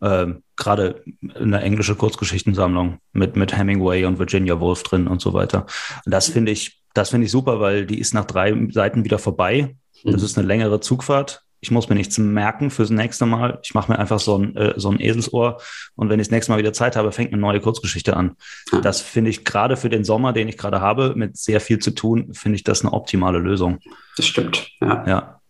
Ähm, 0.00 0.42
gerade 0.56 1.04
eine 1.34 1.60
englische 1.60 1.94
Kurzgeschichtensammlung 1.94 2.98
mit, 3.12 3.36
mit 3.36 3.56
Hemingway 3.56 4.06
und 4.06 4.18
Virginia 4.18 4.58
Woolf 4.58 4.82
drin 4.82 5.06
und 5.06 5.20
so 5.20 5.34
weiter. 5.34 5.66
Und 6.04 6.12
das 6.12 6.30
finde 6.30 6.50
ich, 6.50 6.80
das 6.94 7.10
finde 7.10 7.26
ich 7.26 7.30
super, 7.30 7.60
weil 7.60 7.84
die 7.84 8.00
ist 8.00 8.14
nach 8.14 8.24
drei 8.24 8.54
Seiten 8.70 9.04
wieder 9.04 9.18
vorbei. 9.18 9.76
Mhm. 10.02 10.12
Das 10.12 10.22
ist 10.22 10.38
eine 10.38 10.46
längere 10.46 10.80
Zugfahrt. 10.80 11.41
Ich 11.62 11.70
muss 11.70 11.88
mir 11.88 11.94
nichts 11.94 12.18
merken 12.18 12.70
fürs 12.70 12.90
nächste 12.90 13.24
Mal. 13.24 13.60
Ich 13.62 13.72
mache 13.72 13.90
mir 13.90 13.98
einfach 13.98 14.18
so 14.18 14.36
ein, 14.36 14.56
äh, 14.56 14.74
so 14.76 14.90
ein 14.90 15.00
Eselsohr 15.00 15.60
und 15.94 16.10
wenn 16.10 16.18
ich 16.18 16.26
das 16.26 16.32
nächste 16.32 16.52
Mal 16.52 16.58
wieder 16.58 16.72
Zeit 16.72 16.96
habe, 16.96 17.12
fängt 17.12 17.32
eine 17.32 17.40
neue 17.40 17.60
Kurzgeschichte 17.60 18.16
an. 18.16 18.36
Ja. 18.72 18.80
Das 18.80 19.00
finde 19.00 19.30
ich 19.30 19.44
gerade 19.44 19.76
für 19.76 19.88
den 19.88 20.04
Sommer, 20.04 20.32
den 20.32 20.48
ich 20.48 20.58
gerade 20.58 20.80
habe, 20.80 21.14
mit 21.14 21.36
sehr 21.36 21.60
viel 21.60 21.78
zu 21.78 21.92
tun, 21.92 22.34
finde 22.34 22.56
ich 22.56 22.64
das 22.64 22.82
eine 22.82 22.92
optimale 22.92 23.38
Lösung. 23.38 23.78
Das 24.16 24.26
stimmt. 24.26 24.70
Ja. 24.80 25.04
Ja. 25.06 25.40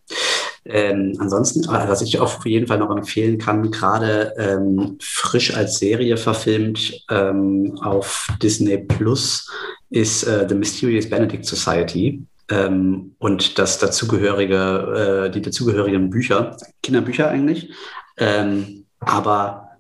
Ähm, 0.65 1.17
ansonsten, 1.19 1.65
äh, 1.65 1.89
was 1.89 2.03
ich 2.03 2.21
auf 2.21 2.45
jeden 2.45 2.67
Fall 2.67 2.79
noch 2.79 2.95
empfehlen 2.95 3.39
kann, 3.39 3.71
gerade 3.71 4.35
ähm, 4.37 4.99
frisch 5.01 5.55
als 5.57 5.79
Serie 5.79 6.17
verfilmt 6.17 7.05
ähm, 7.11 7.79
auf 7.83 8.29
Disney 8.41 8.79
Plus, 8.79 9.51
ist 9.91 10.25
äh, 10.25 10.47
The 10.49 10.55
Mysterious 10.55 11.09
Benedict 11.09 11.47
Society. 11.47 12.23
Ähm, 12.51 13.15
und 13.19 13.59
das 13.59 13.79
dazugehörige, 13.79 15.27
äh, 15.27 15.31
die 15.31 15.43
dazugehörigen 15.43 16.11
Bücher, 16.11 16.57
Kinderbücher 16.83 17.29
eigentlich, 17.29 17.71
ähm, 18.19 18.85
aber 19.01 19.71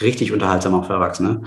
richtig 0.00 0.32
unterhaltsam 0.32 0.74
auch 0.74 0.86
für 0.86 0.94
Erwachsene. 0.94 1.42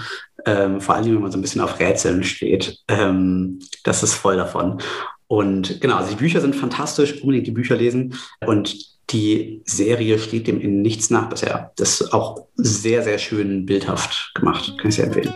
Ähm, 0.46 0.82
vor 0.82 0.96
allem, 0.96 1.16
wenn 1.16 1.22
man 1.22 1.32
so 1.32 1.38
ein 1.38 1.42
bisschen 1.42 1.62
auf 1.62 1.80
Rätseln 1.80 2.24
steht. 2.24 2.80
Ähm, 2.88 3.60
das 3.84 4.04
ist 4.04 4.14
voll 4.14 4.38
davon. 4.38 4.82
Und 5.28 5.80
genau, 5.82 5.98
also 5.98 6.10
die 6.10 6.16
Bücher 6.16 6.42
sind 6.42 6.56
fantastisch, 6.56 7.22
unbedingt 7.22 7.46
die 7.46 7.52
Bücher 7.52 7.76
lesen. 7.76 8.16
Und 8.46 8.76
die 9.12 9.62
Serie 9.66 10.20
steht 10.20 10.48
dem 10.48 10.60
in 10.60 10.82
nichts 10.82 11.10
nach 11.10 11.30
bisher. 11.30 11.72
Das 11.78 12.02
ist 12.02 12.14
auch 12.14 12.48
sehr, 12.56 13.04
sehr 13.04 13.18
schön 13.18 13.66
bildhaft 13.66 14.32
gemacht. 14.36 14.76
Kann 14.78 14.90
ich 14.90 14.96
sehr 14.96 15.06
empfehlen. 15.06 15.34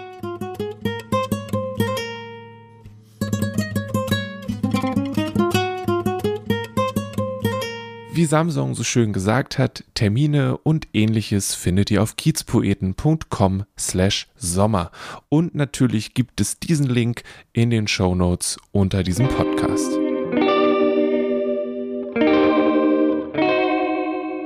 wie 8.23 8.27
Samsung 8.27 8.73
so 8.73 8.85
schön 8.85 9.11
gesagt 9.11 9.59
hat, 9.59 9.83
Termine 9.95 10.55
und 10.59 10.87
ähnliches 10.93 11.55
findet 11.55 11.91
ihr 11.91 12.01
auf 12.01 12.15
kiezpoeten.com 12.15 13.65
slash 13.77 14.29
Sommer. 14.37 14.91
Und 15.27 15.55
natürlich 15.55 16.13
gibt 16.13 16.39
es 16.39 16.57
diesen 16.57 16.85
Link 16.85 17.23
in 17.51 17.69
den 17.69 17.85
Show 17.85 18.15
Notes 18.15 18.57
unter 18.71 19.03
diesem 19.03 19.27
Podcast. 19.27 19.91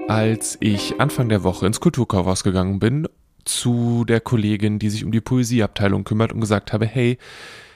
Als 0.08 0.58
ich 0.60 1.00
Anfang 1.00 1.30
der 1.30 1.44
Woche 1.44 1.68
ins 1.68 1.80
Kulturkaufhaus 1.80 2.44
gegangen 2.44 2.80
bin, 2.80 3.08
zu 3.46 4.06
der 4.06 4.22
Kollegin, 4.22 4.80
die 4.80 4.90
sich 4.90 5.06
um 5.06 5.12
die 5.12 5.22
Poesieabteilung 5.22 6.04
kümmert 6.04 6.34
und 6.34 6.42
gesagt 6.42 6.74
habe, 6.74 6.88
hey, 6.88 7.20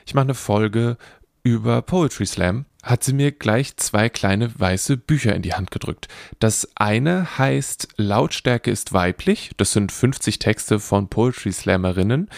ich 0.08 0.16
mache 0.16 0.24
eine 0.24 0.34
Folge 0.34 0.98
über 1.44 1.84
Poetry 1.84 2.26
Slam 2.26 2.66
hat 2.84 3.04
sie 3.04 3.14
mir 3.14 3.32
gleich 3.32 3.78
zwei 3.78 4.10
kleine 4.10 4.60
weiße 4.60 4.98
Bücher 4.98 5.36
in 5.36 5.42
die 5.42 5.54
Hand 5.54 5.72
gedrückt. 5.72 6.08
Das 6.40 6.68
eine 6.76 7.38
heißt 7.38 7.90
Lautstärke 7.98 8.72
ist 8.72 8.94
weiblich. 8.94 9.52
Das 9.58 9.74
sind 9.74 9.92
50 9.92 10.40
Texte 10.40 10.80
von 10.80 11.08
Poetry 11.08 11.52
Slammerinnen. 11.52 12.30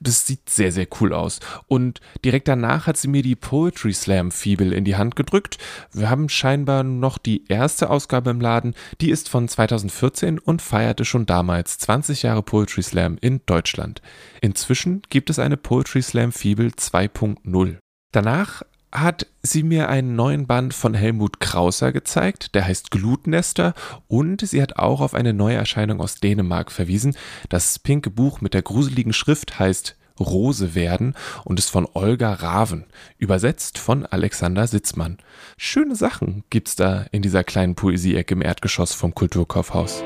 Das 0.00 0.26
sieht 0.26 0.50
sehr, 0.50 0.72
sehr 0.72 0.86
cool 1.00 1.12
aus. 1.12 1.40
Und 1.68 2.00
direkt 2.24 2.48
danach 2.48 2.86
hat 2.86 2.96
sie 2.96 3.08
mir 3.08 3.22
die 3.22 3.36
Poetry 3.36 3.92
Slam 3.92 4.30
Fibel 4.30 4.72
in 4.72 4.84
die 4.84 4.96
Hand 4.96 5.16
gedrückt. 5.16 5.58
Wir 5.92 6.10
haben 6.10 6.28
scheinbar 6.28 6.82
noch 6.82 7.18
die 7.18 7.44
erste 7.48 7.90
Ausgabe 7.90 8.30
im 8.30 8.40
Laden. 8.40 8.74
Die 9.00 9.10
ist 9.10 9.28
von 9.28 9.48
2014 9.48 10.38
und 10.38 10.62
feierte 10.62 11.04
schon 11.04 11.26
damals 11.26 11.78
20 11.78 12.22
Jahre 12.22 12.42
Poetry 12.42 12.82
Slam 12.82 13.18
in 13.20 13.40
Deutschland. 13.46 14.02
Inzwischen 14.40 15.02
gibt 15.10 15.30
es 15.30 15.38
eine 15.38 15.56
Poetry 15.56 16.02
Slam 16.02 16.32
Fibel 16.32 16.68
2.0. 16.68 17.78
Danach 18.12 18.62
hat 18.92 19.26
sie 19.42 19.62
mir 19.62 19.88
einen 19.88 20.14
neuen 20.14 20.46
Band 20.46 20.74
von 20.74 20.94
Helmut 20.94 21.40
Krauser 21.40 21.92
gezeigt, 21.92 22.54
der 22.54 22.66
heißt 22.66 22.90
Glutnester 22.90 23.74
und 24.06 24.46
sie 24.46 24.62
hat 24.62 24.76
auch 24.76 25.00
auf 25.00 25.14
eine 25.14 25.32
neue 25.32 25.56
Erscheinung 25.56 26.00
aus 26.00 26.16
Dänemark 26.16 26.70
verwiesen. 26.70 27.16
Das 27.48 27.78
pinke 27.78 28.10
Buch 28.10 28.40
mit 28.40 28.54
der 28.54 28.62
gruseligen 28.62 29.12
Schrift 29.12 29.58
heißt 29.58 29.96
Rose 30.20 30.74
werden 30.74 31.14
und 31.44 31.58
ist 31.58 31.70
von 31.70 31.88
Olga 31.94 32.34
Raven, 32.34 32.84
übersetzt 33.18 33.78
von 33.78 34.06
Alexander 34.06 34.66
Sitzmann. 34.66 35.18
Schöne 35.56 35.96
Sachen 35.96 36.44
gibt's 36.50 36.76
da 36.76 37.06
in 37.12 37.22
dieser 37.22 37.44
kleinen 37.44 37.74
Poesieecke 37.74 38.34
im 38.34 38.42
Erdgeschoss 38.42 38.92
vom 38.92 39.14
Kulturkaufhaus. 39.14 40.04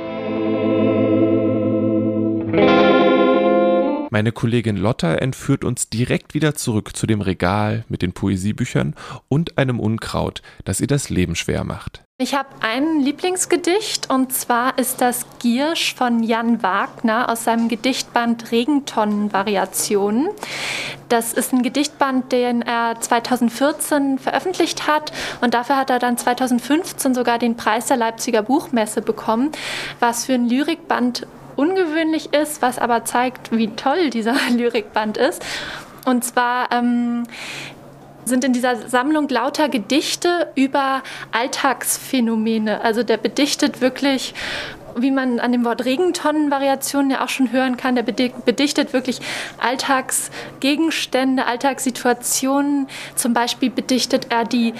Meine 4.10 4.30
Kollegin 4.30 4.76
Lotta 4.76 5.14
entführt 5.14 5.64
uns 5.64 5.90
direkt 5.90 6.34
wieder 6.34 6.54
zurück 6.54 6.96
zu 6.96 7.06
dem 7.06 7.20
Regal 7.20 7.84
mit 7.88 8.02
den 8.02 8.12
Poesiebüchern 8.12 8.94
und 9.28 9.58
einem 9.58 9.80
Unkraut, 9.80 10.42
das 10.64 10.80
ihr 10.80 10.86
das 10.86 11.10
Leben 11.10 11.34
schwer 11.34 11.64
macht. 11.64 12.02
Ich 12.18 12.34
habe 12.34 12.48
ein 12.60 13.00
Lieblingsgedicht 13.00 14.08
und 14.08 14.32
zwar 14.32 14.78
ist 14.78 15.02
das 15.02 15.26
Giersch 15.38 15.94
von 15.94 16.22
Jan 16.22 16.62
Wagner 16.62 17.30
aus 17.30 17.44
seinem 17.44 17.68
Gedichtband 17.68 18.52
Regentonnenvariationen. 18.52 20.28
Das 21.10 21.34
ist 21.34 21.52
ein 21.52 21.62
Gedichtband, 21.62 22.32
den 22.32 22.62
er 22.62 22.98
2014 22.98 24.18
veröffentlicht 24.18 24.86
hat 24.86 25.12
und 25.42 25.52
dafür 25.52 25.76
hat 25.76 25.90
er 25.90 25.98
dann 25.98 26.16
2015 26.16 27.14
sogar 27.14 27.38
den 27.38 27.56
Preis 27.56 27.86
der 27.86 27.98
Leipziger 27.98 28.42
Buchmesse 28.42 29.02
bekommen, 29.02 29.52
was 30.00 30.24
für 30.24 30.32
ein 30.32 30.48
Lyrikband 30.48 31.26
ungewöhnlich 31.56 32.32
ist, 32.32 32.62
was 32.62 32.78
aber 32.78 33.04
zeigt, 33.04 33.50
wie 33.52 33.68
toll 33.68 34.10
dieser 34.10 34.34
Lyrikband 34.50 35.16
ist. 35.16 35.44
Und 36.04 36.24
zwar 36.24 36.70
ähm, 36.72 37.24
sind 38.24 38.44
in 38.44 38.52
dieser 38.52 38.88
Sammlung 38.88 39.28
lauter 39.28 39.68
Gedichte 39.68 40.48
über 40.54 41.02
Alltagsphänomene. 41.32 42.80
Also 42.82 43.02
der 43.02 43.16
bedichtet 43.16 43.80
wirklich 43.80 44.34
wie 44.96 45.10
man 45.10 45.40
an 45.40 45.52
dem 45.52 45.64
Wort 45.64 45.84
Regentonnenvariationen 45.84 47.10
ja 47.10 47.24
auch 47.24 47.28
schon 47.28 47.52
hören 47.52 47.76
kann, 47.76 47.94
der 47.94 48.02
bedichtet 48.02 48.92
wirklich 48.92 49.20
Alltagsgegenstände, 49.58 51.46
Alltagssituationen. 51.46 52.88
Zum 53.14 53.32
Beispiel 53.32 53.70
bedichtet 53.70 54.28
er 54.30 54.44
die 54.44 54.74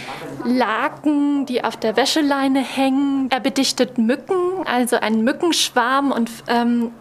Laken, 0.45 1.47
die 1.47 1.64
auf 1.64 1.77
der 1.77 1.97
Wäscheleine 1.97 2.61
hängen. 2.61 3.29
Er 3.31 3.41
bedichtet 3.41 3.99
Mücken, 3.99 4.67
also 4.67 4.97
einen 4.97 5.23
Mückenschwarm 5.25 6.12
und 6.12 6.31
ähm, 6.49 6.93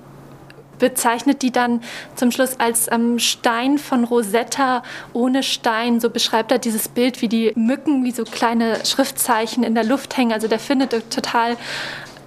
bezeichnet 0.80 1.42
die 1.42 1.52
dann 1.52 1.82
zum 2.16 2.32
Schluss 2.32 2.60
als 2.60 2.92
ähm, 2.92 3.20
Stein 3.20 3.78
von 3.78 4.04
Rosetta 4.04 4.84
ohne 5.14 5.44
Stein. 5.44 6.00
So 6.00 6.10
beschreibt 6.10 6.52
er 6.52 6.60
dieses 6.60 6.88
Bild, 6.88 7.22
wie 7.22 7.28
die 7.28 7.54
Mücken 7.56 8.04
wie 8.04 8.12
so 8.12 8.24
kleine 8.24 8.86
Schriftzeichen 8.86 9.64
in 9.64 9.76
der 9.76 9.84
Luft 9.84 10.18
hängen. 10.18 10.34
Also 10.34 10.48
der 10.48 10.60
findet 10.60 10.92
total 11.10 11.58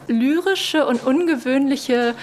lyrische 0.09 0.86
und 0.86 1.04
ungewöhnliche 1.04 2.14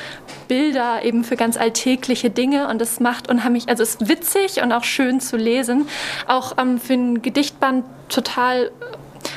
Bilder 0.48 1.04
eben 1.04 1.24
für 1.24 1.36
ganz 1.36 1.58
alltägliche 1.58 2.30
Dinge 2.30 2.68
und 2.68 2.82
es 2.82 3.00
macht 3.00 3.30
unheimlich, 3.30 3.70
also 3.70 3.84
ist 3.84 4.08
witzig 4.08 4.62
und 4.62 4.72
auch 4.72 4.84
schön 4.84 5.20
zu 5.20 5.38
lesen. 5.38 5.88
Auch 6.28 6.54
ähm, 6.58 6.80
für 6.80 6.94
ein 6.94 7.22
Gedichtband 7.22 7.86
total 8.10 8.72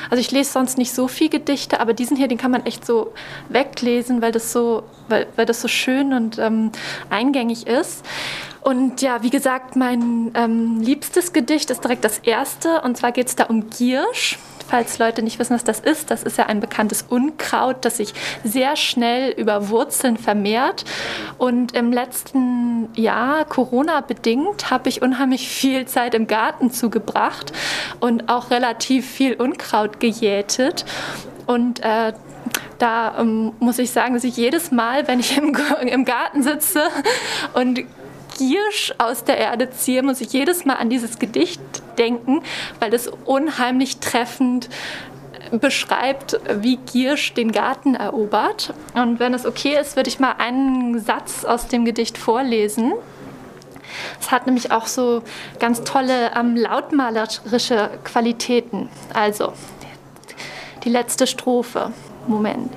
also 0.09 0.21
ich 0.21 0.31
lese 0.31 0.51
sonst 0.51 0.77
nicht 0.77 0.93
so 0.93 1.07
viel 1.07 1.29
Gedichte, 1.29 1.79
aber 1.79 1.93
diesen 1.93 2.15
hier, 2.15 2.27
den 2.27 2.37
kann 2.37 2.51
man 2.51 2.65
echt 2.65 2.85
so 2.85 3.13
weglesen, 3.49 4.21
weil 4.21 4.31
das 4.31 4.51
so, 4.51 4.83
weil, 5.07 5.27
weil 5.35 5.45
das 5.45 5.61
so 5.61 5.67
schön 5.67 6.13
und 6.13 6.37
ähm, 6.37 6.71
eingängig 7.09 7.67
ist. 7.67 8.05
Und 8.61 9.01
ja, 9.01 9.23
wie 9.23 9.29
gesagt, 9.29 9.75
mein 9.75 10.31
ähm, 10.35 10.81
liebstes 10.81 11.33
Gedicht 11.33 11.69
ist 11.69 11.83
direkt 11.83 12.03
das 12.03 12.19
erste. 12.19 12.81
Und 12.81 12.97
zwar 12.97 13.11
geht 13.11 13.27
es 13.27 13.35
da 13.35 13.45
um 13.45 13.69
Giersch 13.69 14.37
falls 14.69 14.99
Leute 14.99 15.21
nicht 15.21 15.39
wissen, 15.39 15.55
was 15.55 15.63
das 15.63 15.79
ist, 15.79 16.11
das 16.11 16.23
ist 16.23 16.37
ja 16.37 16.45
ein 16.45 16.59
bekanntes 16.59 17.05
Unkraut, 17.09 17.77
das 17.81 17.97
sich 17.97 18.13
sehr 18.43 18.75
schnell 18.75 19.31
über 19.31 19.69
Wurzeln 19.69 20.17
vermehrt. 20.17 20.85
Und 21.37 21.73
im 21.75 21.91
letzten 21.91 22.89
Jahr, 22.95 23.45
Corona 23.45 24.01
bedingt, 24.01 24.69
habe 24.69 24.89
ich 24.89 25.01
unheimlich 25.01 25.49
viel 25.49 25.85
Zeit 25.85 26.13
im 26.13 26.27
Garten 26.27 26.71
zugebracht 26.71 27.51
und 27.99 28.29
auch 28.29 28.51
relativ 28.51 29.09
viel 29.09 29.33
Unkraut 29.33 29.99
gejätet. 29.99 30.85
Und 31.47 31.79
äh, 31.83 32.13
da 32.77 33.19
ähm, 33.19 33.53
muss 33.59 33.79
ich 33.79 33.91
sagen, 33.91 34.13
dass 34.13 34.23
ich 34.23 34.37
jedes 34.37 34.71
Mal, 34.71 35.07
wenn 35.07 35.19
ich 35.19 35.37
im, 35.37 35.55
im 35.81 36.05
Garten 36.05 36.43
sitze 36.43 36.83
und 37.53 37.81
Giersch 38.39 38.93
aus 38.97 39.25
der 39.25 39.37
Erde 39.37 39.69
ziehe, 39.69 40.01
muss 40.01 40.21
ich 40.21 40.31
jedes 40.31 40.63
Mal 40.63 40.75
an 40.75 40.89
dieses 40.89 41.19
Gedicht 41.19 41.59
denken, 41.97 42.41
weil 42.79 42.93
es 42.93 43.09
unheimlich 43.25 43.97
treffend 43.97 44.69
beschreibt, 45.51 46.39
wie 46.61 46.77
Giersch 46.77 47.33
den 47.33 47.51
Garten 47.51 47.95
erobert. 47.95 48.73
Und 48.93 49.19
wenn 49.19 49.33
es 49.33 49.45
okay 49.45 49.77
ist, 49.79 49.97
würde 49.97 50.09
ich 50.09 50.19
mal 50.19 50.35
einen 50.37 50.99
Satz 50.99 51.43
aus 51.43 51.67
dem 51.67 51.83
Gedicht 51.83 52.17
vorlesen. 52.17 52.93
Es 54.21 54.31
hat 54.31 54.45
nämlich 54.45 54.71
auch 54.71 54.87
so 54.87 55.21
ganz 55.59 55.83
tolle 55.83 56.31
ähm, 56.35 56.55
lautmalerische 56.55 57.89
Qualitäten. 58.05 58.87
Also, 59.13 59.51
die 60.85 60.89
letzte 60.89 61.27
Strophe. 61.27 61.91
Moment. 62.27 62.71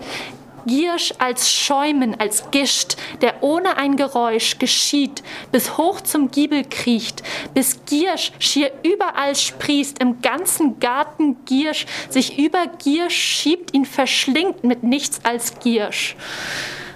Giersch 0.67 1.13
als 1.19 1.51
Schäumen, 1.51 2.19
als 2.19 2.51
Gischt, 2.51 2.97
der 3.21 3.43
ohne 3.43 3.77
ein 3.77 3.97
Geräusch 3.97 4.59
geschieht, 4.59 5.23
bis 5.51 5.77
hoch 5.77 6.01
zum 6.01 6.31
Giebel 6.31 6.65
kriecht, 6.69 7.23
bis 7.55 7.85
Giersch 7.87 8.33
schier 8.39 8.71
überall 8.83 9.35
sprießt, 9.35 9.99
im 10.01 10.23
ganzen 10.23 10.81
Garten 10.81 11.45
Giersch 11.45 11.87
sich 12.09 12.39
über 12.39 12.67
Giersch 12.83 13.17
schiebt, 13.17 13.75
ihn 13.75 13.85
verschlingt 13.85 14.65
mit 14.65 14.83
nichts 14.83 15.21
als 15.25 15.59
Giersch. 15.61 16.17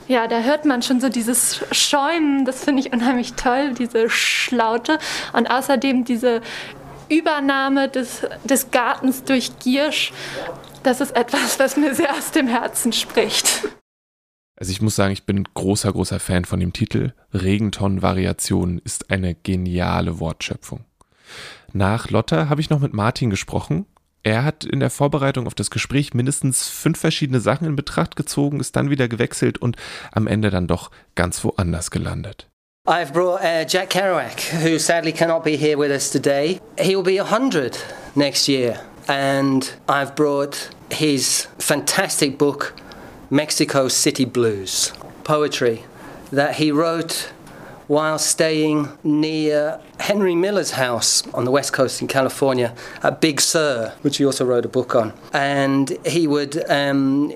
Ja, 0.09 0.29
da 0.29 0.41
hört 0.41 0.65
man 0.65 0.83
schon 0.83 1.01
so 1.01 1.09
dieses 1.09 1.61
Schäumen, 1.73 2.45
das 2.45 2.63
finde 2.63 2.81
ich 2.81 2.93
unheimlich 2.93 3.33
toll, 3.33 3.75
diese 3.75 4.09
Schlaute 4.09 4.99
und 5.33 5.51
außerdem 5.51 6.05
diese 6.05 6.43
Übernahme 7.09 7.89
des, 7.89 8.23
des 8.45 8.71
Gartens 8.71 9.25
durch 9.25 9.59
Giersch 9.59 10.13
das 10.87 11.01
ist 11.01 11.17
etwas, 11.17 11.59
was 11.59 11.77
mir 11.77 11.95
sehr 11.95 12.13
aus 12.15 12.31
dem 12.31 12.47
Herzen 12.47 12.93
spricht. 12.93 13.69
Also 14.59 14.71
ich 14.71 14.81
muss 14.81 14.97
sagen, 14.97 15.13
ich 15.13 15.27
bin 15.27 15.45
großer, 15.53 15.93
großer 15.93 16.21
Fan 16.21 16.45
von 16.45 16.61
dem 16.61 16.73
Titel. 16.73 17.13
Regenton-Variation 17.35 18.81
ist 18.85 19.11
eine 19.11 19.35
geniale 19.35 20.19
Wortschöpfung. 20.21 20.85
Nach 21.73 22.09
Lotta 22.09 22.49
habe 22.49 22.61
ich 22.61 22.71
noch 22.71 22.79
mit 22.81 22.95
Martin 22.95 23.29
gesprochen. 23.31 23.85
Er 24.23 24.45
hat 24.45 24.65
in 24.65 24.81
der 24.81 24.91
Vorbereitung 24.91 25.47
auf 25.47 25.55
das 25.55 25.71
Gespräch 25.71 26.15
mindestens 26.15 26.69
fünf 26.69 26.99
verschiedene 26.99 27.41
Sachen 27.41 27.67
in 27.67 27.77
Betracht 27.77 28.17
gezogen, 28.17 28.61
ist 28.61 28.75
dann 28.77 28.89
wieder 28.89 29.09
gewechselt 29.09 29.59
und 29.59 29.77
am 30.13 30.27
Ende 30.27 30.51
dann 30.51 30.67
doch 30.67 30.91
ganz 31.15 31.45
woanders 31.45 31.91
gelandet. 31.91 32.49
I've 32.89 33.13
brought 33.13 33.41
uh, 33.43 33.67
Jack 33.67 33.91
Kerouac, 33.91 34.63
who 34.63 34.79
sadly 34.79 35.13
cannot 35.13 35.43
be 35.43 35.57
here 35.57 35.77
with 35.77 35.91
us 35.91 36.09
today. 36.09 36.61
He 36.79 36.95
will 36.97 37.03
be 37.03 37.21
100 37.21 37.77
next 38.15 38.49
year. 38.49 38.81
And 39.09 39.73
I've 39.89 40.17
brought 40.17 40.71
his 40.91 41.47
fantastic 41.59 42.39
book, 42.39 42.75
Mexico 43.31 43.89
City 43.89 44.25
Blues, 44.25 44.93
poetry 45.25 45.85
that 46.33 46.57
he 46.57 46.73
wrote 46.73 47.33
while 47.87 48.19
staying 48.19 48.89
near 49.05 49.81
Henry 50.01 50.35
Miller's 50.35 50.73
house 50.73 51.27
on 51.33 51.45
the 51.45 51.51
west 51.51 51.73
coast 51.73 52.03
in 52.03 52.09
California 52.09 52.75
at 53.03 53.21
Big 53.21 53.41
Sur, 53.41 53.95
which 54.03 54.17
he 54.17 54.25
also 54.25 54.45
wrote 54.45 54.65
a 54.65 54.69
book 54.69 54.95
on. 54.95 55.13
And 55.33 55.97
he 56.05 56.27
would 56.27 56.69
um, 56.69 57.33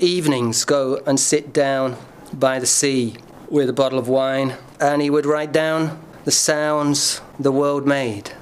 evenings 0.00 0.64
go 0.64 1.00
and 1.06 1.20
sit 1.20 1.52
down 1.52 1.96
by 2.32 2.58
the 2.58 2.66
sea 2.66 3.14
with 3.48 3.68
a 3.68 3.72
bottle 3.72 3.98
of 3.98 4.08
wine, 4.08 4.56
and 4.80 5.02
he 5.02 5.10
would 5.10 5.26
write 5.26 5.52
down 5.52 6.02
the 6.24 6.30
sounds 6.30 7.20
the 7.38 7.52
world 7.52 7.86
made. 7.86 8.32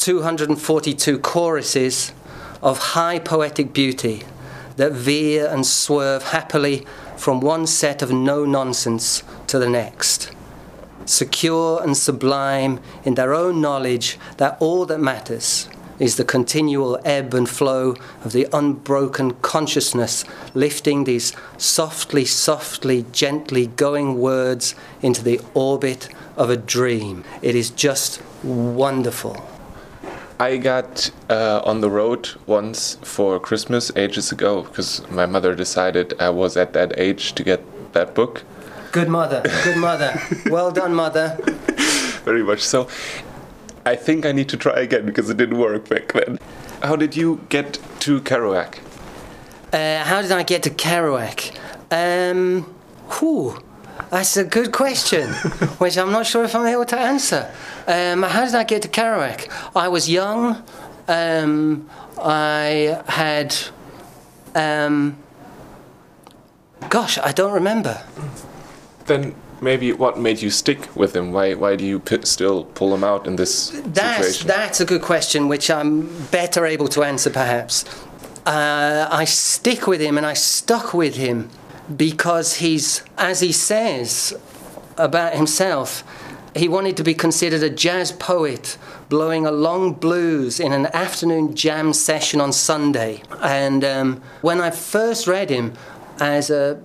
242 0.00 1.18
choruses 1.18 2.12
of 2.62 2.78
high 2.78 3.18
poetic 3.18 3.74
beauty 3.74 4.22
that 4.76 4.92
veer 4.92 5.46
and 5.46 5.66
swerve 5.66 6.22
happily 6.22 6.86
from 7.18 7.38
one 7.38 7.66
set 7.66 8.00
of 8.00 8.10
no 8.10 8.46
nonsense 8.46 9.22
to 9.46 9.58
the 9.58 9.68
next. 9.68 10.32
Secure 11.04 11.82
and 11.82 11.94
sublime 11.94 12.80
in 13.04 13.14
their 13.14 13.34
own 13.34 13.60
knowledge 13.60 14.18
that 14.38 14.56
all 14.58 14.86
that 14.86 15.00
matters 15.00 15.68
is 15.98 16.16
the 16.16 16.24
continual 16.24 16.98
ebb 17.04 17.34
and 17.34 17.46
flow 17.46 17.94
of 18.24 18.32
the 18.32 18.48
unbroken 18.54 19.32
consciousness 19.42 20.24
lifting 20.54 21.04
these 21.04 21.34
softly, 21.58 22.24
softly, 22.24 23.04
gently 23.12 23.66
going 23.66 24.18
words 24.18 24.74
into 25.02 25.22
the 25.22 25.38
orbit 25.52 26.08
of 26.38 26.48
a 26.48 26.56
dream. 26.56 27.22
It 27.42 27.54
is 27.54 27.68
just 27.68 28.22
wonderful. 28.42 29.59
I 30.40 30.56
got 30.56 31.10
uh, 31.28 31.60
on 31.66 31.82
the 31.82 31.90
road 31.90 32.30
once 32.46 32.96
for 33.02 33.38
Christmas 33.38 33.92
ages 33.94 34.32
ago 34.32 34.62
because 34.62 35.06
my 35.10 35.26
mother 35.26 35.54
decided 35.54 36.14
I 36.18 36.30
was 36.30 36.56
at 36.56 36.72
that 36.72 36.98
age 36.98 37.34
to 37.34 37.44
get 37.44 37.60
that 37.92 38.14
book. 38.14 38.42
Good 38.90 39.10
mother, 39.10 39.42
good 39.64 39.76
mother. 39.76 40.18
well 40.46 40.70
done, 40.70 40.94
mother. 40.94 41.36
Very 42.24 42.42
much 42.42 42.62
so. 42.62 42.88
I 43.84 43.96
think 43.96 44.24
I 44.24 44.32
need 44.32 44.48
to 44.48 44.56
try 44.56 44.80
again 44.80 45.04
because 45.04 45.28
it 45.28 45.36
didn't 45.36 45.58
work 45.58 45.90
back 45.90 46.14
then. 46.14 46.38
How 46.82 46.96
did 46.96 47.14
you 47.14 47.44
get 47.50 47.78
to 48.00 48.22
Kerouac? 48.22 48.78
Uh, 49.74 50.04
how 50.04 50.22
did 50.22 50.32
I 50.32 50.42
get 50.42 50.62
to 50.62 50.70
Kerouac? 50.70 51.54
Um, 51.90 52.62
whew, 53.10 53.62
that's 54.10 54.36
a 54.36 54.44
good 54.44 54.72
question, 54.72 55.28
which 55.78 55.96
I'm 55.96 56.10
not 56.10 56.26
sure 56.26 56.44
if 56.44 56.54
I'm 56.54 56.66
able 56.66 56.84
to 56.86 56.98
answer. 56.98 57.50
Um, 57.86 58.22
how 58.22 58.44
did 58.44 58.54
I 58.54 58.64
get 58.64 58.82
to 58.82 58.88
Kerouac? 58.88 59.48
I 59.76 59.88
was 59.88 60.08
young. 60.08 60.62
Um, 61.08 61.88
I 62.20 63.02
had. 63.08 63.56
Um, 64.54 65.16
gosh, 66.88 67.18
I 67.18 67.32
don't 67.32 67.52
remember. 67.52 68.02
Then 69.06 69.34
maybe 69.60 69.92
what 69.92 70.18
made 70.18 70.40
you 70.42 70.50
stick 70.50 70.94
with 70.96 71.14
him? 71.14 71.32
Why 71.32 71.54
why 71.54 71.76
do 71.76 71.84
you 71.84 72.00
p- 72.00 72.24
still 72.24 72.64
pull 72.64 72.94
him 72.94 73.04
out 73.04 73.26
in 73.26 73.36
this 73.36 73.70
That's 73.84 74.26
situation? 74.26 74.46
that's 74.48 74.80
a 74.80 74.84
good 74.84 75.02
question, 75.02 75.48
which 75.48 75.70
I'm 75.70 76.08
better 76.30 76.66
able 76.66 76.88
to 76.88 77.02
answer 77.02 77.30
perhaps. 77.30 77.84
Uh, 78.46 79.06
I 79.10 79.24
stick 79.26 79.86
with 79.86 80.00
him, 80.00 80.16
and 80.16 80.26
I 80.26 80.34
stuck 80.34 80.94
with 80.94 81.16
him 81.16 81.50
because 81.96 82.56
he's, 82.56 83.02
as 83.18 83.40
he 83.40 83.52
says 83.52 84.34
about 84.96 85.34
himself, 85.34 86.04
he 86.54 86.68
wanted 86.68 86.96
to 86.96 87.04
be 87.04 87.14
considered 87.14 87.62
a 87.62 87.70
jazz 87.70 88.12
poet 88.12 88.76
blowing 89.08 89.46
a 89.46 89.50
long 89.50 89.92
blues 89.92 90.60
in 90.60 90.72
an 90.72 90.86
afternoon 90.86 91.54
jam 91.54 91.92
session 91.92 92.40
on 92.40 92.52
Sunday. 92.52 93.22
And 93.40 93.84
um, 93.84 94.22
when 94.40 94.60
I 94.60 94.70
first 94.70 95.26
read 95.26 95.50
him 95.50 95.74
as 96.18 96.50
a 96.50 96.80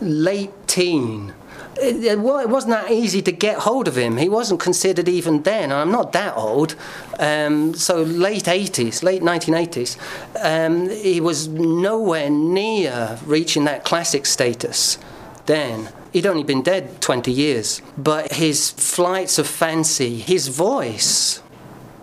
late 0.00 0.52
teen, 0.66 1.34
it, 1.80 2.18
wa- 2.18 2.38
it 2.38 2.48
wasn't 2.48 2.72
that 2.72 2.90
easy 2.90 3.22
to 3.22 3.32
get 3.32 3.58
hold 3.58 3.88
of 3.88 3.96
him. 3.96 4.16
He 4.16 4.28
wasn't 4.28 4.60
considered 4.60 5.08
even 5.08 5.42
then. 5.42 5.72
I'm 5.72 5.90
not 5.90 6.12
that 6.12 6.36
old. 6.36 6.74
Um, 7.18 7.74
so 7.74 8.02
late 8.02 8.44
80s, 8.44 9.02
late 9.02 9.22
1980s. 9.22 9.96
Um, 10.42 10.88
he 10.88 11.20
was 11.20 11.48
nowhere 11.48 12.30
near 12.30 13.18
reaching 13.24 13.64
that 13.64 13.84
classic 13.84 14.26
status 14.26 14.98
then. 15.46 15.90
He'd 16.12 16.26
only 16.26 16.44
been 16.44 16.62
dead 16.62 17.00
20 17.00 17.30
years. 17.30 17.82
But 17.96 18.32
his 18.32 18.70
flights 18.70 19.38
of 19.38 19.46
fancy, 19.46 20.18
his 20.18 20.48
voice, 20.48 21.38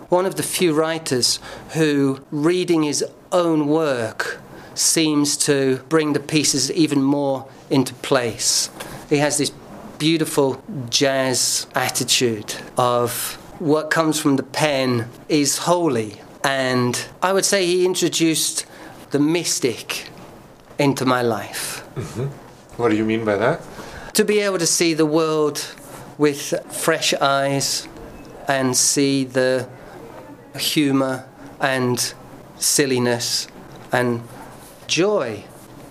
one 0.10 0.26
of 0.26 0.36
the 0.36 0.44
few 0.44 0.74
writers 0.74 1.40
who, 1.70 2.20
reading 2.32 2.84
his 2.84 3.04
own 3.32 3.68
work, 3.68 4.40
seems 4.76 5.38
to 5.38 5.78
bring 5.90 6.14
the 6.14 6.20
pieces 6.20 6.72
even 6.72 7.02
more 7.02 7.48
into 7.70 7.94
place. 7.96 8.70
He 9.10 9.18
has 9.18 9.38
this 9.38 9.52
beautiful 9.98 10.62
jazz 10.90 11.68
attitude 11.76 12.56
of 12.78 13.36
what 13.60 13.90
comes 13.90 14.20
from 14.20 14.36
the 14.36 14.44
pen 14.44 15.10
is 15.30 15.60
holy. 15.60 16.22
And 16.44 17.06
I 17.22 17.34
would 17.34 17.46
say 17.46 17.66
he 17.66 17.86
introduced 17.86 18.66
the 19.12 19.20
mystic 19.20 20.10
into 20.78 21.06
my 21.06 21.22
life. 21.22 21.80
what 22.78 22.90
do 22.90 22.96
you 22.96 23.06
mean 23.06 23.26
by 23.26 23.38
that? 23.38 23.62
To 24.14 24.26
be 24.26 24.40
able 24.40 24.60
to 24.60 24.68
see 24.68 24.94
the 24.94 25.06
world 25.06 25.66
with 26.18 26.54
fresh 26.72 27.14
eyes 27.14 27.88
and 28.48 28.76
see 28.76 29.24
the 29.24 29.68
humor 30.58 31.28
and 31.60 32.14
silliness 32.58 33.48
and 33.92 34.22
joy 34.88 35.44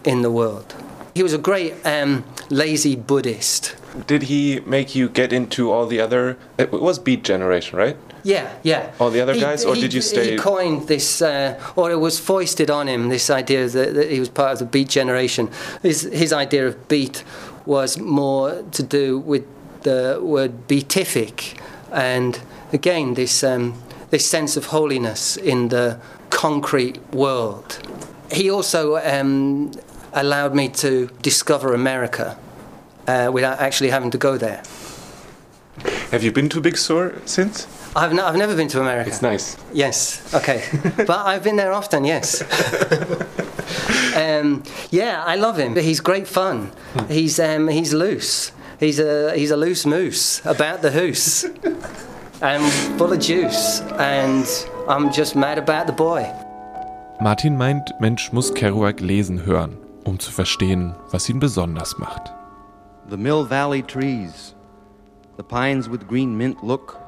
in 0.04 0.22
the 0.22 0.30
world. 0.30 0.74
He 1.14 1.22
was 1.22 1.32
a 1.32 1.38
great 1.38 1.74
um, 1.84 2.24
lazy 2.50 2.96
Buddhist. 2.96 3.76
Did 4.06 4.24
he 4.24 4.60
make 4.66 4.94
you 4.94 5.08
get 5.08 5.32
into 5.32 5.70
all 5.70 5.86
the 5.86 6.00
other? 6.00 6.36
It 6.58 6.72
was 6.72 6.98
Beat 6.98 7.22
Generation, 7.22 7.78
right? 7.78 7.96
Yeah, 8.24 8.52
yeah. 8.62 8.90
All 8.98 9.10
the 9.10 9.20
other 9.20 9.38
guys, 9.38 9.64
or 9.64 9.74
he, 9.74 9.82
did 9.82 9.92
you 9.94 10.00
stay- 10.00 10.32
He 10.32 10.36
coined 10.36 10.88
this, 10.88 11.22
uh, 11.22 11.60
or 11.76 11.90
it 11.90 12.00
was 12.00 12.18
foisted 12.18 12.70
on 12.70 12.88
him. 12.88 13.08
This 13.08 13.30
idea 13.30 13.68
that, 13.68 13.94
that 13.94 14.10
he 14.10 14.18
was 14.18 14.28
part 14.28 14.52
of 14.54 14.58
the 14.58 14.64
Beat 14.64 14.88
generation. 14.88 15.48
His 15.82 16.02
his 16.02 16.32
idea 16.32 16.66
of 16.66 16.88
Beat 16.88 17.22
was 17.66 17.98
more 17.98 18.64
to 18.72 18.82
do 18.82 19.18
with 19.18 19.44
the 19.82 20.18
word 20.22 20.66
beatific, 20.66 21.54
and 21.92 22.40
again 22.72 23.14
this 23.14 23.44
um, 23.44 23.74
this 24.10 24.26
sense 24.28 24.56
of 24.56 24.66
holiness 24.66 25.36
in 25.36 25.68
the 25.68 25.98
concrete 26.30 26.98
world. 27.12 27.78
He 28.32 28.50
also 28.50 28.96
um, 28.96 29.70
allowed 30.12 30.54
me 30.54 30.68
to 30.70 31.08
discover 31.22 31.74
America 31.74 32.36
uh, 33.06 33.30
without 33.32 33.60
actually 33.60 33.90
having 33.90 34.10
to 34.10 34.18
go 34.18 34.36
there. 34.36 34.62
Have 36.10 36.22
you 36.22 36.32
been 36.32 36.48
to 36.50 36.60
Big 36.60 36.76
Sur 36.76 37.20
since? 37.24 37.66
I've, 37.96 38.10
n- 38.12 38.20
I've 38.20 38.36
never 38.36 38.54
been 38.56 38.68
to 38.68 38.80
America. 38.80 39.08
It's 39.08 39.22
nice. 39.22 39.56
Yes. 39.72 40.32
Okay. 40.34 40.62
but 40.96 41.10
I've 41.26 41.42
been 41.42 41.56
there 41.56 41.72
often. 41.72 42.04
Yes. 42.04 42.42
um, 44.16 44.62
yeah, 44.90 45.22
I 45.24 45.36
love 45.36 45.58
him. 45.58 45.76
He's 45.76 46.00
great 46.00 46.26
fun. 46.26 46.70
He's 47.08 47.38
um, 47.38 47.68
he's 47.68 47.92
loose. 47.92 48.52
He's 48.80 48.98
a 48.98 49.36
he's 49.36 49.50
a 49.50 49.56
loose 49.56 49.86
moose 49.86 50.44
about 50.44 50.82
the 50.82 50.90
hoose, 50.90 51.44
and 52.42 52.72
full 52.98 53.12
of 53.12 53.20
juice. 53.20 53.80
And 53.98 54.46
I'm 54.88 55.12
just 55.12 55.36
mad 55.36 55.58
about 55.58 55.86
the 55.86 55.92
boy. 55.92 56.32
Martin 57.20 57.56
meint, 57.56 57.90
Mensch 58.00 58.32
muss 58.32 58.52
Kerouac 58.52 59.00
lesen 59.00 59.46
hören, 59.46 59.76
um 60.04 60.18
zu 60.18 60.32
verstehen, 60.32 60.94
was 61.12 61.28
ihn 61.28 61.38
besonders 61.38 61.96
macht. 61.98 62.32
The 63.06 63.18
Mill 63.18 63.44
Valley 63.44 63.82
trees, 63.82 64.54
the 65.36 65.44
pines 65.44 65.90
with 65.90 66.08
green 66.08 66.38
mint 66.38 66.64
look, 66.64 66.98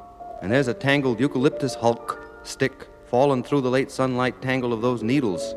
and 0.43 0.53
there's 0.53 0.69
a 0.69 0.75
tangled 0.75 1.19
eucalyptus 1.19 1.75
hulk 1.75 2.23
stick 2.43 2.87
fallen 3.07 3.43
through 3.43 3.63
the 3.63 3.71
late 3.71 3.91
sunlight 3.91 4.43
tangle 4.43 4.75
of 4.75 4.83
those 4.83 5.03
needles, 5.03 5.55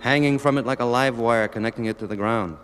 hanging 0.00 0.38
from 0.38 0.56
it 0.56 0.64
like 0.64 0.80
a 0.80 0.86
live 0.86 1.18
wire 1.18 1.48
connecting 1.48 1.84
it 1.84 1.98
to 1.98 2.06
the 2.06 2.16
ground. 2.16 2.56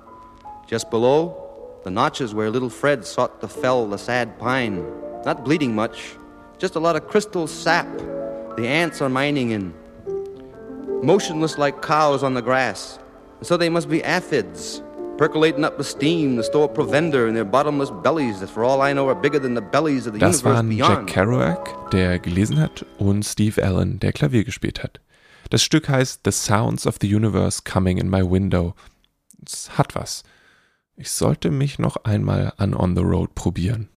Just 0.66 0.88
below, 0.88 1.80
the 1.84 1.90
notches 1.90 2.32
where 2.32 2.48
little 2.48 2.70
Fred 2.70 3.04
sought 3.04 3.38
to 3.42 3.48
fell 3.48 3.86
the 3.86 3.98
sad 3.98 4.38
pine, 4.38 4.82
not 5.26 5.44
bleeding 5.44 5.74
much, 5.74 6.16
just 6.56 6.74
a 6.74 6.80
lot 6.80 6.96
of 6.96 7.06
crystal 7.06 7.46
sap 7.46 7.86
the 8.56 8.66
ants 8.66 9.02
are 9.02 9.10
mining 9.10 9.50
in, 9.50 9.74
motionless 11.04 11.58
like 11.58 11.82
cows 11.82 12.22
on 12.22 12.32
the 12.32 12.42
grass. 12.42 12.98
So 13.42 13.58
they 13.58 13.68
must 13.68 13.90
be 13.90 14.02
aphids, 14.02 14.82
percolating 15.18 15.64
up 15.64 15.76
the 15.76 15.84
steam 15.84 16.36
to 16.36 16.42
store 16.42 16.68
provender 16.68 17.28
in 17.28 17.34
their 17.34 17.44
bottomless 17.44 17.90
bellies 18.02 18.40
that, 18.40 18.48
for 18.48 18.64
all 18.64 18.80
I 18.80 18.92
know, 18.92 19.08
are 19.08 19.20
bigger 19.20 19.40
than 19.40 19.54
the 19.54 19.60
bellies 19.60 20.06
of 20.06 20.14
the 20.14 20.20
Das 20.20 20.42
universe 20.42 20.54
waren 20.54 20.70
Jack. 20.70 21.06
Kerouac, 21.08 21.90
der 21.90 22.18
gelesen 22.20 22.58
hat, 22.58 22.86
und 22.98 23.24
Steve 23.24 23.62
Allen, 23.62 23.98
der 23.98 24.12
Klavier 24.12 24.44
gespielt 24.44 24.82
hat. 24.82 25.00
Das 25.50 25.62
Stück 25.62 25.88
heißt 25.88 26.20
The 26.24 26.30
Sounds 26.30 26.86
of 26.86 26.96
the 27.00 27.14
Universe 27.14 27.62
Coming 27.64 27.98
in 27.98 28.08
My 28.08 28.22
Window. 28.22 28.74
Es 29.44 29.76
hat 29.76 29.94
was. 29.94 30.22
Ich 30.96 31.10
sollte 31.10 31.50
mich 31.50 31.78
noch 31.78 31.96
einmal 32.04 32.52
an 32.56 32.74
On 32.74 32.96
the 32.96 33.02
Road 33.02 33.34
probieren. 33.34 33.88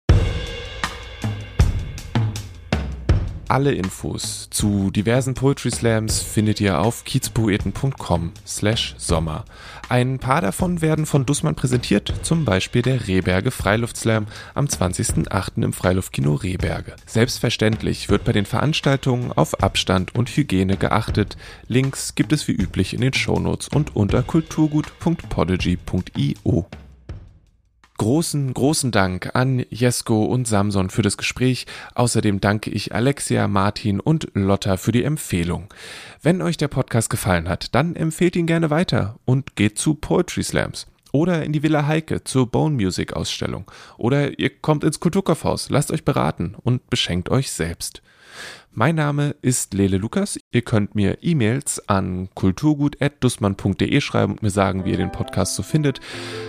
Alle 3.51 3.73
Infos 3.73 4.49
zu 4.51 4.93
diversen 4.93 5.35
Poetry 5.35 5.73
Slams 5.73 6.23
findet 6.23 6.61
ihr 6.61 6.79
auf 6.79 7.03
kiezpoeten.com 7.03 8.31
slash 8.47 8.95
Sommer. 8.97 9.45
Ein 9.89 10.21
paar 10.21 10.41
davon 10.41 10.83
werden 10.83 11.05
von 11.05 11.27
Dussmann 11.27 11.57
präsentiert, 11.57 12.15
zum 12.23 12.45
Beispiel 12.45 12.83
der 12.83 13.09
Rehberge 13.09 13.51
Freiluftslam 13.51 14.29
am 14.55 14.67
20.08. 14.67 15.65
im 15.65 15.73
Freiluftkino 15.73 16.35
Rehberge. 16.35 16.95
Selbstverständlich 17.07 18.09
wird 18.09 18.23
bei 18.23 18.31
den 18.31 18.47
Veranstaltungen 18.47 19.33
auf 19.33 19.65
Abstand 19.65 20.15
und 20.15 20.29
Hygiene 20.29 20.77
geachtet. 20.77 21.37
Links 21.67 22.15
gibt 22.15 22.33
es 22.33 22.47
wie 22.47 22.53
üblich 22.53 22.95
in 22.95 23.01
den 23.01 23.15
Shownotes 23.15 23.67
und 23.67 23.97
unter 23.97 24.23
kulturgut.podigy.io. 24.23 26.67
Großen, 28.01 28.55
großen 28.55 28.93
Dank 28.93 29.37
an 29.37 29.63
Jesko 29.69 30.25
und 30.25 30.49
Samson 30.49 30.89
für 30.89 31.03
das 31.03 31.19
Gespräch. 31.19 31.67
Außerdem 31.95 32.41
danke 32.41 32.71
ich 32.71 32.95
Alexia, 32.95 33.47
Martin 33.47 34.01
und 34.01 34.29
Lotta 34.33 34.79
für 34.79 34.91
die 34.91 35.05
Empfehlung. 35.05 35.69
Wenn 36.23 36.41
euch 36.41 36.57
der 36.57 36.69
Podcast 36.69 37.11
gefallen 37.11 37.47
hat, 37.47 37.75
dann 37.75 37.95
empfehlt 37.97 38.37
ihn 38.37 38.47
gerne 38.47 38.71
weiter 38.71 39.19
und 39.27 39.55
geht 39.55 39.79
zu 39.79 39.97
Poetry 39.97 40.43
Slams. 40.43 40.87
Oder 41.13 41.45
in 41.45 41.53
die 41.53 41.63
Villa 41.63 41.87
Heike 41.87 42.25
zur 42.25 42.51
Bone 42.51 42.75
Music 42.75 43.13
Ausstellung. 43.13 43.71
Oder 43.99 44.39
ihr 44.39 44.49
kommt 44.49 44.83
ins 44.83 45.01
Kulturkaufhaus, 45.01 45.69
lasst 45.69 45.93
euch 45.93 46.07
beraten 46.07 46.57
und 46.59 46.89
beschenkt 46.89 47.29
euch 47.29 47.53
selbst. 47.53 48.01
Mein 48.73 48.95
Name 48.95 49.35
ist 49.43 49.75
Lele 49.75 49.99
Lukas. 49.99 50.39
Ihr 50.53 50.63
könnt 50.63 50.95
mir 50.95 51.19
E-Mails 51.23 51.89
an 51.89 52.29
kulturgut.dussmann.de 52.35 54.01
schreiben 54.01 54.33
und 54.35 54.43
mir 54.43 54.51
sagen, 54.51 54.85
wie 54.85 54.93
ihr 54.93 54.97
den 54.97 55.11
Podcast 55.11 55.57
so 55.57 55.65
findet. 55.65 56.01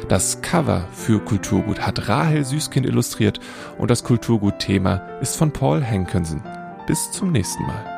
Das 0.07 0.41
Cover 0.41 0.88
für 0.93 1.19
Kulturgut 1.19 1.80
hat 1.80 2.07
Rahel 2.07 2.45
Süßkind 2.45 2.86
illustriert 2.86 3.39
und 3.80 3.89
das 3.89 4.03
Kulturgut-Thema 4.03 4.97
ist 5.19 5.36
von 5.36 5.51
Paul 5.51 5.84
Hankinson. 5.84 6.43
Bis 6.86 7.11
zum 7.11 7.32
nächsten 7.32 7.63
Mal. 7.63 7.90